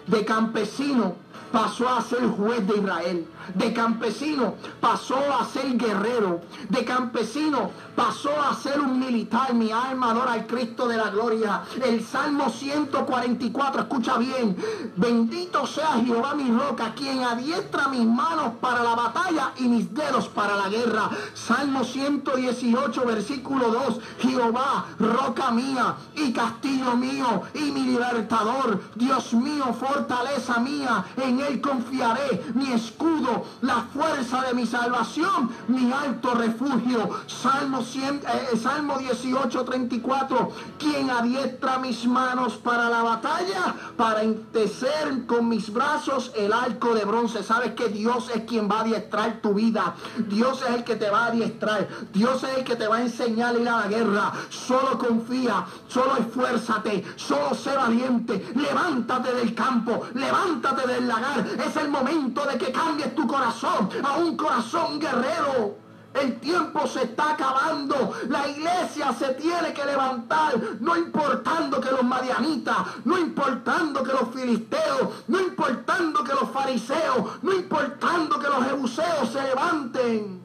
De 0.06 0.24
campesino 0.24 1.14
pasó 1.52 1.88
a 1.88 2.02
ser 2.02 2.26
juez 2.28 2.66
de 2.66 2.76
Israel. 2.76 3.26
De 3.54 3.72
campesino 3.72 4.54
pasó 4.80 5.18
a 5.32 5.44
ser 5.44 5.76
guerrero. 5.76 6.40
De 6.68 6.84
campesino 6.84 7.70
pasó 7.94 8.30
a 8.40 8.54
ser 8.54 8.80
un 8.80 8.98
militar. 8.98 9.54
Mi 9.54 9.70
alma 9.72 10.10
adora 10.10 10.32
al 10.32 10.46
Cristo 10.46 10.86
de 10.86 10.96
la 10.96 11.10
gloria. 11.10 11.62
El 11.84 12.04
Salmo 12.04 12.50
144, 12.50 13.82
escucha 13.82 14.18
bien. 14.18 14.56
Bendito 14.96 15.66
sea 15.66 16.00
Jehová 16.04 16.34
mi 16.34 16.50
roca, 16.50 16.94
quien 16.94 17.24
adiestra 17.24 17.88
mis 17.88 18.06
manos 18.06 18.54
para 18.60 18.82
la 18.82 18.94
batalla 18.94 19.52
y 19.58 19.64
mis 19.64 19.92
dedos 19.94 20.28
para 20.28 20.56
la 20.56 20.68
guerra. 20.68 21.10
Salmo 21.34 21.84
118, 21.84 23.04
versículo 23.04 23.68
2. 23.68 24.00
Jehová, 24.20 24.86
roca 24.98 25.50
mía 25.50 25.94
y 26.14 26.32
castillo 26.32 26.96
mío 26.96 27.42
y 27.54 27.70
mi 27.70 27.82
libertador. 27.82 28.80
Dios 28.94 29.32
mío, 29.34 29.74
fortaleza 29.78 30.58
mía. 30.60 31.04
En 31.16 31.40
él 31.40 31.60
confiaré. 31.60 32.44
Mi 32.54 32.72
escudo 32.72 33.37
la 33.62 33.86
fuerza 33.92 34.42
de 34.42 34.54
mi 34.54 34.66
salvación, 34.66 35.50
mi 35.68 35.92
alto 35.92 36.34
refugio. 36.34 37.10
Salmo, 37.26 37.82
100, 37.82 38.16
eh, 38.16 38.56
Salmo 38.60 38.98
18, 38.98 39.64
34. 39.64 40.50
Quien 40.78 41.10
adiestra 41.10 41.78
mis 41.78 42.06
manos 42.06 42.54
para 42.54 42.88
la 42.88 43.02
batalla, 43.02 43.74
para 43.96 44.22
entecer 44.22 45.26
con 45.26 45.48
mis 45.48 45.72
brazos 45.72 46.32
el 46.36 46.52
arco 46.52 46.94
de 46.94 47.04
bronce. 47.04 47.42
Sabes 47.42 47.74
que 47.74 47.88
Dios 47.88 48.30
es 48.34 48.44
quien 48.44 48.68
va 48.68 48.78
a 48.78 48.80
adiestrar 48.80 49.40
tu 49.40 49.54
vida. 49.54 49.94
Dios 50.28 50.62
es 50.62 50.74
el 50.76 50.84
que 50.84 50.96
te 50.96 51.10
va 51.10 51.24
a 51.24 51.26
adiestrar. 51.26 51.88
Dios 52.12 52.42
es 52.44 52.58
el 52.58 52.64
que 52.64 52.76
te 52.76 52.86
va 52.86 52.96
a 52.96 53.02
enseñar 53.02 53.54
a 53.54 53.58
ir 53.58 53.68
a 53.68 53.80
la 53.80 53.88
guerra. 53.88 54.32
Solo 54.48 54.98
confía, 54.98 55.64
solo 55.88 56.16
esfuérzate, 56.16 57.04
solo 57.16 57.54
sé 57.54 57.76
valiente. 57.76 58.52
Levántate 58.54 59.34
del 59.34 59.54
campo, 59.54 60.02
levántate 60.14 60.86
del 60.86 61.08
lagar. 61.08 61.46
Es 61.66 61.76
el 61.76 61.88
momento 61.88 62.44
de 62.46 62.58
que 62.58 62.72
cambies 62.72 63.14
tu 63.14 63.26
corazón 63.28 63.88
a 64.02 64.16
un 64.16 64.36
corazón 64.36 64.98
guerrero. 64.98 65.76
El 66.14 66.40
tiempo 66.40 66.86
se 66.88 67.04
está 67.04 67.34
acabando. 67.34 68.12
La 68.28 68.48
iglesia 68.48 69.12
se 69.12 69.34
tiene 69.34 69.72
que 69.72 69.84
levantar, 69.84 70.58
no 70.80 70.96
importando 70.96 71.80
que 71.80 71.92
los 71.92 72.02
madianitas, 72.02 72.78
no 73.04 73.16
importando 73.18 74.02
que 74.02 74.12
los 74.12 74.28
filisteos, 74.34 75.24
no 75.28 75.40
importando 75.40 76.24
que 76.24 76.32
los 76.32 76.50
fariseos, 76.50 77.42
no 77.42 77.52
importando 77.52 78.40
que 78.40 78.48
los 78.48 78.64
jebuseos 78.64 79.30
se 79.32 79.42
levanten. 79.42 80.42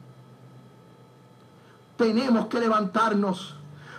Tenemos 1.96 2.46
que 2.46 2.60
levantarnos 2.60 3.56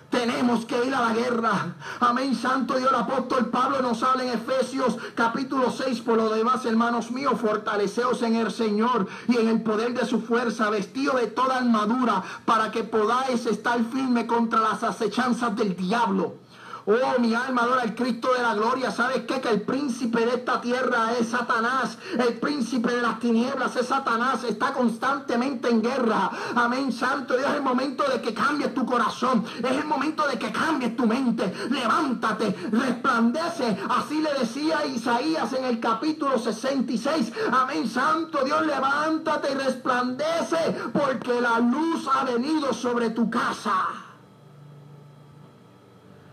Tenemos 0.10 0.66
que 0.66 0.86
ir 0.86 0.94
a 0.94 1.02
la 1.02 1.14
guerra. 1.14 1.76
Amén, 2.00 2.36
Santo 2.36 2.78
Dios. 2.78 2.90
El 2.90 3.00
apóstol 3.00 3.48
Pablo 3.48 3.82
nos 3.82 4.02
habla 4.04 4.24
en 4.24 4.30
Efesios 4.30 4.98
capítulo 5.16 5.72
6. 5.72 6.02
Por 6.02 6.18
lo 6.18 6.30
demás, 6.30 6.66
hermanos 6.66 7.12
míos, 7.12 7.34
fortaleceos 7.40 8.22
en 8.22 8.36
el 8.36 8.52
Señor 8.52 9.08
y 9.28 9.38
en 9.38 9.50
el 9.50 9.62
poder 9.62 9.94
de 9.94 10.06
su 10.06 10.22
fuerza, 10.22 10.70
vestido 10.70 11.18
de 11.18 11.28
toda 11.28 11.58
armadura, 11.58 12.24
para 12.46 12.72
que 12.72 12.84
podáis 12.84 13.46
estar 13.46 13.84
firme 13.86 14.26
contra 14.28 14.60
las 14.60 14.84
acechanzas 14.84 15.56
del 15.56 15.76
diablo. 15.76 16.45
Oh, 16.88 17.20
mi 17.20 17.34
alma 17.34 17.64
adora 17.64 17.82
al 17.82 17.96
Cristo 17.96 18.32
de 18.36 18.44
la 18.44 18.54
gloria. 18.54 18.92
¿Sabes 18.92 19.24
qué? 19.26 19.42
Que 19.42 19.50
el 19.50 19.62
príncipe 19.64 20.24
de 20.24 20.36
esta 20.36 20.62
tierra 20.62 21.14
es 21.20 21.30
Satanás. 21.30 21.98
El 22.14 22.36
príncipe 22.36 22.94
de 22.94 23.02
las 23.02 23.20
tinieblas 23.20 23.76
es 23.76 23.88
Satanás. 23.88 24.44
Está 24.44 24.72
constantemente 24.72 25.68
en 25.68 25.82
guerra. 25.82 26.30
Amén, 26.56 26.92
Santo 26.92 27.36
Dios. 27.36 27.50
Es 27.50 27.56
el 27.56 27.64
momento 27.64 28.04
de 28.04 28.22
que 28.22 28.36
cambies 28.36 28.76
tu 28.76 28.86
corazón. 28.86 29.44
Es 29.64 29.72
el 29.72 29.86
momento 29.86 30.28
de 30.28 30.38
que 30.38 30.52
cambies 30.52 30.96
tu 30.96 31.08
mente. 31.08 31.52
Levántate, 31.72 32.56
resplandece. 32.72 33.78
Así 33.90 34.22
le 34.22 34.34
decía 34.40 34.86
Isaías 34.86 35.54
en 35.54 35.66
el 35.66 35.80
capítulo 35.80 36.38
66. 36.38 37.34
Amén, 37.52 37.90
Santo 37.90 38.44
Dios. 38.44 38.64
Levántate 38.64 39.54
y 39.54 39.56
resplandece 39.56 40.92
porque 40.94 41.42
la 41.42 41.58
luz 41.58 42.08
ha 42.14 42.26
venido 42.26 42.72
sobre 42.74 43.10
tu 43.10 43.28
casa. 43.28 44.05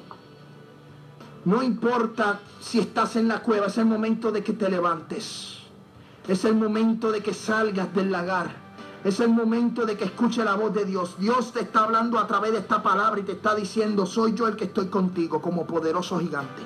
No 1.45 1.63
importa 1.63 2.39
si 2.61 2.79
estás 2.79 3.15
en 3.15 3.27
la 3.27 3.41
cueva, 3.41 3.65
es 3.67 3.77
el 3.79 3.85
momento 3.85 4.31
de 4.31 4.43
que 4.43 4.53
te 4.53 4.69
levantes. 4.69 5.57
Es 6.27 6.45
el 6.45 6.53
momento 6.53 7.11
de 7.11 7.23
que 7.23 7.33
salgas 7.33 7.91
del 7.95 8.11
lagar. 8.11 8.61
Es 9.03 9.19
el 9.19 9.29
momento 9.29 9.87
de 9.87 9.97
que 9.97 10.05
escuche 10.05 10.43
la 10.43 10.53
voz 10.55 10.75
de 10.75 10.85
Dios. 10.85 11.15
Dios 11.17 11.51
te 11.51 11.61
está 11.61 11.85
hablando 11.85 12.19
a 12.19 12.27
través 12.27 12.51
de 12.51 12.59
esta 12.59 12.83
palabra 12.83 13.19
y 13.19 13.23
te 13.23 13.31
está 13.31 13.55
diciendo, 13.55 14.05
soy 14.05 14.35
yo 14.35 14.47
el 14.47 14.55
que 14.55 14.65
estoy 14.65 14.89
contigo 14.89 15.41
como 15.41 15.65
poderoso 15.65 16.19
gigante. 16.19 16.61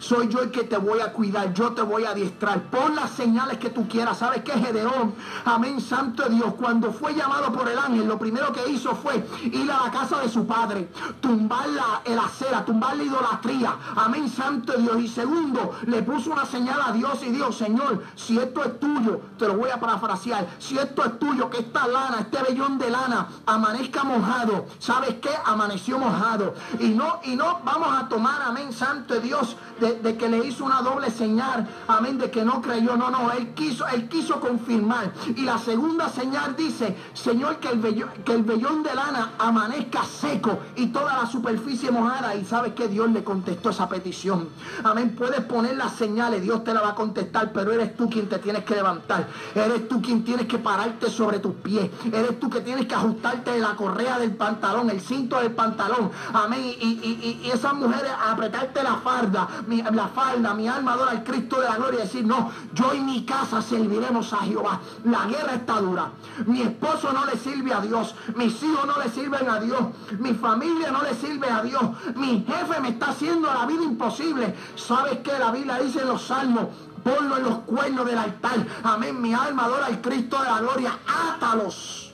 Soy 0.00 0.28
yo 0.28 0.40
el 0.40 0.50
que 0.50 0.64
te 0.64 0.76
voy 0.76 1.00
a 1.00 1.12
cuidar, 1.12 1.52
yo 1.54 1.72
te 1.72 1.82
voy 1.82 2.04
a 2.04 2.10
adiestrar. 2.10 2.62
Pon 2.64 2.94
las 2.94 3.10
señales 3.10 3.58
que 3.58 3.70
tú 3.70 3.88
quieras. 3.88 4.18
¿Sabes 4.18 4.42
qué, 4.42 4.52
Gedeón? 4.52 5.14
Amén, 5.44 5.80
Santo 5.80 6.28
Dios. 6.28 6.54
Cuando 6.54 6.92
fue 6.92 7.14
llamado 7.14 7.52
por 7.52 7.68
el 7.68 7.78
ángel, 7.78 8.06
lo 8.06 8.18
primero 8.18 8.52
que 8.52 8.68
hizo 8.70 8.94
fue 8.94 9.26
ir 9.44 9.70
a 9.70 9.84
la 9.84 9.90
casa 9.90 10.20
de 10.20 10.28
su 10.28 10.46
padre, 10.46 10.88
tumbar 11.20 11.68
la 11.68 12.02
el 12.04 12.18
acera, 12.18 12.64
tumbar 12.64 12.96
la 12.96 13.02
idolatría. 13.02 13.76
Amén, 13.96 14.28
Santo 14.28 14.74
Dios. 14.74 14.98
Y 15.00 15.08
segundo, 15.08 15.72
le 15.86 16.02
puso 16.02 16.30
una 16.30 16.46
señal 16.46 16.80
a 16.80 16.92
Dios 16.92 17.22
y 17.22 17.30
Dios, 17.30 17.56
Señor, 17.56 18.02
si 18.14 18.38
esto 18.38 18.64
es 18.64 18.78
tuyo, 18.78 19.20
te 19.38 19.46
lo 19.46 19.56
voy 19.56 19.70
a 19.70 19.80
parafrasear. 19.80 20.46
Si 20.58 20.78
esto 20.78 21.04
es 21.04 21.18
tuyo, 21.18 21.50
que 21.50 21.58
esta 21.58 21.86
lana, 21.86 22.18
este 22.20 22.42
vellón 22.42 22.78
de 22.78 22.90
lana, 22.90 23.28
amanezca 23.46 24.04
mojado. 24.04 24.66
¿Sabes 24.78 25.16
qué? 25.20 25.30
Amaneció 25.44 25.98
mojado. 25.98 26.54
Y 26.78 26.88
no, 26.90 27.20
y 27.24 27.36
no 27.36 27.60
vamos 27.64 27.88
a 27.92 28.08
tomar, 28.08 28.42
amén, 28.42 28.72
Santo 28.72 29.20
Dios, 29.20 29.56
de 29.80 29.87
de, 29.94 30.16
que 30.16 30.28
le 30.28 30.46
hizo 30.46 30.64
una 30.64 30.82
doble 30.82 31.10
señal, 31.10 31.68
amén, 31.86 32.18
de 32.18 32.30
que 32.30 32.44
no 32.44 32.60
creyó, 32.60 32.96
no, 32.96 33.10
no, 33.10 33.32
él 33.32 33.54
quiso, 33.54 33.86
él 33.88 34.08
quiso 34.08 34.40
confirmar. 34.40 35.12
Y 35.36 35.42
la 35.42 35.58
segunda 35.58 36.08
señal 36.08 36.56
dice, 36.56 36.96
Señor, 37.14 37.56
que 37.58 37.68
el, 37.68 37.78
vellón, 37.78 38.10
que 38.24 38.32
el 38.32 38.44
de 38.44 38.94
lana 38.94 39.32
amanezca 39.38 40.04
seco 40.04 40.58
y 40.76 40.86
toda 40.88 41.16
la 41.16 41.26
superficie 41.26 41.90
mojada. 41.90 42.34
Y 42.34 42.44
sabes 42.44 42.74
que 42.74 42.88
Dios 42.88 43.10
le 43.10 43.24
contestó 43.24 43.70
esa 43.70 43.88
petición. 43.88 44.48
Amén, 44.84 45.14
puedes 45.16 45.40
poner 45.42 45.76
las 45.76 45.92
señales, 45.92 46.42
Dios 46.42 46.64
te 46.64 46.74
la 46.74 46.80
va 46.80 46.90
a 46.90 46.94
contestar, 46.94 47.52
pero 47.52 47.72
eres 47.72 47.96
tú 47.96 48.08
quien 48.08 48.28
te 48.28 48.38
tienes 48.38 48.64
que 48.64 48.74
levantar. 48.74 49.28
Eres 49.54 49.88
tú 49.88 50.00
quien 50.02 50.24
tienes 50.24 50.46
que 50.46 50.58
pararte 50.58 51.10
sobre 51.10 51.38
tus 51.38 51.54
pies. 51.54 51.90
Eres 52.12 52.38
tú 52.40 52.50
que 52.50 52.60
tienes 52.60 52.86
que 52.86 52.94
ajustarte 52.94 53.58
la 53.58 53.76
correa 53.76 54.18
del 54.18 54.34
pantalón, 54.34 54.90
el 54.90 55.00
cinto 55.00 55.40
del 55.40 55.52
pantalón. 55.52 56.10
Amén. 56.32 56.60
Y, 56.80 56.86
y, 56.86 57.40
y 57.44 57.50
esas 57.50 57.74
mujeres 57.74 58.10
apretarte 58.26 58.82
la 58.82 58.96
farda 58.96 59.48
la 59.82 60.08
falda, 60.08 60.54
mi 60.54 60.68
alma 60.68 60.92
adora 60.92 61.12
al 61.12 61.24
Cristo 61.24 61.60
de 61.60 61.68
la 61.68 61.76
gloria 61.76 62.00
decir, 62.00 62.26
no, 62.26 62.50
yo 62.74 62.94
y 62.94 63.00
mi 63.00 63.24
casa 63.24 63.62
serviremos 63.62 64.32
a 64.32 64.38
Jehová. 64.38 64.80
La 65.04 65.26
guerra 65.26 65.54
está 65.54 65.80
dura. 65.80 66.10
Mi 66.46 66.62
esposo 66.62 67.12
no 67.12 67.24
le 67.26 67.36
sirve 67.36 67.72
a 67.72 67.80
Dios. 67.80 68.14
Mis 68.36 68.62
hijos 68.62 68.86
no 68.86 68.98
le 69.02 69.10
sirven 69.10 69.48
a 69.48 69.60
Dios. 69.60 69.80
Mi 70.18 70.34
familia 70.34 70.90
no 70.90 71.02
le 71.02 71.14
sirve 71.14 71.50
a 71.50 71.62
Dios. 71.62 71.82
Mi 72.16 72.44
jefe 72.46 72.80
me 72.80 72.90
está 72.90 73.10
haciendo 73.10 73.52
la 73.52 73.66
vida 73.66 73.82
imposible. 73.82 74.54
¿Sabes 74.76 75.18
qué? 75.18 75.38
La 75.38 75.50
Biblia 75.50 75.78
dice 75.78 76.00
en 76.00 76.08
los 76.08 76.22
salmos, 76.22 76.66
ponlo 77.02 77.36
en 77.36 77.42
los 77.44 77.58
cuernos 77.60 78.06
del 78.06 78.18
altar. 78.18 78.66
Amén. 78.82 79.20
Mi 79.20 79.34
alma 79.34 79.64
adora 79.64 79.86
al 79.86 80.00
Cristo 80.00 80.38
de 80.42 80.46
la 80.46 80.60
gloria. 80.60 80.98
Átalos 81.34 82.12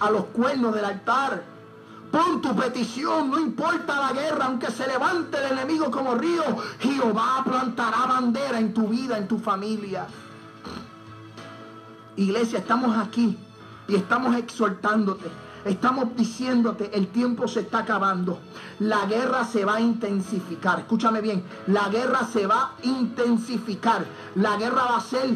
a 0.00 0.10
los 0.10 0.24
cuernos 0.26 0.74
del 0.74 0.84
altar. 0.84 1.49
Pon 2.10 2.40
tu 2.40 2.54
petición, 2.56 3.30
no 3.30 3.38
importa 3.38 4.00
la 4.00 4.12
guerra, 4.12 4.46
aunque 4.46 4.70
se 4.70 4.86
levante 4.86 5.38
el 5.38 5.52
enemigo 5.52 5.90
como 5.90 6.14
río, 6.14 6.42
Jehová 6.80 7.42
plantará 7.44 8.06
bandera 8.06 8.58
en 8.58 8.74
tu 8.74 8.88
vida, 8.88 9.16
en 9.16 9.28
tu 9.28 9.38
familia. 9.38 10.06
Iglesia, 12.16 12.58
estamos 12.58 12.96
aquí 12.96 13.36
y 13.86 13.94
estamos 13.94 14.36
exhortándote. 14.36 15.30
Estamos 15.64 16.16
diciéndote, 16.16 16.90
el 16.96 17.08
tiempo 17.08 17.46
se 17.46 17.60
está 17.60 17.80
acabando. 17.80 18.40
La 18.78 19.04
guerra 19.04 19.44
se 19.44 19.64
va 19.64 19.76
a 19.76 19.80
intensificar. 19.80 20.80
Escúchame 20.80 21.20
bien, 21.20 21.44
la 21.66 21.88
guerra 21.88 22.26
se 22.32 22.46
va 22.46 22.62
a 22.62 22.86
intensificar. 22.86 24.06
La 24.36 24.56
guerra 24.56 24.84
va 24.84 24.96
a 24.96 25.00
ser 25.00 25.28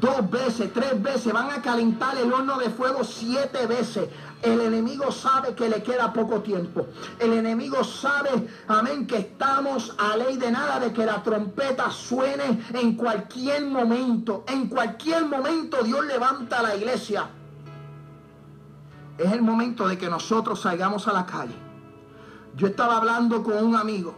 dos 0.00 0.30
veces, 0.30 0.72
tres 0.72 1.02
veces. 1.02 1.32
Van 1.32 1.50
a 1.50 1.62
calentar 1.62 2.16
el 2.16 2.32
horno 2.32 2.58
de 2.58 2.70
fuego 2.70 3.02
siete 3.02 3.66
veces. 3.66 4.08
El 4.42 4.60
enemigo 4.60 5.10
sabe 5.10 5.54
que 5.54 5.68
le 5.68 5.82
queda 5.82 6.12
poco 6.12 6.40
tiempo. 6.40 6.86
El 7.18 7.32
enemigo 7.32 7.82
sabe, 7.82 8.48
amén, 8.68 9.06
que 9.06 9.18
estamos 9.18 9.94
a 9.98 10.16
ley 10.16 10.36
de 10.36 10.50
nada 10.50 10.78
de 10.78 10.92
que 10.92 11.06
la 11.06 11.22
trompeta 11.22 11.90
suene 11.90 12.64
en 12.74 12.96
cualquier 12.96 13.64
momento. 13.64 14.44
En 14.46 14.68
cualquier 14.68 15.24
momento 15.26 15.82
Dios 15.82 16.04
levanta 16.06 16.60
a 16.60 16.62
la 16.62 16.76
iglesia. 16.76 17.28
Es 19.18 19.32
el 19.32 19.40
momento 19.40 19.88
de 19.88 19.96
que 19.96 20.10
nosotros 20.10 20.60
salgamos 20.60 21.08
a 21.08 21.12
la 21.12 21.24
calle. 21.24 21.56
Yo 22.56 22.66
estaba 22.66 22.98
hablando 22.98 23.42
con 23.42 23.64
un 23.64 23.74
amigo 23.74 24.14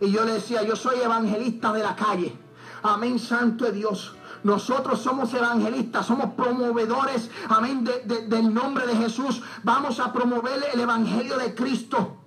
y 0.00 0.10
yo 0.10 0.24
le 0.24 0.34
decía, 0.34 0.62
yo 0.62 0.76
soy 0.76 1.00
evangelista 1.00 1.72
de 1.72 1.82
la 1.82 1.94
calle. 1.94 2.36
Amén, 2.82 3.18
santo 3.18 3.66
de 3.66 3.72
Dios. 3.72 4.14
Nosotros 4.44 5.00
somos 5.00 5.32
evangelistas, 5.32 6.04
somos 6.04 6.34
promovedores, 6.34 7.30
amén, 7.48 7.82
del 7.82 8.52
nombre 8.52 8.86
de 8.86 8.94
Jesús. 8.94 9.42
Vamos 9.62 9.98
a 9.98 10.12
promover 10.12 10.62
el 10.72 10.80
evangelio 10.80 11.38
de 11.38 11.54
Cristo. 11.54 12.18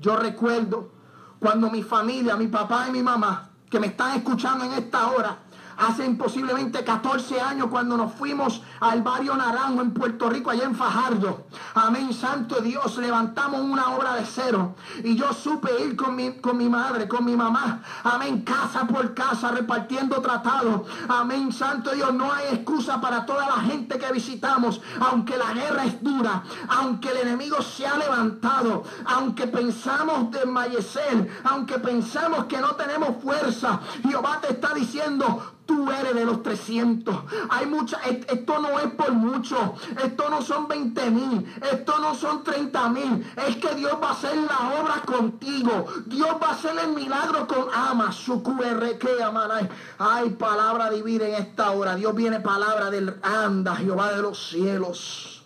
Yo 0.00 0.16
recuerdo 0.16 0.92
cuando 1.40 1.70
mi 1.70 1.82
familia, 1.82 2.36
mi 2.36 2.46
papá 2.46 2.86
y 2.88 2.92
mi 2.92 3.02
mamá, 3.02 3.50
que 3.68 3.80
me 3.80 3.88
están 3.88 4.16
escuchando 4.16 4.64
en 4.64 4.74
esta 4.74 5.08
hora, 5.10 5.38
hace 5.76 6.08
posiblemente 6.10 6.84
14 6.84 7.40
años 7.40 7.68
cuando 7.70 7.96
nos 7.96 8.12
fuimos 8.12 8.62
al 8.80 9.02
barrio 9.02 9.34
Naranjo 9.36 9.80
en 9.80 9.92
Puerto 9.92 10.28
Rico, 10.28 10.50
allá 10.50 10.64
en 10.64 10.74
Fajardo. 10.74 11.46
Amén, 11.74 12.12
Santo 12.12 12.60
Dios, 12.60 12.96
levantamos 12.98 13.60
una 13.60 13.90
obra 13.90 14.14
de 14.14 14.24
cero. 14.26 14.74
Y 15.02 15.16
yo 15.16 15.32
supe 15.32 15.70
ir 15.84 15.96
con 15.96 16.14
mi, 16.14 16.34
con 16.40 16.56
mi 16.56 16.68
madre, 16.68 17.08
con 17.08 17.24
mi 17.24 17.36
mamá. 17.36 17.82
Amén, 18.04 18.42
casa 18.42 18.86
por 18.86 19.14
casa, 19.14 19.50
repartiendo 19.50 20.20
tratados. 20.20 20.82
Amén, 21.08 21.52
Santo 21.52 21.90
Dios, 21.92 22.12
no 22.14 22.32
hay 22.32 22.54
excusa 22.54 23.00
para 23.00 23.26
toda 23.26 23.46
la 23.46 23.62
gente 23.62 23.98
que 23.98 24.12
visitamos. 24.12 24.80
Aunque 25.00 25.36
la 25.36 25.52
guerra 25.52 25.84
es 25.84 26.02
dura, 26.02 26.42
aunque 26.68 27.10
el 27.10 27.18
enemigo 27.18 27.60
se 27.62 27.86
ha 27.86 27.96
levantado, 27.96 28.84
aunque 29.06 29.46
pensamos 29.46 30.30
desmallecer, 30.30 31.28
aunque 31.44 31.78
pensamos 31.78 32.44
que 32.44 32.58
no 32.58 32.74
tenemos 32.76 33.22
fuerza, 33.22 33.80
Jehová 34.02 34.40
te 34.40 34.52
está 34.52 34.74
diciendo, 34.74 35.54
Tú 35.66 35.90
eres 35.90 36.14
de 36.14 36.26
los 36.26 36.42
300. 36.42 37.16
Hay 37.48 37.66
mucha, 37.66 37.98
esto 38.02 38.58
no 38.58 38.78
es 38.78 38.92
por 38.92 39.12
mucho. 39.12 39.74
Esto 40.02 40.28
no 40.28 40.42
son 40.42 40.68
20 40.68 41.10
mil. 41.10 41.54
Esto 41.72 41.98
no 42.00 42.14
son 42.14 42.44
30 42.44 42.88
mil. 42.90 43.32
Es 43.48 43.56
que 43.56 43.74
Dios 43.74 43.94
va 44.02 44.08
a 44.08 44.12
hacer 44.12 44.36
la 44.36 44.80
obra 44.80 45.02
contigo. 45.06 45.86
Dios 46.06 46.36
va 46.42 46.48
a 46.48 46.52
hacer 46.52 46.72
el 46.78 46.92
milagro 46.92 47.46
con 47.46 47.66
ama. 47.72 48.12
Su 48.12 48.42
QR 48.42 48.98
que 48.98 49.22
amanay. 49.22 49.68
Hay 49.98 50.30
palabra 50.30 50.90
divina 50.90 51.26
en 51.28 51.34
esta 51.34 51.70
hora. 51.70 51.96
Dios 51.96 52.14
viene 52.14 52.40
palabra 52.40 52.90
del 52.90 53.16
anda, 53.22 53.74
Jehová 53.76 54.12
de 54.12 54.20
los 54.20 54.48
cielos. 54.50 55.44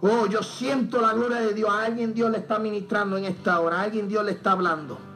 Oh, 0.00 0.26
yo 0.26 0.42
siento 0.42 1.00
la 1.00 1.12
gloria 1.12 1.38
de 1.38 1.54
Dios. 1.54 1.70
A 1.70 1.84
alguien 1.84 2.14
Dios 2.14 2.30
le 2.32 2.38
está 2.38 2.58
ministrando 2.58 3.16
en 3.16 3.26
esta 3.26 3.60
hora. 3.60 3.78
A 3.78 3.82
alguien 3.82 4.08
Dios 4.08 4.24
le 4.24 4.32
está 4.32 4.52
hablando. 4.52 5.13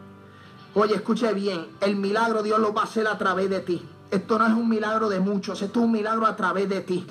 Oye, 0.75 0.95
escuche 0.95 1.33
bien, 1.33 1.67
el 1.81 1.97
milagro 1.97 2.43
Dios 2.43 2.59
lo 2.61 2.73
va 2.73 2.83
a 2.83 2.85
hacer 2.85 3.07
a 3.07 3.17
través 3.17 3.49
de 3.49 3.61
ti. 3.61 3.83
Esto 4.11 4.39
no 4.39 4.47
es 4.47 4.53
un 4.53 4.69
milagro 4.69 5.09
de 5.09 5.19
muchos, 5.19 5.61
esto 5.63 5.81
es 5.81 5.87
un 5.87 5.93
milagro 5.93 6.27
a 6.27 6.37
través 6.37 6.69
de 6.69 6.81
ti. 6.83 7.07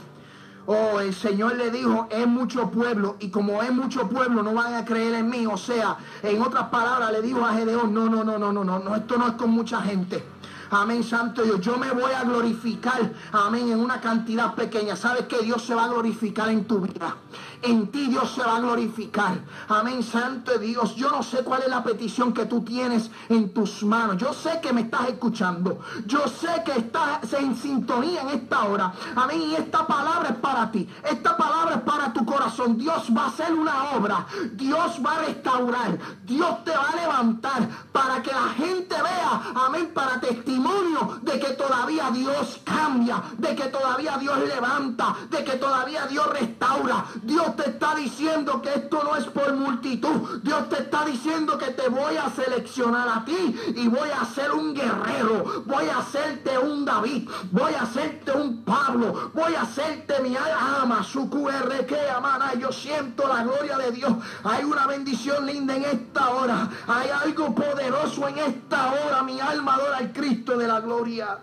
Oh, 0.67 0.99
el 0.99 1.13
Señor 1.13 1.55
le 1.55 1.71
dijo, 1.71 2.07
es 2.11 2.27
mucho 2.27 2.69
pueblo, 2.69 3.15
y 3.19 3.29
como 3.29 3.63
es 3.63 3.71
mucho 3.71 4.09
pueblo, 4.09 4.43
no 4.43 4.53
van 4.53 4.75
a 4.75 4.83
creer 4.83 5.13
en 5.15 5.29
mí. 5.29 5.47
O 5.47 5.57
sea, 5.57 5.97
en 6.21 6.41
otras 6.41 6.65
palabras, 6.65 7.11
le 7.11 7.21
dijo 7.21 7.43
a 7.45 7.53
Gedeón, 7.53 7.93
no, 7.93 8.09
no, 8.09 8.23
no, 8.23 8.37
no, 8.37 8.51
no, 8.51 8.63
no, 8.63 8.79
no, 8.79 8.95
esto 8.95 9.17
no 9.17 9.27
es 9.27 9.33
con 9.33 9.49
mucha 9.51 9.81
gente. 9.81 10.23
Amén, 10.69 11.03
Santo 11.03 11.43
Dios. 11.43 11.61
Yo 11.61 11.77
me 11.77 11.89
voy 11.91 12.11
a 12.11 12.23
glorificar, 12.23 13.13
amén, 13.31 13.71
en 13.71 13.79
una 13.79 14.01
cantidad 14.01 14.53
pequeña. 14.55 14.95
¿Sabes 14.95 15.23
que 15.23 15.39
Dios 15.39 15.63
se 15.63 15.73
va 15.73 15.85
a 15.85 15.87
glorificar 15.87 16.49
en 16.49 16.65
tu 16.65 16.81
vida? 16.81 17.15
En 17.61 17.87
ti 17.87 18.07
Dios 18.07 18.31
se 18.35 18.43
va 18.43 18.57
a 18.57 18.59
glorificar. 18.59 19.39
Amén, 19.67 20.03
Santo 20.03 20.57
Dios. 20.59 20.95
Yo 20.95 21.09
no 21.09 21.23
sé 21.23 21.43
cuál 21.43 21.63
es 21.63 21.69
la 21.69 21.83
petición 21.83 22.33
que 22.33 22.45
tú 22.45 22.61
tienes 22.61 23.09
en 23.29 23.53
tus 23.53 23.83
manos. 23.83 24.17
Yo 24.17 24.33
sé 24.33 24.59
que 24.61 24.71
me 24.73 24.81
estás 24.81 25.09
escuchando. 25.09 25.79
Yo 26.05 26.27
sé 26.27 26.63
que 26.63 26.73
estás 26.73 27.33
en 27.33 27.55
sintonía 27.55 28.21
en 28.21 28.29
esta 28.29 28.65
hora. 28.65 28.93
Amén. 29.15 29.41
Y 29.41 29.55
esta 29.55 29.87
palabra 29.87 30.29
es 30.29 30.35
para 30.35 30.71
ti. 30.71 30.87
Esta 31.03 31.35
palabra 31.35 31.75
es 31.75 31.81
para 31.81 32.13
tu 32.13 32.25
corazón. 32.25 32.77
Dios 32.77 33.07
va 33.15 33.23
a 33.23 33.27
hacer 33.27 33.53
una 33.53 33.91
obra. 33.91 34.25
Dios 34.53 35.01
va 35.03 35.15
a 35.15 35.19
restaurar. 35.25 35.97
Dios 36.23 36.63
te 36.63 36.71
va 36.71 36.89
a 36.89 36.95
levantar 36.95 37.67
para 37.91 38.21
que 38.21 38.31
la 38.31 38.49
gente 38.55 38.95
vea. 38.95 39.41
Amén. 39.65 39.91
Para 39.93 40.19
testimonio 40.19 41.19
de 41.23 41.39
que 41.39 41.53
todavía 41.53 42.11
Dios 42.11 42.61
cambia. 42.63 43.23
De 43.37 43.55
que 43.55 43.65
todavía 43.69 44.17
Dios 44.17 44.37
levanta. 44.47 45.15
De 45.29 45.43
que 45.43 45.53
todavía 45.53 46.05
Dios 46.05 46.27
restaura. 46.27 47.05
Dios 47.23 47.46
te 47.55 47.69
está 47.69 47.95
diciendo 47.95 48.61
que 48.61 48.69
esto 48.73 49.03
no 49.03 49.15
es 49.15 49.25
por 49.25 49.53
multitud. 49.53 50.41
Dios 50.43 50.69
te 50.69 50.81
está 50.81 51.05
diciendo 51.05 51.57
que 51.57 51.71
te 51.71 51.89
voy 51.89 52.17
a 52.17 52.29
seleccionar 52.29 53.07
a 53.07 53.25
ti 53.25 53.55
y 53.75 53.87
voy 53.87 54.09
a 54.09 54.25
ser 54.25 54.51
un 54.51 54.73
guerrero. 54.73 55.63
Voy 55.65 55.87
a 55.89 55.99
hacerte 55.99 56.57
un 56.57 56.85
David. 56.85 57.29
Voy 57.51 57.73
a 57.73 57.83
hacerte 57.83 58.31
un 58.31 58.63
Pablo. 58.63 59.31
Voy 59.33 59.55
a 59.55 59.61
hacerte 59.61 60.21
mi 60.21 60.35
ama, 60.35 61.03
su 61.03 61.29
QR 61.29 61.85
que 61.85 62.09
amana. 62.09 62.53
Yo 62.55 62.71
siento 62.71 63.27
la 63.27 63.43
gloria 63.43 63.77
de 63.77 63.91
Dios. 63.91 64.13
Hay 64.43 64.63
una 64.63 64.87
bendición 64.87 65.45
linda 65.45 65.75
en 65.75 65.85
esta 65.85 66.29
hora. 66.29 66.69
Hay 66.87 67.09
algo 67.09 67.53
poderoso 67.53 68.27
en 68.27 68.37
esta 68.39 68.91
hora. 68.91 69.23
Mi 69.23 69.39
alma 69.39 69.75
adora 69.75 69.97
al 69.97 70.11
Cristo 70.11 70.57
de 70.57 70.67
la 70.67 70.79
gloria. 70.79 71.39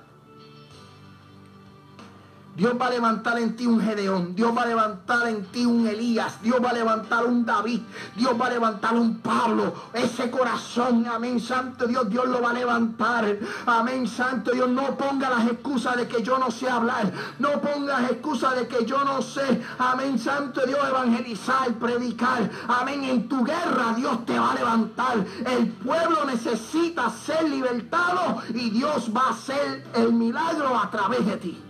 Dios 2.56 2.74
va 2.80 2.86
a 2.86 2.90
levantar 2.90 3.38
en 3.38 3.56
ti 3.56 3.66
un 3.66 3.80
Gedeón. 3.80 4.34
Dios 4.34 4.56
va 4.56 4.62
a 4.62 4.66
levantar 4.66 5.28
en 5.28 5.44
ti 5.46 5.66
un 5.66 5.86
Elías. 5.86 6.40
Dios 6.42 6.56
va 6.62 6.70
a 6.70 6.74
levantar 6.74 7.26
un 7.26 7.44
David. 7.44 7.80
Dios 8.16 8.32
va 8.40 8.46
a 8.46 8.50
levantar 8.50 8.94
un 8.94 9.18
Pablo. 9.18 9.74
Ese 9.92 10.30
corazón, 10.30 11.06
amén, 11.06 11.40
Santo 11.40 11.86
Dios, 11.86 12.08
Dios 12.08 12.26
lo 12.26 12.40
va 12.40 12.50
a 12.50 12.54
levantar. 12.54 13.36
Amén, 13.66 14.06
Santo 14.06 14.52
Dios. 14.52 14.68
No 14.68 14.96
ponga 14.96 15.30
las 15.30 15.46
excusas 15.46 15.96
de 15.96 16.06
que 16.06 16.22
yo 16.22 16.38
no 16.38 16.50
sé 16.50 16.68
hablar. 16.68 17.12
No 17.38 17.60
pongas 17.60 18.10
excusas 18.10 18.56
de 18.56 18.68
que 18.68 18.84
yo 18.84 19.04
no 19.04 19.22
sé, 19.22 19.62
amén, 19.78 20.18
Santo 20.18 20.64
Dios, 20.66 20.80
evangelizar, 20.88 21.72
predicar. 21.74 22.50
Amén, 22.68 23.04
en 23.04 23.28
tu 23.28 23.44
guerra 23.44 23.94
Dios 23.96 24.24
te 24.24 24.38
va 24.38 24.52
a 24.52 24.54
levantar. 24.54 25.24
El 25.46 25.68
pueblo 25.70 26.24
necesita 26.24 27.10
ser 27.10 27.48
libertado 27.48 28.42
y 28.50 28.70
Dios 28.70 29.10
va 29.14 29.28
a 29.28 29.30
hacer 29.30 29.86
el 29.94 30.12
milagro 30.12 30.78
a 30.78 30.90
través 30.90 31.26
de 31.26 31.36
ti. 31.36 31.63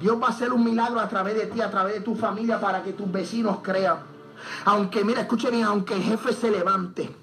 Dios 0.00 0.20
va 0.22 0.28
a 0.28 0.30
hacer 0.30 0.52
un 0.52 0.64
milagro 0.64 1.00
a 1.00 1.08
través 1.08 1.34
de 1.34 1.46
ti, 1.46 1.60
a 1.60 1.70
través 1.70 1.94
de 1.94 2.00
tu 2.00 2.14
familia, 2.14 2.60
para 2.60 2.82
que 2.82 2.92
tus 2.92 3.10
vecinos 3.10 3.58
crean. 3.62 3.98
Aunque, 4.64 5.04
mira, 5.04 5.22
escuche 5.22 5.50
bien, 5.50 5.64
aunque 5.64 5.94
el 5.94 6.02
jefe 6.02 6.32
se 6.32 6.50
levante. 6.50 7.14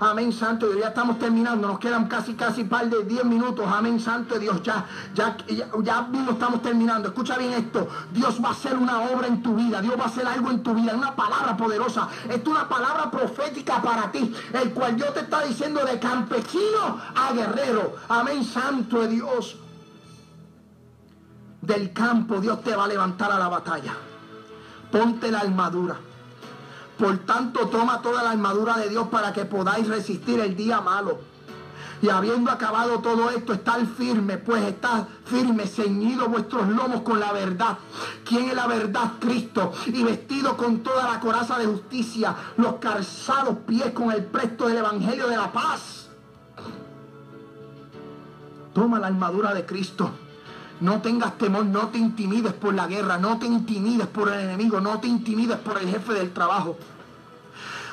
Amén, 0.00 0.32
Santo 0.32 0.66
Dios. 0.66 0.80
Ya 0.80 0.88
estamos 0.88 1.18
terminando. 1.18 1.68
Nos 1.68 1.78
quedan 1.78 2.08
casi, 2.08 2.34
casi 2.34 2.64
par 2.64 2.88
de 2.88 3.04
10 3.04 3.24
minutos. 3.24 3.66
Amén, 3.68 4.00
Santo 4.00 4.38
Dios. 4.38 4.62
Ya, 4.62 4.84
ya, 5.14 5.36
ya, 5.48 5.68
ya 5.82 6.08
estamos 6.30 6.62
terminando. 6.62 7.08
Escucha 7.08 7.38
bien 7.38 7.52
esto. 7.52 7.88
Dios 8.12 8.42
va 8.42 8.48
a 8.48 8.52
hacer 8.52 8.76
una 8.76 9.02
obra 9.02 9.28
en 9.28 9.42
tu 9.42 9.54
vida. 9.54 9.80
Dios 9.80 9.94
va 9.98 10.04
a 10.04 10.08
hacer 10.08 10.26
algo 10.26 10.50
en 10.50 10.62
tu 10.62 10.74
vida. 10.74 10.94
Una 10.94 11.14
palabra 11.14 11.56
poderosa. 11.56 12.08
Esto 12.28 12.50
es 12.50 12.56
una 12.56 12.68
palabra 12.68 13.10
profética 13.10 13.80
para 13.80 14.10
ti. 14.10 14.34
El 14.52 14.72
cual 14.72 14.96
Dios 14.96 15.14
te 15.14 15.20
está 15.20 15.42
diciendo 15.42 15.84
de 15.84 15.98
campesino 15.98 17.00
a 17.14 17.32
guerrero. 17.32 17.94
Amén, 18.08 18.44
Santo 18.44 19.06
Dios 19.06 19.58
del 21.66 21.92
campo, 21.92 22.40
Dios 22.40 22.62
te 22.62 22.74
va 22.74 22.84
a 22.84 22.88
levantar 22.88 23.32
a 23.32 23.38
la 23.38 23.48
batalla. 23.48 23.94
Ponte 24.90 25.30
la 25.30 25.40
armadura. 25.40 25.96
Por 26.98 27.18
tanto, 27.18 27.68
toma 27.68 28.00
toda 28.02 28.22
la 28.22 28.30
armadura 28.30 28.76
de 28.76 28.88
Dios 28.88 29.08
para 29.08 29.32
que 29.32 29.44
podáis 29.44 29.88
resistir 29.88 30.38
el 30.40 30.56
día 30.56 30.80
malo. 30.80 31.18
Y 32.02 32.08
habiendo 32.08 32.50
acabado 32.50 33.00
todo 33.00 33.30
esto, 33.30 33.54
estar 33.54 33.84
firme, 33.86 34.36
pues 34.36 34.62
está 34.64 35.08
firme, 35.24 35.66
ceñido 35.66 36.28
vuestros 36.28 36.68
lomos 36.68 37.00
con 37.00 37.18
la 37.18 37.32
verdad. 37.32 37.78
¿Quién 38.24 38.50
es 38.50 38.54
la 38.54 38.66
verdad? 38.66 39.12
Cristo. 39.18 39.72
Y 39.86 40.02
vestido 40.02 40.56
con 40.56 40.82
toda 40.82 41.10
la 41.10 41.18
coraza 41.18 41.58
de 41.58 41.66
justicia, 41.66 42.34
los 42.58 42.74
calzados 42.74 43.58
pies 43.66 43.90
con 43.92 44.12
el 44.12 44.24
presto 44.24 44.68
del 44.68 44.78
Evangelio 44.78 45.28
de 45.28 45.36
la 45.36 45.50
paz. 45.50 46.10
Toma 48.74 48.98
la 48.98 49.06
armadura 49.06 49.54
de 49.54 49.64
Cristo 49.64 50.10
no 50.84 51.00
tengas 51.00 51.38
temor, 51.38 51.64
no 51.64 51.88
te 51.88 51.96
intimides 51.96 52.52
por 52.52 52.74
la 52.74 52.86
guerra, 52.86 53.16
no 53.16 53.38
te 53.38 53.46
intimides 53.46 54.06
por 54.06 54.28
el 54.28 54.40
enemigo, 54.40 54.82
no 54.82 55.00
te 55.00 55.08
intimides 55.08 55.56
por 55.56 55.78
el 55.78 55.88
jefe 55.88 56.12
del 56.12 56.30
trabajo. 56.32 56.76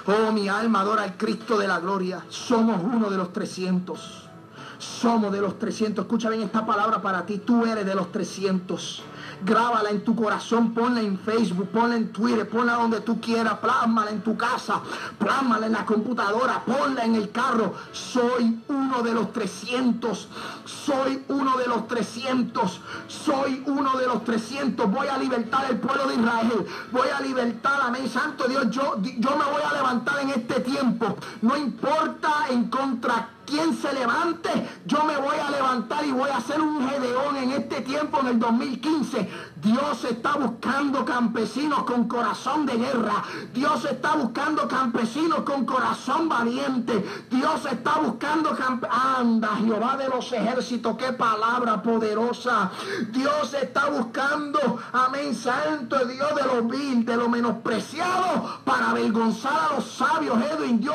Oh, 0.07 0.33
mi 0.33 0.49
alma 0.49 0.81
adora 0.81 1.03
al 1.03 1.15
Cristo 1.15 1.57
de 1.57 1.69
la 1.69 1.79
gloria. 1.79 2.25
Somos 2.27 2.81
uno 2.83 3.09
de 3.09 3.15
los 3.15 3.31
300. 3.31 4.29
Somos 4.77 5.31
de 5.31 5.39
los 5.39 5.57
300. 5.57 6.03
Escucha 6.03 6.29
bien 6.29 6.41
esta 6.41 6.65
palabra 6.65 7.01
para 7.01 7.25
ti. 7.25 7.37
Tú 7.37 7.65
eres 7.65 7.85
de 7.85 7.95
los 7.95 8.11
300 8.11 9.03
grábala 9.43 9.89
en 9.89 10.03
tu 10.03 10.15
corazón, 10.15 10.73
ponla 10.73 11.01
en 11.01 11.17
Facebook, 11.19 11.69
ponla 11.69 11.95
en 11.95 12.11
Twitter, 12.11 12.47
ponla 12.47 12.73
donde 12.73 13.01
tú 13.01 13.19
quieras, 13.19 13.55
plásmala 13.59 14.11
en 14.11 14.21
tu 14.21 14.37
casa, 14.37 14.81
plásmala 15.17 15.67
en 15.67 15.73
la 15.73 15.85
computadora, 15.85 16.63
ponla 16.65 17.05
en 17.05 17.15
el 17.15 17.31
carro. 17.31 17.73
Soy 17.91 18.59
uno 18.67 19.01
de 19.03 19.13
los 19.13 19.31
300, 19.33 20.27
soy 20.65 21.23
uno 21.27 21.57
de 21.57 21.67
los 21.67 21.87
300, 21.87 22.81
soy 23.07 23.63
uno 23.65 23.97
de 23.97 24.07
los 24.07 24.23
300. 24.23 24.91
Voy 24.91 25.07
a 25.07 25.17
libertar 25.17 25.65
el 25.69 25.79
pueblo 25.79 26.07
de 26.07 26.15
Israel, 26.15 26.65
voy 26.91 27.09
a 27.09 27.21
libertar, 27.21 27.81
amén, 27.81 28.09
Santo 28.09 28.47
Dios, 28.47 28.69
yo, 28.69 28.97
yo 29.01 29.37
me 29.37 29.45
voy 29.45 29.61
a 29.69 29.73
levantar 29.73 30.19
en 30.21 30.29
este 30.29 30.59
tiempo. 30.61 31.17
No 31.41 31.57
importa 31.57 32.47
en 32.49 32.69
contra 32.69 33.29
quien 33.51 33.75
se 33.75 33.91
levante, 33.93 34.49
yo 34.85 35.03
me 35.03 35.17
voy 35.17 35.35
a 35.37 35.51
levantar 35.51 36.05
y 36.05 36.11
voy 36.11 36.29
a 36.29 36.37
hacer 36.37 36.61
un 36.61 36.89
gedeón 36.89 37.35
en 37.35 37.51
este 37.51 37.81
tiempo, 37.81 38.21
en 38.21 38.27
el 38.27 38.39
2015. 38.39 39.29
Dios 39.61 40.03
está 40.05 40.37
buscando 40.37 41.05
campesinos 41.05 41.83
con 41.83 42.07
corazón 42.07 42.65
de 42.65 42.77
guerra. 42.77 43.23
Dios 43.53 43.85
está 43.85 44.15
buscando 44.15 44.67
campesinos 44.67 45.41
con 45.41 45.65
corazón 45.65 46.27
valiente. 46.27 47.05
Dios 47.29 47.65
está 47.65 47.99
buscando. 47.99 48.57
Anda, 48.89 49.55
Jehová 49.57 49.97
de 49.97 50.07
los 50.07 50.31
ejércitos, 50.31 50.97
qué 50.97 51.13
palabra 51.13 51.81
poderosa. 51.81 52.71
Dios 53.11 53.53
está 53.53 53.89
buscando, 53.89 54.79
amén, 54.93 55.35
santo 55.35 56.05
Dios 56.05 56.35
de 56.35 56.43
lo 56.43 56.63
vil, 56.63 57.05
de 57.05 57.17
lo 57.17 57.29
menospreciado, 57.29 58.61
para 58.63 58.91
avergonzar 58.91 59.71
a 59.71 59.75
los 59.75 59.91
sabios. 59.91 60.37
Edwin, 60.43 60.79
Dios. 60.79 60.91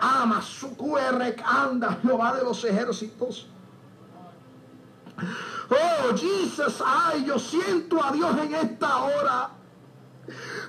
Ama, 0.00 0.42
su 0.42 0.76
QR, 0.76 1.34
anda, 1.44 1.98
Jehová 2.02 2.34
de 2.34 2.44
los 2.44 2.64
ejércitos. 2.64 3.46
Oh, 5.70 6.16
Jesus, 6.16 6.82
ay, 6.84 7.24
yo 7.24 7.38
siento 7.38 8.02
a 8.02 8.10
Dios 8.12 8.36
en 8.38 8.54
esta 8.54 8.96
hora. 8.96 9.50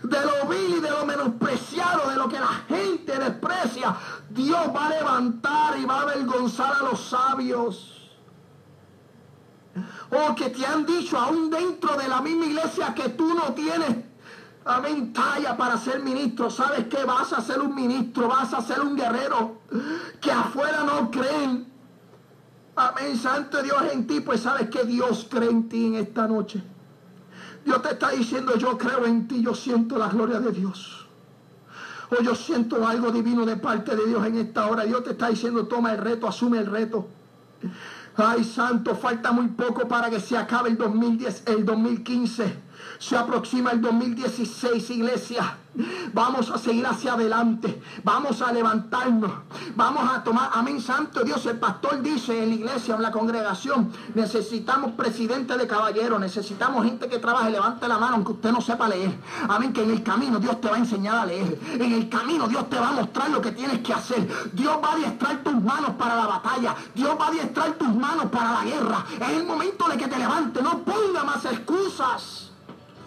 De 0.03 0.21
lo 0.21 0.47
vil 0.47 0.77
y 0.77 0.79
de 0.79 0.89
lo 0.89 1.05
menospreciado, 1.05 2.09
de 2.09 2.15
lo 2.15 2.29
que 2.29 2.39
la 2.39 2.63
gente 2.67 3.17
desprecia, 3.17 3.95
Dios 4.29 4.67
va 4.73 4.87
a 4.87 4.89
levantar 4.89 5.77
y 5.77 5.85
va 5.85 5.99
a 5.99 6.01
avergonzar 6.03 6.73
a 6.79 6.83
los 6.83 7.01
sabios. 7.01 8.17
O 10.11 10.35
que 10.35 10.49
te 10.49 10.65
han 10.65 10.85
dicho 10.85 11.17
aún 11.17 11.49
dentro 11.49 11.95
de 11.97 12.07
la 12.07 12.21
misma 12.21 12.45
iglesia 12.45 12.93
que 12.95 13.09
tú 13.09 13.33
no 13.33 13.53
tienes 13.53 14.09
Amén, 14.65 15.13
talla 15.13 15.57
para 15.57 15.77
ser 15.77 15.99
ministro. 16.01 16.49
¿Sabes 16.51 16.85
qué? 16.89 17.03
Vas 17.03 17.33
a 17.33 17.41
ser 17.41 17.59
un 17.59 17.73
ministro, 17.73 18.27
vas 18.27 18.53
a 18.53 18.61
ser 18.61 18.81
un 18.81 18.95
guerrero. 18.95 19.61
Que 20.21 20.31
afuera 20.31 20.83
no 20.83 21.09
creen. 21.09 21.68
Amén, 22.79 23.17
Santo 23.17 23.61
Dios 23.61 23.83
en 23.91 24.07
ti. 24.07 24.21
Pues 24.21 24.39
sabes 24.39 24.69
que 24.69 24.85
Dios 24.85 25.27
cree 25.29 25.49
en 25.49 25.67
ti 25.67 25.87
en 25.87 25.95
esta 25.95 26.27
noche. 26.27 26.63
Dios 27.65 27.81
te 27.81 27.89
está 27.89 28.11
diciendo, 28.11 28.55
yo 28.57 28.77
creo 28.77 29.05
en 29.05 29.27
ti, 29.27 29.43
yo 29.43 29.53
siento 29.53 29.97
la 29.97 30.07
gloria 30.07 30.39
de 30.39 30.53
Dios. 30.53 31.05
O 32.09 32.23
yo 32.23 32.33
siento 32.35 32.87
algo 32.87 33.11
divino 33.11 33.45
de 33.45 33.57
parte 33.57 33.97
de 33.97 34.05
Dios 34.05 34.25
en 34.25 34.37
esta 34.37 34.67
hora. 34.67 34.85
Dios 34.85 35.03
te 35.03 35.11
está 35.11 35.27
diciendo, 35.27 35.67
toma 35.67 35.91
el 35.91 35.97
reto, 35.97 36.25
asume 36.25 36.57
el 36.59 36.67
reto. 36.67 37.07
Ay, 38.15 38.45
santo, 38.45 38.95
falta 38.95 39.33
muy 39.33 39.49
poco 39.49 39.87
para 39.87 40.09
que 40.09 40.21
se 40.21 40.37
acabe 40.37 40.69
el 40.69 40.77
2010, 40.77 41.43
el 41.47 41.65
2015. 41.65 42.59
Se 42.97 43.17
aproxima 43.17 43.71
el 43.71 43.81
2016, 43.81 44.89
iglesia. 44.89 45.57
Vamos 46.13 46.49
a 46.49 46.57
seguir 46.57 46.85
hacia 46.85 47.13
adelante. 47.13 47.81
Vamos 48.03 48.41
a 48.41 48.51
levantarnos. 48.51 49.31
Vamos 49.75 50.09
a 50.11 50.23
tomar. 50.23 50.49
Amén, 50.53 50.81
Santo 50.81 51.23
Dios. 51.23 51.45
El 51.45 51.59
pastor 51.59 52.01
dice 52.01 52.43
en 52.43 52.49
la 52.49 52.55
iglesia, 52.55 52.95
en 52.95 53.01
la 53.01 53.11
congregación, 53.11 53.91
necesitamos 54.15 54.91
presidente 54.93 55.57
de 55.57 55.67
caballeros. 55.67 56.19
Necesitamos 56.19 56.85
gente 56.85 57.07
que 57.07 57.19
trabaje. 57.19 57.51
Levante 57.51 57.87
la 57.87 57.97
mano 57.97 58.15
aunque 58.15 58.33
usted 58.33 58.51
no 58.51 58.61
sepa 58.61 58.89
leer. 58.89 59.17
Amén, 59.47 59.71
que 59.71 59.83
en 59.83 59.91
el 59.91 60.03
camino 60.03 60.39
Dios 60.39 60.59
te 60.59 60.69
va 60.69 60.75
a 60.75 60.79
enseñar 60.79 61.15
a 61.17 61.25
leer. 61.25 61.59
En 61.73 61.93
el 61.93 62.09
camino 62.09 62.47
Dios 62.47 62.69
te 62.69 62.79
va 62.79 62.89
a 62.89 62.93
mostrar 62.93 63.29
lo 63.29 63.41
que 63.41 63.51
tienes 63.51 63.79
que 63.79 63.93
hacer. 63.93 64.27
Dios 64.53 64.77
va 64.83 64.89
a 64.89 64.93
adiestrar 64.93 65.43
tus 65.43 65.61
manos 65.61 65.91
para 65.91 66.15
la 66.15 66.27
batalla. 66.27 66.75
Dios 66.95 67.15
va 67.19 67.25
a 67.25 67.29
adiestrar 67.29 67.73
tus 67.73 67.93
manos 67.95 68.25
para 68.25 68.51
la 68.53 68.63
guerra. 68.63 69.05
Es 69.21 69.29
el 69.29 69.45
momento 69.45 69.87
de 69.87 69.97
que 69.97 70.07
te 70.07 70.17
levantes. 70.17 70.63
No 70.63 70.79
ponga 70.79 71.23
más 71.23 71.45
excusas. 71.45 72.48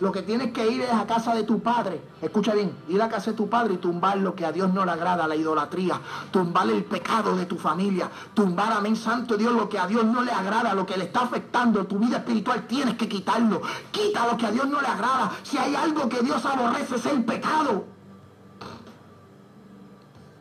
Lo 0.02 0.10
que 0.10 0.22
tienes 0.22 0.52
que 0.52 0.68
ir 0.68 0.80
es 0.80 0.90
a 0.90 1.06
casa 1.06 1.32
de 1.32 1.44
tu 1.44 1.60
padre. 1.60 2.02
Escucha 2.20 2.54
bien, 2.54 2.74
ir 2.88 3.00
a 3.00 3.08
casa 3.08 3.30
de 3.30 3.36
tu 3.36 3.48
padre 3.48 3.74
y 3.74 3.76
tumbar 3.76 4.18
lo 4.18 4.34
que 4.34 4.44
a 4.44 4.50
Dios 4.50 4.74
no 4.74 4.84
le 4.84 4.90
agrada, 4.90 5.28
la 5.28 5.36
idolatría. 5.36 6.00
Tumbar 6.32 6.68
el 6.70 6.82
pecado 6.82 7.36
de 7.36 7.46
tu 7.46 7.56
familia. 7.56 8.10
Tumbar, 8.34 8.72
amén, 8.72 8.96
santo 8.96 9.36
Dios, 9.36 9.52
lo 9.52 9.68
que 9.68 9.78
a 9.78 9.86
Dios 9.86 10.04
no 10.04 10.24
le 10.24 10.32
agrada, 10.32 10.74
lo 10.74 10.84
que 10.84 10.96
le 10.96 11.04
está 11.04 11.20
afectando 11.20 11.86
tu 11.86 12.00
vida 12.00 12.16
espiritual. 12.16 12.66
Tienes 12.66 12.96
que 12.96 13.08
quitarlo. 13.08 13.62
Quita 13.92 14.26
lo 14.26 14.36
que 14.36 14.46
a 14.46 14.50
Dios 14.50 14.66
no 14.66 14.80
le 14.80 14.88
agrada. 14.88 15.30
Si 15.44 15.56
hay 15.56 15.76
algo 15.76 16.08
que 16.08 16.20
Dios 16.20 16.44
aborrece 16.46 16.96
es 16.96 17.06
el 17.06 17.24
pecado. 17.24 17.84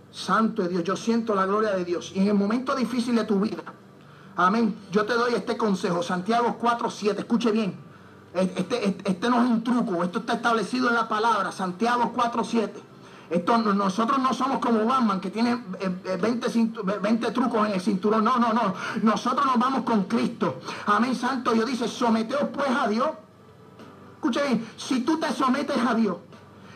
Santo 0.10 0.68
Dios, 0.68 0.84
yo 0.84 0.96
siento 0.96 1.36
la 1.36 1.46
gloria 1.46 1.76
de 1.76 1.86
Dios. 1.86 2.14
Y 2.16 2.22
en 2.22 2.30
el 2.30 2.34
momento 2.34 2.74
difícil 2.74 3.16
de 3.16 3.26
tu 3.26 3.40
vida, 3.40 3.62
amén, 4.36 4.76
yo 4.90 5.06
te 5.06 5.14
doy 5.14 5.36
este 5.36 5.56
consejo. 5.56 6.02
Santiago 6.02 6.58
4.7, 6.60 7.20
escuche 7.20 7.52
bien. 7.52 7.91
Este, 8.34 8.88
este, 8.88 9.10
este, 9.10 9.30
no 9.30 9.44
es 9.44 9.50
un 9.50 9.64
truco, 9.64 10.04
esto 10.04 10.20
está 10.20 10.34
establecido 10.34 10.88
en 10.88 10.96
la 10.96 11.08
palabra, 11.10 11.52
Santiago 11.52 12.14
4.7. 12.16 12.72
Esto, 13.30 13.58
nosotros 13.58 14.20
no 14.20 14.34
somos 14.34 14.60
como 14.60 14.86
Batman 14.86 15.22
que 15.22 15.30
tiene 15.30 15.56
20, 15.56 16.48
eh, 16.48 17.00
20, 17.02 17.28
eh, 17.28 17.32
trucos 17.32 17.66
en 17.66 17.74
el 17.74 17.80
cinturón. 17.80 18.26
No, 18.26 18.38
no, 18.38 18.52
no. 18.52 18.74
Nosotros 19.04 19.46
nos 19.46 19.58
vamos 19.58 19.84
con 19.84 20.04
Cristo. 20.04 20.60
Amén, 20.86 21.16
Santo 21.16 21.52
Dios 21.52 21.66
dice, 21.66 21.88
someteos 21.88 22.50
pues 22.54 22.68
a 22.70 22.90
Dios. 22.90 23.08
Escucha 24.16 24.44
bien, 24.44 24.68
si 24.76 25.00
tú 25.00 25.18
te 25.18 25.32
sometes 25.32 25.78
a 25.78 25.94
Dios 25.96 26.18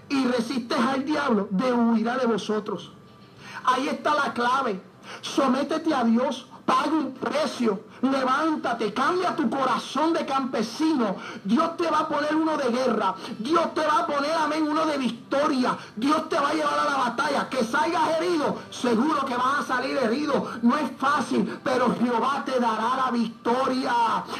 y 0.07 0.25
resistes 0.27 0.79
al 0.79 1.03
diablo, 1.03 1.49
de 1.51 1.73
huirá 1.73 2.17
de 2.17 2.25
vosotros. 2.25 2.93
Ahí 3.65 3.89
está 3.89 4.15
la 4.15 4.33
clave. 4.33 4.81
Sométete 5.21 5.93
a 5.93 6.05
Dios, 6.05 6.47
paga 6.65 6.91
un 6.91 7.13
precio 7.13 7.81
levántate, 8.01 8.93
cambia 8.93 9.35
tu 9.35 9.49
corazón 9.49 10.13
de 10.13 10.25
campesino. 10.25 11.15
Dios 11.43 11.77
te 11.77 11.89
va 11.89 11.99
a 11.99 12.07
poner 12.07 12.35
uno 12.35 12.57
de 12.57 12.69
guerra. 12.69 13.15
Dios 13.39 13.73
te 13.73 13.85
va 13.85 13.99
a 13.99 14.07
poner, 14.07 14.31
amén, 14.33 14.67
uno 14.67 14.85
de 14.85 14.97
victoria. 14.97 15.77
Dios 15.95 16.29
te 16.29 16.39
va 16.39 16.49
a 16.49 16.53
llevar 16.53 16.79
a 16.79 16.85
la 16.85 16.97
batalla. 16.97 17.49
Que 17.49 17.63
salgas 17.63 18.19
herido, 18.19 18.57
seguro 18.69 19.25
que 19.25 19.35
vas 19.35 19.59
a 19.59 19.63
salir 19.63 19.97
herido. 19.97 20.47
No 20.61 20.77
es 20.77 20.91
fácil, 20.97 21.59
pero 21.63 21.95
Jehová 21.95 22.43
te 22.45 22.59
dará 22.59 22.95
la 23.05 23.11
victoria. 23.11 23.93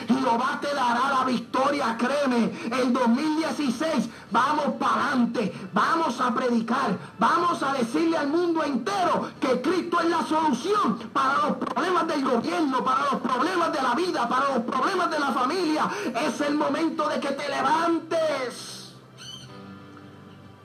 Jehová 0.08 0.60
te 0.62 0.74
dará 0.74 1.20
la 1.20 1.24
victoria, 1.26 1.97
créeme. 1.97 2.51
El 2.72 2.93
2016 2.93 4.10
vamos 4.32 4.76
para 4.80 5.08
adelante. 5.08 5.53
Vamos 5.74 6.20
a 6.20 6.34
predicar. 6.34 6.97
Vamos 7.20 7.62
a 7.64 7.74
decirle 7.74 8.18
al 8.18 8.28
mundo 8.28 8.64
entero 8.64 9.30
que 9.39 9.62
Cristo 9.62 9.99
es 10.01 10.10
la 10.10 10.24
solución 10.26 10.97
para 11.14 11.36
los 11.39 11.58
problemas 11.58 12.08
del 12.08 12.24
gobierno, 12.24 12.84
para 12.84 13.12
los 13.12 13.22
problemas 13.22 13.45
de 13.46 13.82
la 13.82 13.96
vida, 13.96 14.28
para 14.28 14.56
los 14.56 14.64
problemas 14.64 15.12
de 15.12 15.20
la 15.20 15.32
familia. 15.32 15.88
Es 16.26 16.41
el 16.41 16.56
momento 16.56 17.08
de 17.08 17.20
que 17.20 17.30
te 17.30 17.48
levantes. 17.48 18.93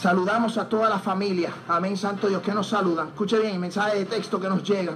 Saludamos 0.00 0.56
a 0.58 0.68
toda 0.68 0.88
la 0.88 1.00
familia. 1.00 1.52
Amén, 1.66 1.96
Santo 1.96 2.28
Dios, 2.28 2.40
que 2.40 2.52
nos 2.52 2.68
saludan. 2.68 3.08
Escuche 3.08 3.36
bien 3.40 3.54
el 3.54 3.58
mensaje 3.58 3.98
de 3.98 4.04
texto 4.04 4.38
que 4.38 4.48
nos 4.48 4.62
llegan. 4.62 4.94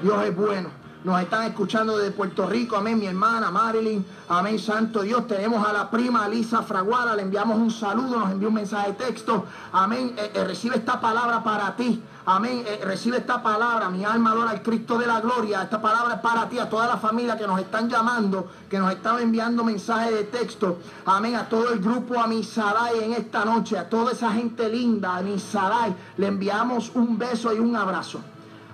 Dios 0.00 0.24
es 0.24 0.36
bueno. 0.36 0.83
Nos 1.04 1.20
están 1.20 1.44
escuchando 1.44 1.98
desde 1.98 2.12
Puerto 2.12 2.46
Rico. 2.46 2.76
Amén, 2.76 2.98
mi 2.98 3.06
hermana 3.06 3.50
Marilyn. 3.50 4.02
Amén, 4.26 4.58
Santo 4.58 5.02
Dios. 5.02 5.26
Tenemos 5.26 5.68
a 5.68 5.70
la 5.70 5.90
prima 5.90 6.26
Lisa 6.26 6.62
Fraguada. 6.62 7.14
Le 7.14 7.20
enviamos 7.20 7.58
un 7.58 7.70
saludo. 7.70 8.20
Nos 8.20 8.30
envió 8.30 8.48
un 8.48 8.54
mensaje 8.54 8.92
de 8.92 8.94
texto. 8.94 9.44
Amén. 9.72 10.14
Eh, 10.16 10.32
eh, 10.32 10.44
recibe 10.44 10.76
esta 10.76 10.98
palabra 10.98 11.44
para 11.44 11.76
ti. 11.76 12.02
Amén. 12.24 12.64
Eh, 12.66 12.80
recibe 12.84 13.18
esta 13.18 13.42
palabra. 13.42 13.90
Mi 13.90 14.02
alma 14.02 14.30
adora 14.30 14.52
al 14.52 14.62
Cristo 14.62 14.96
de 14.96 15.06
la 15.06 15.20
gloria. 15.20 15.64
Esta 15.64 15.82
palabra 15.82 16.14
es 16.14 16.20
para 16.22 16.48
ti, 16.48 16.58
a 16.58 16.70
toda 16.70 16.86
la 16.86 16.96
familia 16.96 17.36
que 17.36 17.46
nos 17.46 17.60
están 17.60 17.90
llamando, 17.90 18.48
que 18.70 18.78
nos 18.78 18.90
están 18.90 19.20
enviando 19.20 19.62
mensajes 19.62 20.10
de 20.10 20.24
texto. 20.24 20.78
Amén. 21.04 21.36
A 21.36 21.50
todo 21.50 21.70
el 21.70 21.80
grupo 21.80 22.18
a 22.18 22.26
Misaray 22.26 23.04
en 23.04 23.12
esta 23.12 23.44
noche, 23.44 23.76
a 23.76 23.90
toda 23.90 24.12
esa 24.12 24.32
gente 24.32 24.70
linda, 24.70 25.16
a 25.16 25.20
Misaray, 25.20 25.94
le 26.16 26.28
enviamos 26.28 26.92
un 26.94 27.18
beso 27.18 27.52
y 27.52 27.58
un 27.58 27.76
abrazo. 27.76 28.20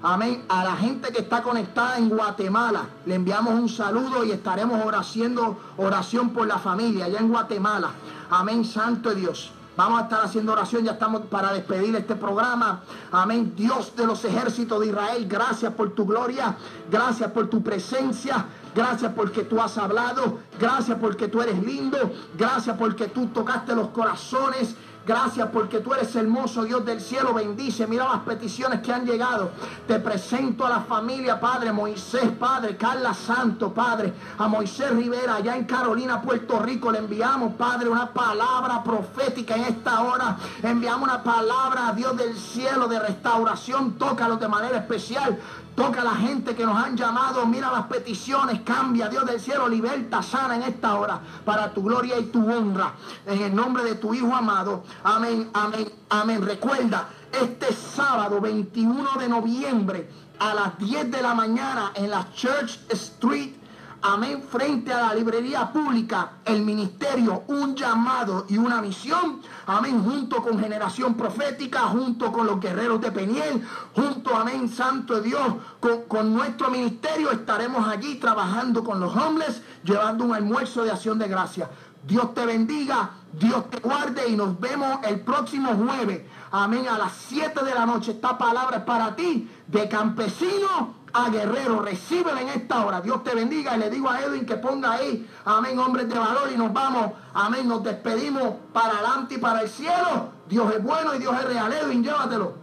Amén. 0.03 0.45
A 0.49 0.65
la 0.65 0.77
gente 0.77 1.13
que 1.13 1.21
está 1.21 1.43
conectada 1.43 1.99
en 1.99 2.09
Guatemala, 2.09 2.87
le 3.05 3.17
enviamos 3.17 3.53
un 3.53 3.69
saludo 3.69 4.25
y 4.25 4.31
estaremos 4.31 4.81
haciendo 4.95 5.59
oración 5.77 6.31
por 6.31 6.47
la 6.47 6.59
familia 6.59 7.05
allá 7.05 7.19
en 7.19 7.29
Guatemala. 7.29 7.91
Amén, 8.31 8.65
Santo 8.65 9.15
Dios. 9.15 9.53
Vamos 9.77 10.01
a 10.01 10.03
estar 10.05 10.25
haciendo 10.25 10.53
oración, 10.53 10.85
ya 10.85 10.93
estamos 10.93 11.23
para 11.23 11.53
despedir 11.53 11.95
este 11.97 12.17
programa. 12.17 12.83
Amén. 13.13 13.53
Dios 13.57 13.95
de 13.95 14.07
los 14.07 14.25
ejércitos 14.25 14.81
de 14.81 14.87
Israel, 14.89 15.27
gracias 15.29 15.73
por 15.75 15.95
tu 15.95 16.07
gloria, 16.07 16.57
gracias 16.91 17.31
por 17.31 17.49
tu 17.49 17.63
presencia, 17.63 18.47
gracias 18.75 19.13
porque 19.15 19.43
tú 19.43 19.61
has 19.61 19.77
hablado, 19.79 20.39
gracias 20.59 20.99
porque 20.99 21.29
tú 21.29 21.41
eres 21.41 21.63
lindo, 21.63 21.99
gracias 22.37 22.77
porque 22.77 23.09
tú 23.09 23.27
tocaste 23.29 23.75
los 23.75 23.89
corazones 23.89 24.77
Gracias 25.07 25.49
porque 25.51 25.81
tú 25.81 25.95
eres 25.95 26.15
hermoso, 26.15 26.65
Dios 26.65 26.85
del 26.85 27.01
cielo. 27.01 27.33
Bendice. 27.33 27.87
Mira 27.87 28.05
las 28.05 28.21
peticiones 28.21 28.81
que 28.81 28.93
han 28.93 29.07
llegado. 29.07 29.51
Te 29.87 29.99
presento 29.99 30.67
a 30.67 30.71
la 30.71 30.81
familia, 30.81 31.41
Padre. 31.41 31.73
Moisés, 31.73 32.31
Padre. 32.39 32.77
Carla 32.77 33.15
Santo, 33.15 33.73
Padre. 33.73 34.13
A 34.39 34.47
Moisés 34.47 34.91
Rivera, 34.91 35.37
allá 35.37 35.57
en 35.57 35.65
Carolina, 35.65 36.21
Puerto 36.21 36.59
Rico. 36.59 36.93
Le 36.93 36.99
enviamos, 36.99 37.55
Padre, 37.55 37.89
una 37.89 38.13
palabra 38.13 38.85
profética 38.85 39.57
en 39.57 39.65
esta 39.65 40.03
hora. 40.03 40.37
Enviamos 40.63 41.09
una 41.09 41.23
palabra 41.23 41.89
a 41.89 41.93
Dios 41.93 42.17
del 42.17 42.37
cielo 42.37 42.87
de 42.87 43.01
restauración. 43.01 43.93
Tócalo 43.93 44.37
de 44.37 44.49
manera 44.49 44.79
especial. 44.79 45.39
Toca 45.75 46.03
a 46.03 46.05
la 46.05 46.15
gente 46.15 46.55
que 46.55 46.65
nos 46.65 46.77
han 46.77 46.97
llamado. 46.97 47.47
Mira 47.47 47.71
las 47.71 47.87
peticiones. 47.87 48.61
Cambia, 48.63 49.09
Dios 49.09 49.25
del 49.27 49.41
cielo. 49.41 49.69
Liberta, 49.69 50.23
sana 50.23 50.57
en 50.57 50.63
esta 50.63 50.95
hora. 50.97 51.21
Para 51.45 51.73
tu 51.73 51.83
gloria 51.83 52.19
y 52.19 52.25
tu 52.25 52.51
honra. 52.51 52.95
En 53.27 53.41
el 53.41 53.55
nombre 53.55 53.85
de 53.85 53.95
tu 53.95 54.15
Hijo 54.15 54.35
amado. 54.35 54.85
Amén, 55.05 55.51
amén, 55.55 55.91
amén. 56.09 56.43
Recuerda, 56.45 57.09
este 57.33 57.73
sábado 57.73 58.41
21 58.41 59.13
de 59.19 59.29
noviembre 59.29 60.11
a 60.39 60.55
las 60.55 60.79
10 60.79 61.11
de 61.11 61.23
la 61.23 61.35
mañana 61.35 61.93
en 61.95 62.11
la 62.11 62.27
Church 62.33 62.81
Street 62.89 63.60
amén, 64.03 64.43
frente 64.43 64.93
a 64.93 65.01
la 65.03 65.15
librería 65.15 65.73
pública, 65.73 66.33
el 66.45 66.63
ministerio, 66.63 67.45
un 67.49 67.75
llamado 67.75 68.47
y 68.49 68.57
una 68.57 68.81
misión, 68.81 69.41
amén, 69.67 70.03
junto 70.03 70.43
con 70.43 70.59
generación 70.59 71.15
profética, 71.15 71.81
junto 71.89 72.33
con 72.33 72.47
los 72.47 72.61
guerreros 72.61 73.01
de 73.01 73.13
Peniel, 73.13 73.67
junto, 73.95 74.35
amén, 74.35 74.69
santo 74.69 75.21
Dios, 75.21 75.55
con, 75.81 76.03
con 76.03 76.33
nuestro 76.33 76.71
ministerio 76.71 77.31
estaremos 77.31 77.87
allí 77.87 78.17
trabajando 78.17 78.83
con 78.83 79.01
los 79.01 79.15
hombres, 79.17 79.63
llevando 79.85 80.25
un 80.25 80.35
almuerzo 80.35 80.83
de 80.85 80.91
acción 80.91 81.19
de 81.19 81.29
gracia. 81.29 81.69
Dios 82.03 82.33
te 82.33 82.47
bendiga, 82.47 83.11
Dios 83.33 83.69
te 83.69 83.79
guarde 83.81 84.29
y 84.29 84.37
nos 84.37 84.59
vemos 84.59 85.01
el 85.07 85.21
próximo 85.21 85.75
jueves. 85.75 86.23
Amén, 86.51 86.89
a 86.89 86.99
las 86.99 87.13
7 87.29 87.63
de 87.63 87.75
la 87.75 87.85
noche. 87.87 88.13
Esta 88.13 88.39
palabra 88.39 88.79
es 88.79 88.83
para 88.85 89.15
ti, 89.15 89.49
de 89.67 89.89
campesino 89.89 91.00
a 91.13 91.31
guerrero. 91.31 91.81
Recíbela 91.81 92.41
en 92.41 92.49
esta 92.49 92.85
hora. 92.85 93.01
Dios 93.01 93.23
te 93.25 93.35
bendiga. 93.35 93.77
Y 93.77 93.81
le 93.81 93.91
digo 93.91 94.09
a 94.09 94.21
Edwin 94.21 94.47
que 94.47 94.57
ponga 94.57 94.93
ahí, 94.93 95.29
amén, 95.45 95.79
hombres 95.79 96.09
de 96.09 96.19
valor. 96.19 96.51
Y 96.53 96.57
nos 96.57 96.73
vamos, 96.73 97.13
amén, 97.35 97.69
nos 97.69 97.83
despedimos 97.83 98.55
para 98.73 98.95
adelante 98.95 99.35
y 99.35 99.39
para 99.39 99.63
el 99.63 99.69
cielo. 99.69 100.31
Dios 100.49 100.73
es 100.75 100.83
bueno 100.83 101.15
y 101.15 101.19
Dios 101.19 101.35
es 101.39 101.45
real. 101.45 101.73
Edwin, 101.73 102.03
llévatelo. 102.03 102.61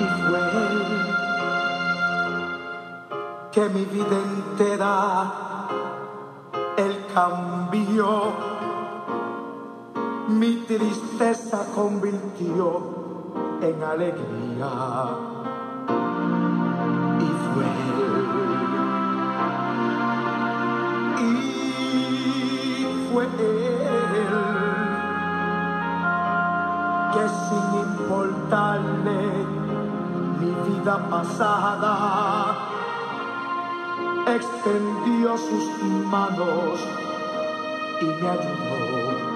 y 0.00 0.04
fue 0.26 0.40
que 3.52 3.68
mi 3.68 3.84
vida 3.84 4.16
entera 4.16 5.53
cambió, 7.14 8.32
mi 10.28 10.56
tristeza 10.66 11.64
convirtió 11.72 12.82
en 13.62 13.82
alegría. 13.82 14.70
Y 17.20 17.28
fue 17.44 17.66
él 17.98 18.14
y 21.20 22.86
fue 23.12 23.24
él 23.24 23.84
que 27.12 27.24
sin 27.28 27.66
importarle 27.88 29.20
mi 30.40 30.50
vida 30.68 30.96
pasada, 31.08 32.73
extendió 34.26 35.36
sus 35.36 35.82
manos 36.10 36.80
y 38.00 38.04
me 38.04 38.28
ayudó. 38.28 39.33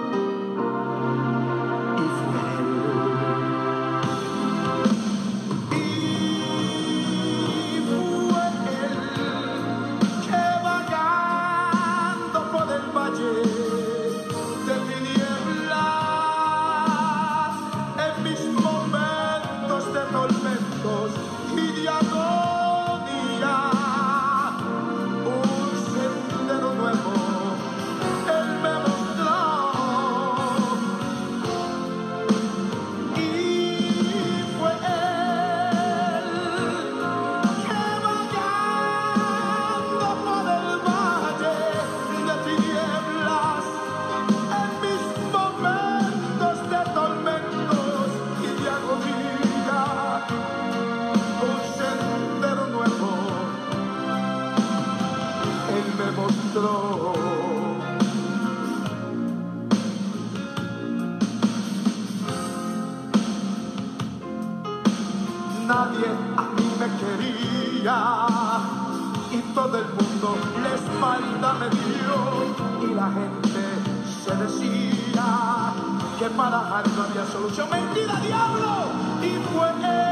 Para 76.38 76.60
Harry 76.60 76.90
no 76.94 77.02
había 77.02 77.26
solución. 77.26 77.68
Mentira, 77.68 78.14
diablo, 78.20 78.86
y 79.20 79.30
fue 79.52 79.68
él 79.70 80.07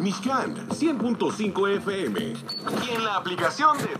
Mishkan 0.00 0.68
100.5 0.68 1.76
FM. 1.76 2.20
Y 2.86 2.90
en 2.90 3.04
la 3.04 3.16
aplicación 3.16 3.76
de. 3.78 3.99